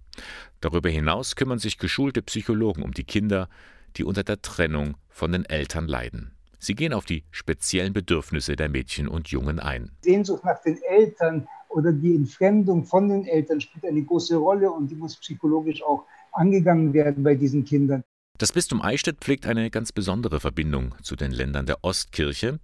Darüber 0.61 0.89
hinaus 0.89 1.35
kümmern 1.35 1.59
sich 1.59 1.79
geschulte 1.79 2.23
Psychologen 2.23 2.83
um 2.83 2.93
die 2.93 3.05
Kinder, 3.05 3.49
die 3.97 4.05
unter 4.05 4.23
der 4.23 4.41
Trennung 4.41 4.97
von 5.09 5.33
den 5.33 5.45
Eltern 5.45 5.89
leiden. 5.89 6.31
Sie 6.63 6.75
gehen 6.75 6.93
auf 6.93 7.07
die 7.07 7.25
speziellen 7.31 7.95
Bedürfnisse 7.95 8.55
der 8.55 8.69
Mädchen 8.69 9.09
und 9.09 9.29
Jungen 9.29 9.59
ein. 9.59 9.91
Sehnsucht 10.03 10.45
nach 10.45 10.61
den 10.63 10.79
Eltern 10.83 11.49
oder 11.71 11.91
die 11.91 12.15
Entfremdung 12.15 12.85
von 12.85 13.09
den 13.09 13.27
Eltern 13.27 13.63
spielt 13.63 13.87
eine 13.87 14.03
große 14.03 14.37
Rolle 14.37 14.71
und 14.71 14.89
die 14.91 14.95
muss 14.95 15.17
psychologisch 15.17 15.83
auch 15.83 16.05
angegangen 16.33 16.93
werden 16.93 17.25
bei 17.25 17.35
diesen 17.35 17.65
Kindern. 17.65 18.05
Das 18.37 18.53
Bistum 18.53 18.83
Eichstätt 18.83 19.19
pflegt 19.21 19.47
eine 19.47 19.71
ganz 19.71 19.91
besondere 19.91 20.39
Verbindung 20.39 20.95
zu 21.03 21.17
den 21.17 21.33
Ländern 21.33 21.65
der 21.65 21.83
Ostkirche. 21.83 22.61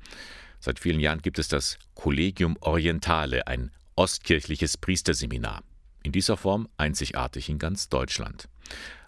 Seit 0.61 0.79
vielen 0.79 1.01
Jahren 1.01 1.23
gibt 1.23 1.39
es 1.39 1.49
das 1.49 1.79
Collegium 1.95 2.59
Orientale, 2.61 3.47
ein 3.47 3.71
ostkirchliches 3.95 4.77
Priesterseminar. 4.77 5.63
In 6.03 6.13
dieser 6.13 6.37
Form 6.37 6.69
einzigartig 6.77 7.49
in 7.49 7.59
ganz 7.59 7.89
Deutschland. 7.89 8.49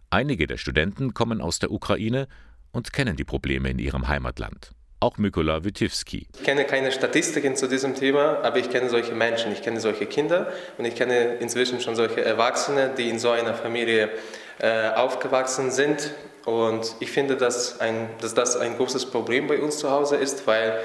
Einige 0.09 0.47
der 0.47 0.57
Studenten 0.57 1.13
kommen 1.13 1.43
aus 1.43 1.59
der 1.59 1.71
Ukraine 1.71 2.27
und 2.73 2.95
kennen 2.95 3.17
die 3.17 3.25
Probleme 3.25 3.69
in 3.71 3.79
ihrem 3.79 4.09
Heimatland 4.09 4.73
auch 5.01 5.19
Mykola 5.19 5.65
Witywski. 5.65 6.27
Ich 6.35 6.45
kenne 6.45 6.65
keine 6.65 6.93
Statistiken 6.93 7.57
zu 7.57 7.69
diesem 7.69 7.95
Thema, 7.95 8.39
aber 8.43 8.59
ich 8.59 8.71
kenne 8.71 8.89
solche 8.89 9.15
Menschen, 9.15 9.53
ich 9.53 9.63
kenne 9.63 9.81
solche 9.81 10.07
Kinder 10.07 10.53
und 10.77 10.85
ich 10.85 10.95
kenne 10.95 11.37
inzwischen 11.41 11.81
schon 11.81 11.95
solche 11.95 12.25
Erwachsene, 12.25 12.91
die 12.97 13.09
in 13.09 13.19
so 13.19 13.31
einer 13.31 13.55
Familie 13.55 14.11
äh, 14.59 14.91
aufgewachsen 14.91 15.71
sind. 15.71 16.13
Und 16.45 16.97
ich 17.01 17.11
finde, 17.11 17.37
dass, 17.37 17.81
ein, 17.81 18.09
dass 18.21 18.35
das 18.35 18.57
ein 18.57 18.77
großes 18.77 19.07
Problem 19.07 19.47
bei 19.47 19.61
uns 19.61 19.79
zu 19.79 19.91
Hause 19.91 20.17
ist, 20.17 20.47
weil 20.47 20.81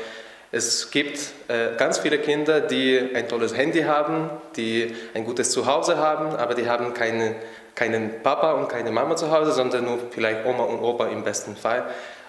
es 0.51 0.91
gibt 0.91 1.31
äh, 1.47 1.75
ganz 1.77 1.97
viele 1.97 2.19
Kinder, 2.19 2.61
die 2.61 2.99
ein 3.15 3.27
tolles 3.27 3.57
Handy 3.57 3.83
haben, 3.83 4.29
die 4.55 4.93
ein 5.15 5.25
gutes 5.25 5.49
Zuhause 5.49 5.97
haben, 5.97 6.35
aber 6.35 6.53
die 6.53 6.69
haben 6.69 6.93
keine, 6.93 7.35
keinen 7.73 8.21
Papa 8.21 8.51
und 8.53 8.69
keine 8.69 8.91
Mama 8.91 9.15
zu 9.15 9.31
Hause, 9.31 9.53
sondern 9.53 9.85
nur 9.85 9.97
vielleicht 10.11 10.45
Oma 10.45 10.65
und 10.65 10.79
Opa 10.79 11.07
im 11.07 11.23
besten 11.23 11.55
Fall. 11.55 11.85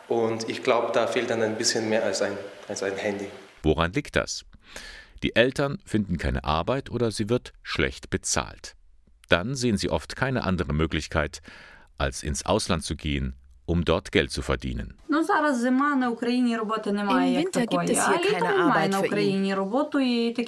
Und 0.08 0.48
ich 0.48 0.62
glaube, 0.62 0.92
da 0.92 1.06
fehlt 1.06 1.30
dann 1.30 1.42
ein 1.42 1.56
bisschen 1.56 1.88
mehr 1.88 2.04
als 2.04 2.22
ein, 2.22 2.36
als 2.68 2.82
ein 2.82 2.96
Handy. 2.96 3.28
Woran 3.62 3.92
liegt 3.92 4.16
das? 4.16 4.44
Die 5.22 5.34
Eltern 5.36 5.78
finden 5.84 6.18
keine 6.18 6.44
Arbeit 6.44 6.90
oder 6.90 7.10
sie 7.10 7.28
wird 7.28 7.52
schlecht 7.62 8.10
bezahlt. 8.10 8.76
Dann 9.28 9.54
sehen 9.54 9.78
sie 9.78 9.88
oft 9.88 10.16
keine 10.16 10.44
andere 10.44 10.74
Möglichkeit, 10.74 11.40
als 11.96 12.22
ins 12.22 12.44
Ausland 12.44 12.84
zu 12.84 12.96
gehen 12.96 13.34
um 13.66 13.84
dort 13.84 14.12
Geld 14.12 14.30
zu 14.30 14.42
verdienen. 14.42 14.94
Im 15.08 15.18
Winter 17.36 17.66
gibt 17.66 17.90
es 17.90 18.06
hier 18.06 18.20
keine 18.32 18.56
Arbeit 18.56 18.94
für 18.94 19.20
ihn. 19.20 19.44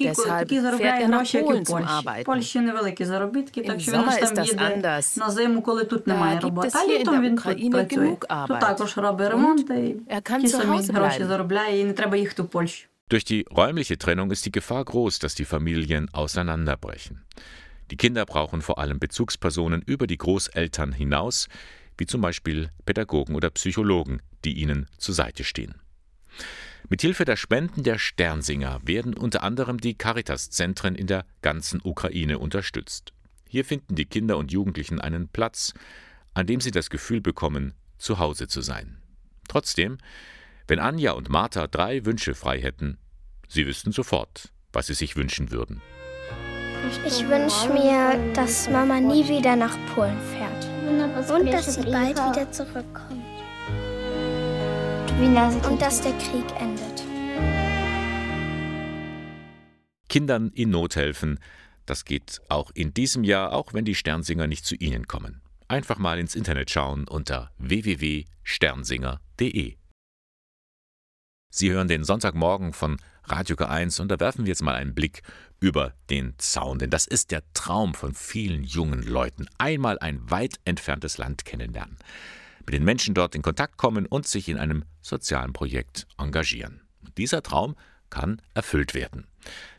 Deshalb 0.01 0.49
fährt 0.51 1.01
er 1.01 1.09
nach 1.09 1.25
Polen 1.33 1.65
zum 1.65 1.83
Arbeiten. 1.85 2.31
Im 2.31 3.81
Sommer 3.81 4.21
ist 4.21 4.37
das 4.37 4.59
anders. 4.59 5.15
Da 5.15 5.29
gibt 6.39 6.65
es 6.65 6.75
hier 6.83 7.01
in 7.01 7.05
der 7.05 7.33
Ukraine 7.33 7.87
genug 7.87 8.27
Arbeit. 8.29 8.81
Und 8.81 9.71
er 10.07 10.23
kann 10.23 10.47
zu 10.47 10.67
Hause 10.69 10.93
bleiben. 10.93 11.95
Durch 13.09 13.25
die 13.25 13.47
räumliche 13.57 13.99
Trennung 13.99 14.33
ist 14.33 14.45
die 14.47 14.53
Gefahr 14.53 14.85
groß, 14.85 15.21
dass 15.21 15.37
die 15.37 15.45
Familien 15.45 16.13
auseinanderbrechen. 16.13 17.25
Die 17.93 17.97
Kinder 17.97 18.27
brauchen 18.27 18.63
vor 18.63 18.79
allem 18.79 18.99
Bezugspersonen 18.99 19.81
über 19.83 20.09
die 20.09 20.19
Großeltern 20.19 20.91
hinaus, 20.91 21.47
wie 21.99 22.07
zum 22.07 22.21
Beispiel 22.21 22.71
Pädagogen 22.85 23.35
oder 23.35 23.51
Psychologen, 23.51 24.21
die 24.45 24.55
ihnen 24.55 24.87
zur 24.99 25.15
Seite 25.15 25.45
stehen. 25.45 25.75
Mithilfe 26.89 27.25
der 27.25 27.37
Spenden 27.37 27.83
der 27.83 27.99
Sternsinger 27.99 28.81
werden 28.85 29.15
unter 29.15 29.43
anderem 29.43 29.79
die 29.79 29.95
Caritas-Zentren 29.95 30.95
in 30.95 31.07
der 31.07 31.25
ganzen 31.43 31.81
Ukraine 31.83 32.39
unterstützt. 32.39 33.13
Hier 33.49 33.65
finden 33.65 33.97
die 33.97 34.05
Kinder 34.05 34.37
und 34.37 34.53
Jugendlichen 34.53 35.01
einen 35.01 35.29
Platz, 35.29 35.75
an 36.35 36.47
dem 36.47 36.61
sie 36.61 36.71
das 36.71 36.91
Gefühl 36.91 37.21
bekommen, 37.21 37.75
zu 37.99 38.19
Hause 38.19 38.47
zu 38.47 38.61
sein. 38.61 38.99
Trotzdem, 39.49 39.99
wenn 40.69 40.79
Anja 40.79 41.13
und 41.13 41.29
Martha 41.29 41.67
drei 41.67 42.05
Wünsche 42.05 42.35
frei 42.35 42.61
hätten, 42.61 42.99
sie 43.49 43.67
wüssten 43.67 43.93
sofort, 43.93 44.53
was 44.73 44.89
sie 44.89 44.95
sich 44.95 45.17
wünschen 45.17 45.51
würden. 45.51 45.81
Ich 47.07 47.27
wünsche 47.27 47.73
mir, 47.73 48.33
dass 48.35 48.69
Mama 48.71 49.01
nie 49.01 49.29
wieder 49.29 49.57
nach 49.57 49.77
Polen 49.95 50.21
fährt. 50.21 50.36
Und 50.87 51.53
dass 51.53 51.75
sie 51.75 51.83
bald 51.83 52.17
wieder 52.17 52.51
zurückkommt. 52.53 53.25
Und 55.19 55.83
dass 55.83 56.01
der 56.03 56.13
Krieg 56.13 56.45
endet. 56.61 57.03
Kindern 60.09 60.53
in 60.55 60.71
Not 60.71 60.95
helfen, 60.97 61.39
das 61.85 62.05
geht 62.05 62.41
auch 62.49 62.71
in 62.75 62.95
diesem 62.95 63.25
Jahr, 63.25 63.53
auch 63.53 63.75
wenn 63.75 63.85
die 63.85 63.95
Sternsinger 63.95 64.47
nicht 64.47 64.65
zu 64.65 64.75
Ihnen 64.77 65.07
kommen. 65.07 65.43
Einfach 65.69 65.99
mal 65.99 66.19
ins 66.19 66.35
Internet 66.35 66.71
schauen 66.71 67.07
unter 67.09 67.51
www.sternsinger.de. 67.59 69.77
Sie 71.51 71.71
hören 71.71 71.89
den 71.89 72.05
Sonntagmorgen 72.05 72.73
von 72.73 72.97
Radio 73.29 73.57
K1 73.57 74.01
und 74.01 74.09
da 74.09 74.21
werfen 74.21 74.45
wir 74.45 74.51
jetzt 74.51 74.63
mal 74.63 74.77
einen 74.77 74.95
Blick 74.95 75.23
über 75.59 75.95
den 76.11 76.35
Zaun, 76.39 76.79
denn 76.79 76.91
das 76.91 77.07
ist 77.07 77.33
der 77.33 77.43
Traum 77.55 77.95
von 77.95 78.15
vielen 78.15 78.63
jungen 78.63 79.03
Leuten, 79.03 79.47
einmal 79.59 79.99
ein 79.99 80.31
weit 80.31 80.61
entferntes 80.65 81.19
Land 81.19 81.45
kennenlernen, 81.45 81.97
mit 82.65 82.75
den 82.75 82.85
Menschen 82.85 83.15
dort 83.15 83.35
in 83.35 83.43
Kontakt 83.43 83.79
kommen 83.79 84.07
und 84.07 84.29
sich 84.29 84.49
in 84.49 84.59
einem 84.59 84.85
sozialen 85.01 85.53
Projekt 85.53 86.07
engagieren. 86.19 86.83
dieser 87.17 87.43
Traum 87.43 87.75
kann 88.11 88.41
erfüllt 88.55 88.95
werden, 88.95 89.27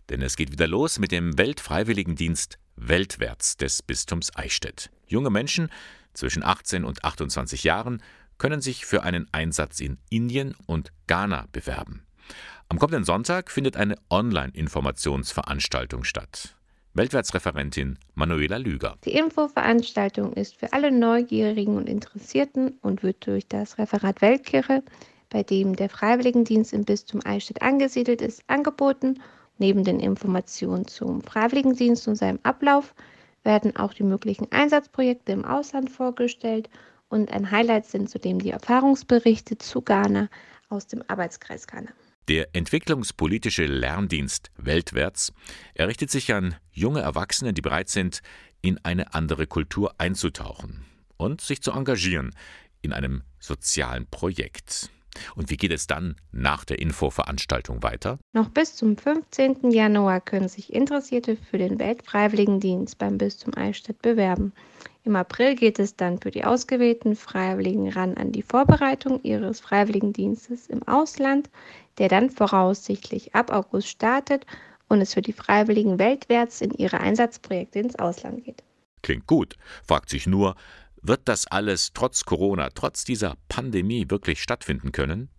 denn 0.10 0.22
es 0.22 0.36
geht 0.36 0.52
wieder 0.52 0.68
los 0.68 1.00
mit 1.00 1.12
dem 1.12 1.38
Weltfreiwilligendienst 1.38 2.60
Weltwärts 2.76 3.58
des 3.58 3.82
Bistums 3.82 4.36
Eichstätt. 4.36 4.90
Junge 5.08 5.30
Menschen 5.30 5.70
zwischen 6.14 6.44
18 6.44 6.84
und 6.84 7.06
28 7.06 7.64
Jahren 7.64 8.02
können 8.38 8.62
sich 8.62 8.86
für 8.86 9.04
einen 9.04 9.28
Einsatz 9.32 9.80
in 9.80 9.98
Indien 10.10 10.56
und 10.66 10.92
Ghana 11.08 11.48
bewerben. 11.52 12.07
Am 12.70 12.80
kommenden 12.80 13.06
Sonntag 13.06 13.50
findet 13.50 13.78
eine 13.78 13.96
Online-Informationsveranstaltung 14.10 16.04
statt. 16.04 16.58
Weltwärtsreferentin 16.96 17.98
Manuela 18.14 18.58
Lüger. 18.58 18.98
Die 19.06 19.14
Infoveranstaltung 19.14 20.34
ist 20.34 20.58
für 20.58 20.74
alle 20.74 20.92
Neugierigen 20.92 21.78
und 21.78 21.88
Interessierten 21.88 22.78
und 22.82 23.04
wird 23.04 23.26
durch 23.26 23.48
das 23.48 23.78
Referat 23.78 24.22
Weltkirche, 24.22 24.84
bei 25.30 25.44
dem 25.44 25.78
der 25.78 25.88
Freiwilligendienst 25.88 26.74
im 26.74 26.84
Bistum 26.84 27.22
Eichstätt 27.24 27.62
angesiedelt 27.62 28.22
ist, 28.22 28.44
angeboten. 28.48 29.22
Neben 29.60 29.86
den 29.86 30.02
Informationen 30.02 30.88
zum 30.88 31.22
Freiwilligendienst 31.22 32.06
und 32.10 32.16
seinem 32.16 32.40
Ablauf 32.44 32.94
werden 33.44 33.78
auch 33.78 33.94
die 33.94 34.04
möglichen 34.04 34.52
Einsatzprojekte 34.52 35.32
im 35.32 35.46
Ausland 35.46 35.90
vorgestellt 35.90 36.70
und 37.08 37.32
ein 37.32 37.50
Highlight 37.50 37.86
sind 37.86 38.10
zudem 38.10 38.40
die 38.40 38.52
Erfahrungsberichte 38.52 39.58
zu 39.58 39.82
Ghana 39.82 40.28
aus 40.68 40.88
dem 40.88 41.02
Arbeitskreis 41.08 41.66
Ghana. 41.66 41.92
Der 42.28 42.50
entwicklungspolitische 42.54 43.66
Lerndienst 43.66 44.52
Weltwärts 44.58 45.32
errichtet 45.76 46.12
sich 46.12 46.34
an 46.34 46.56
junge 46.74 47.00
Erwachsene, 47.00 47.54
die 47.54 47.62
bereit 47.62 47.88
sind, 47.88 48.22
in 48.62 48.80
eine 48.84 49.14
andere 49.14 49.48
Kultur 49.48 49.96
einzutauchen 49.98 50.84
und 51.16 51.40
sich 51.40 51.62
zu 51.62 51.72
engagieren 51.72 52.36
in 52.82 52.92
einem 52.92 53.24
sozialen 53.40 54.08
Projekt. 54.08 54.90
Und 55.36 55.50
wie 55.50 55.58
geht 55.58 55.72
es 55.72 55.88
dann 55.88 56.16
nach 56.32 56.66
der 56.66 56.80
Infoveranstaltung 56.80 57.82
weiter? 57.82 58.20
Noch 58.34 58.50
bis 58.50 58.76
zum 58.76 58.98
15. 58.98 59.72
Januar 59.72 60.20
können 60.20 60.50
sich 60.50 60.74
Interessierte 60.74 61.38
für 61.38 61.58
den 61.58 61.80
Weltfreiwilligendienst 61.80 62.98
beim 62.98 63.18
Bistum 63.18 63.54
Eichstätt 63.56 64.02
bewerben. 64.02 64.52
Im 65.08 65.16
April 65.16 65.56
geht 65.56 65.80
es 65.80 65.96
dann 65.96 66.20
für 66.20 66.32
die 66.32 66.44
ausgewählten 66.44 67.16
Freiwilligen 67.16 67.88
ran 67.88 68.16
an 68.16 68.34
die 68.34 68.42
Vorbereitung 68.42 69.24
ihres 69.24 69.62
Freiwilligendienstes 69.62 70.68
im 70.68 70.86
Ausland, 70.86 71.50
der 71.98 72.10
dann 72.10 72.30
voraussichtlich 72.30 73.34
ab 73.34 73.50
August 73.54 73.88
startet 73.88 74.46
und 74.90 75.00
es 75.00 75.14
für 75.14 75.22
die 75.22 75.32
Freiwilligen 75.32 75.98
weltwärts 75.98 76.60
in 76.60 76.72
ihre 76.72 77.00
Einsatzprojekte 77.00 77.80
ins 77.80 77.96
Ausland 77.96 78.44
geht. 78.44 78.66
Klingt 79.02 79.28
gut, 79.28 79.56
fragt 79.86 80.10
sich 80.10 80.28
nur, 80.28 80.58
wird 81.02 81.22
das 81.24 81.48
alles 81.48 81.94
trotz 81.94 82.26
Corona, 82.26 82.68
trotz 82.76 83.06
dieser 83.06 83.36
Pandemie 83.48 84.10
wirklich 84.10 84.42
stattfinden 84.42 84.92
können? 84.92 85.30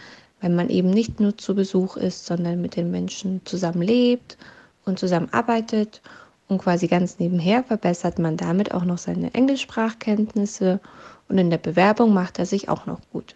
weil 0.41 0.51
man 0.51 0.68
eben 0.68 0.91
nicht 0.91 1.20
nur 1.20 1.37
zu 1.39 1.55
Besuch 1.55 1.97
ist, 1.97 2.26
sondern 2.26 2.61
mit 2.61 2.76
den 2.76 2.91
Menschen 2.91 3.41
zusammenlebt 3.45 4.37
und 4.84 4.99
zusammenarbeitet 4.99 6.03
und 6.49 6.59
quasi 6.59 6.87
ganz 6.87 7.18
nebenher 7.18 7.64
verbessert 7.64 8.18
man 8.18 8.37
damit 8.37 8.72
auch 8.72 8.84
noch 8.84 8.99
seine 8.99 9.34
Englischsprachkenntnisse 9.34 10.80
und 11.28 11.39
in 11.39 11.51
der 11.51 11.59
Bewerbung 11.59 12.14
macht 12.14 12.39
er 12.39 12.47
sich 12.47 12.68
auch 12.68 12.87
noch 12.87 13.01
gut. 13.11 13.34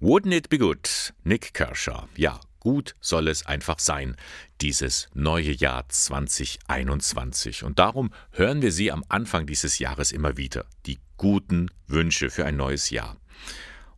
Wouldn't 0.00 0.34
it 0.34 0.48
be 0.48 0.58
good? 0.58 1.14
Nick 1.24 1.54
Kershaw. 1.54 2.06
Ja, 2.16 2.40
gut 2.60 2.94
soll 3.00 3.28
es 3.28 3.46
einfach 3.46 3.78
sein, 3.78 4.16
dieses 4.60 5.08
neue 5.14 5.52
Jahr 5.52 5.88
2021. 5.88 7.64
Und 7.64 7.78
darum 7.78 8.12
hören 8.30 8.62
wir 8.62 8.72
Sie 8.72 8.92
am 8.92 9.04
Anfang 9.08 9.46
dieses 9.46 9.78
Jahres 9.78 10.12
immer 10.12 10.36
wieder. 10.36 10.66
Die 10.86 10.98
guten 11.16 11.70
Wünsche 11.86 12.30
für 12.30 12.44
ein 12.44 12.56
neues 12.56 12.90
Jahr. 12.90 13.16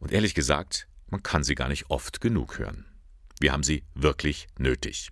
Und 0.00 0.12
ehrlich 0.12 0.34
gesagt, 0.34 0.87
man 1.10 1.22
kann 1.22 1.42
sie 1.42 1.54
gar 1.54 1.68
nicht 1.68 1.90
oft 1.90 2.20
genug 2.20 2.58
hören. 2.58 2.86
Wir 3.40 3.52
haben 3.52 3.62
sie 3.62 3.84
wirklich 3.94 4.48
nötig. 4.58 5.10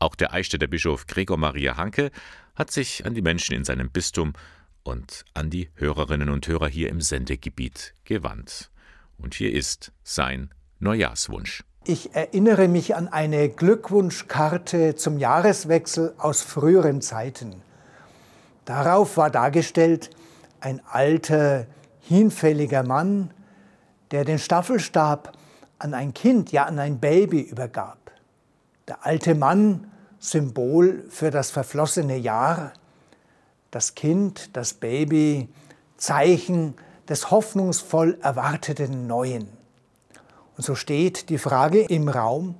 Auch 0.00 0.14
der 0.14 0.32
Eichstätter 0.32 0.66
Bischof 0.66 1.06
Gregor 1.06 1.36
Maria 1.36 1.76
Hanke 1.76 2.10
hat 2.54 2.70
sich 2.70 3.06
an 3.06 3.14
die 3.14 3.22
Menschen 3.22 3.54
in 3.54 3.64
seinem 3.64 3.90
Bistum 3.90 4.32
und 4.82 5.24
an 5.34 5.50
die 5.50 5.70
Hörerinnen 5.74 6.28
und 6.28 6.46
Hörer 6.48 6.68
hier 6.68 6.88
im 6.88 7.00
Sendegebiet 7.00 7.94
gewandt. 8.04 8.70
Und 9.16 9.34
hier 9.34 9.52
ist 9.52 9.92
sein 10.02 10.50
Neujahrswunsch. 10.80 11.64
Ich 11.84 12.14
erinnere 12.14 12.68
mich 12.68 12.96
an 12.96 13.08
eine 13.08 13.48
Glückwunschkarte 13.48 14.96
zum 14.96 15.18
Jahreswechsel 15.18 16.14
aus 16.18 16.42
früheren 16.42 17.00
Zeiten. 17.00 17.62
Darauf 18.64 19.16
war 19.16 19.30
dargestellt 19.30 20.10
ein 20.60 20.82
alter, 20.84 21.66
hinfälliger 22.00 22.82
Mann, 22.82 23.32
der 24.10 24.24
den 24.24 24.38
Staffelstab 24.38 25.37
an 25.78 25.94
ein 25.94 26.14
Kind, 26.14 26.52
ja 26.52 26.64
an 26.64 26.78
ein 26.78 26.98
Baby 26.98 27.40
übergab. 27.40 27.98
Der 28.88 29.04
alte 29.04 29.34
Mann 29.34 29.90
Symbol 30.18 31.04
für 31.10 31.30
das 31.30 31.50
verflossene 31.50 32.16
Jahr, 32.16 32.72
das 33.70 33.94
Kind, 33.94 34.56
das 34.56 34.74
Baby, 34.74 35.48
Zeichen 35.96 36.74
des 37.08 37.30
hoffnungsvoll 37.30 38.18
erwarteten 38.22 39.06
Neuen. 39.06 39.48
Und 40.56 40.64
so 40.64 40.74
steht 40.74 41.28
die 41.28 41.38
Frage 41.38 41.82
im 41.82 42.08
Raum, 42.08 42.56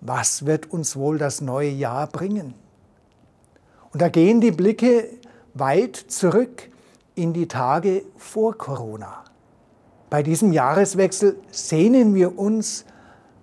was 0.00 0.46
wird 0.46 0.70
uns 0.70 0.96
wohl 0.96 1.18
das 1.18 1.40
neue 1.40 1.70
Jahr 1.70 2.06
bringen? 2.06 2.54
Und 3.92 4.02
da 4.02 4.08
gehen 4.08 4.40
die 4.40 4.50
Blicke 4.50 5.08
weit 5.54 5.96
zurück 5.96 6.68
in 7.14 7.32
die 7.32 7.48
Tage 7.48 8.04
vor 8.16 8.56
Corona. 8.56 9.23
Bei 10.14 10.22
diesem 10.22 10.52
Jahreswechsel 10.52 11.40
sehnen 11.50 12.14
wir 12.14 12.38
uns 12.38 12.84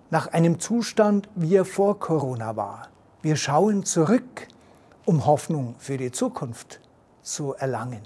nach 0.08 0.28
einem 0.28 0.58
Zustand, 0.58 1.28
wie 1.34 1.54
er 1.54 1.66
vor 1.66 2.00
Corona 2.00 2.56
war. 2.56 2.88
Wir 3.20 3.36
schauen 3.36 3.84
zurück, 3.84 4.48
um 5.04 5.26
Hoffnung 5.26 5.74
für 5.76 5.98
die 5.98 6.12
Zukunft 6.12 6.80
zu 7.20 7.52
erlangen. 7.52 8.00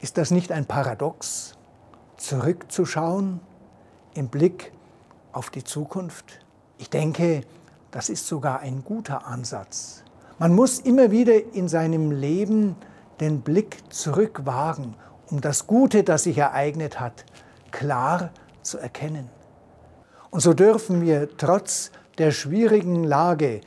Ist 0.00 0.18
das 0.18 0.32
nicht 0.32 0.50
ein 0.50 0.66
Paradox, 0.66 1.52
zurückzuschauen 2.16 3.38
im 4.14 4.26
Blick 4.26 4.72
auf 5.30 5.48
die 5.48 5.62
Zukunft? 5.62 6.40
Ich 6.78 6.90
denke, 6.90 7.42
das 7.92 8.08
ist 8.08 8.26
sogar 8.26 8.58
ein 8.58 8.82
guter 8.82 9.24
Ansatz. 9.24 10.02
Man 10.40 10.52
muss 10.52 10.80
immer 10.80 11.12
wieder 11.12 11.54
in 11.54 11.68
seinem 11.68 12.10
Leben 12.10 12.74
den 13.20 13.42
Blick 13.42 13.84
zurückwagen, 13.88 14.96
um 15.30 15.40
das 15.40 15.68
Gute, 15.68 16.02
das 16.02 16.24
sich 16.24 16.38
ereignet 16.38 16.98
hat, 16.98 17.24
klar 17.70 18.30
zu 18.62 18.78
erkennen. 18.78 19.28
Und 20.30 20.40
so 20.40 20.52
dürfen 20.52 21.00
wir 21.00 21.36
trotz 21.36 21.90
der 22.18 22.30
schwierigen 22.32 23.04
Lage, 23.04 23.60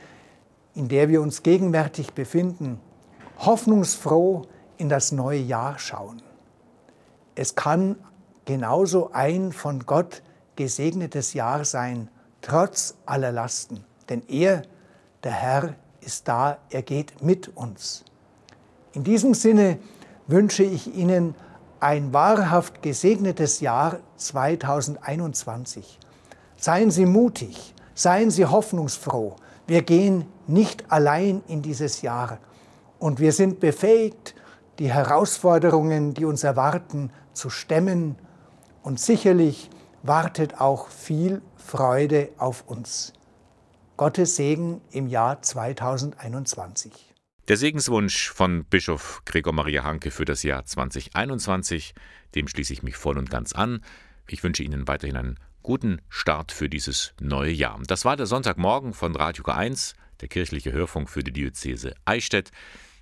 in 0.74 0.88
der 0.88 1.08
wir 1.08 1.20
uns 1.20 1.42
gegenwärtig 1.42 2.12
befinden, 2.12 2.80
hoffnungsfroh 3.38 4.42
in 4.76 4.88
das 4.88 5.12
neue 5.12 5.40
Jahr 5.40 5.78
schauen. 5.78 6.22
Es 7.34 7.54
kann 7.54 7.96
genauso 8.44 9.10
ein 9.12 9.52
von 9.52 9.86
Gott 9.86 10.22
gesegnetes 10.56 11.34
Jahr 11.34 11.64
sein, 11.64 12.08
trotz 12.40 12.94
aller 13.06 13.32
Lasten. 13.32 13.84
Denn 14.08 14.22
er, 14.28 14.62
der 15.24 15.32
Herr, 15.32 15.74
ist 16.00 16.28
da, 16.28 16.58
er 16.70 16.82
geht 16.82 17.22
mit 17.22 17.56
uns. 17.56 18.04
In 18.92 19.04
diesem 19.04 19.34
Sinne 19.34 19.78
wünsche 20.26 20.64
ich 20.64 20.94
Ihnen 20.94 21.34
ein 21.82 22.12
wahrhaft 22.12 22.80
gesegnetes 22.80 23.58
Jahr 23.58 23.98
2021. 24.16 25.98
Seien 26.56 26.92
Sie 26.92 27.06
mutig, 27.06 27.74
seien 27.92 28.30
Sie 28.30 28.46
hoffnungsfroh. 28.46 29.34
Wir 29.66 29.82
gehen 29.82 30.26
nicht 30.46 30.92
allein 30.92 31.42
in 31.48 31.60
dieses 31.60 32.00
Jahr 32.02 32.38
und 33.00 33.18
wir 33.18 33.32
sind 33.32 33.58
befähigt, 33.58 34.36
die 34.78 34.92
Herausforderungen, 34.92 36.14
die 36.14 36.24
uns 36.24 36.44
erwarten, 36.44 37.10
zu 37.32 37.50
stemmen 37.50 38.14
und 38.84 39.00
sicherlich 39.00 39.68
wartet 40.04 40.60
auch 40.60 40.86
viel 40.86 41.42
Freude 41.56 42.28
auf 42.38 42.62
uns. 42.68 43.12
Gottes 43.96 44.36
Segen 44.36 44.80
im 44.92 45.08
Jahr 45.08 45.42
2021. 45.42 47.11
Der 47.52 47.58
Segenswunsch 47.58 48.30
von 48.30 48.64
Bischof 48.64 49.20
Gregor 49.26 49.52
Maria 49.52 49.84
Hanke 49.84 50.10
für 50.10 50.24
das 50.24 50.42
Jahr 50.42 50.64
2021, 50.64 51.92
dem 52.34 52.48
schließe 52.48 52.72
ich 52.72 52.82
mich 52.82 52.96
voll 52.96 53.18
und 53.18 53.28
ganz 53.28 53.52
an. 53.52 53.84
Ich 54.26 54.42
wünsche 54.42 54.62
Ihnen 54.62 54.88
weiterhin 54.88 55.18
einen 55.18 55.38
guten 55.62 56.00
Start 56.08 56.50
für 56.50 56.70
dieses 56.70 57.12
neue 57.20 57.52
Jahr. 57.52 57.78
Das 57.86 58.06
war 58.06 58.16
der 58.16 58.24
Sonntagmorgen 58.24 58.94
von 58.94 59.14
Radio 59.14 59.44
K1, 59.44 59.96
der 60.22 60.28
kirchliche 60.28 60.72
Hörfunk 60.72 61.10
für 61.10 61.22
die 61.22 61.30
Diözese 61.30 61.94
Eichstätt. 62.06 62.52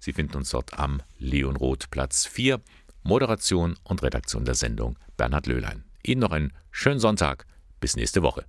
Sie 0.00 0.12
finden 0.12 0.38
uns 0.38 0.50
dort 0.50 0.76
am 0.76 1.00
Leonroth 1.20 1.88
Platz 1.92 2.26
4. 2.26 2.60
Moderation 3.04 3.78
und 3.84 4.02
Redaktion 4.02 4.44
der 4.44 4.56
Sendung 4.56 4.98
Bernhard 5.16 5.46
Löhlein. 5.46 5.84
Ihnen 6.02 6.22
noch 6.22 6.32
einen 6.32 6.52
schönen 6.72 6.98
Sonntag. 6.98 7.46
Bis 7.78 7.94
nächste 7.94 8.24
Woche. 8.24 8.44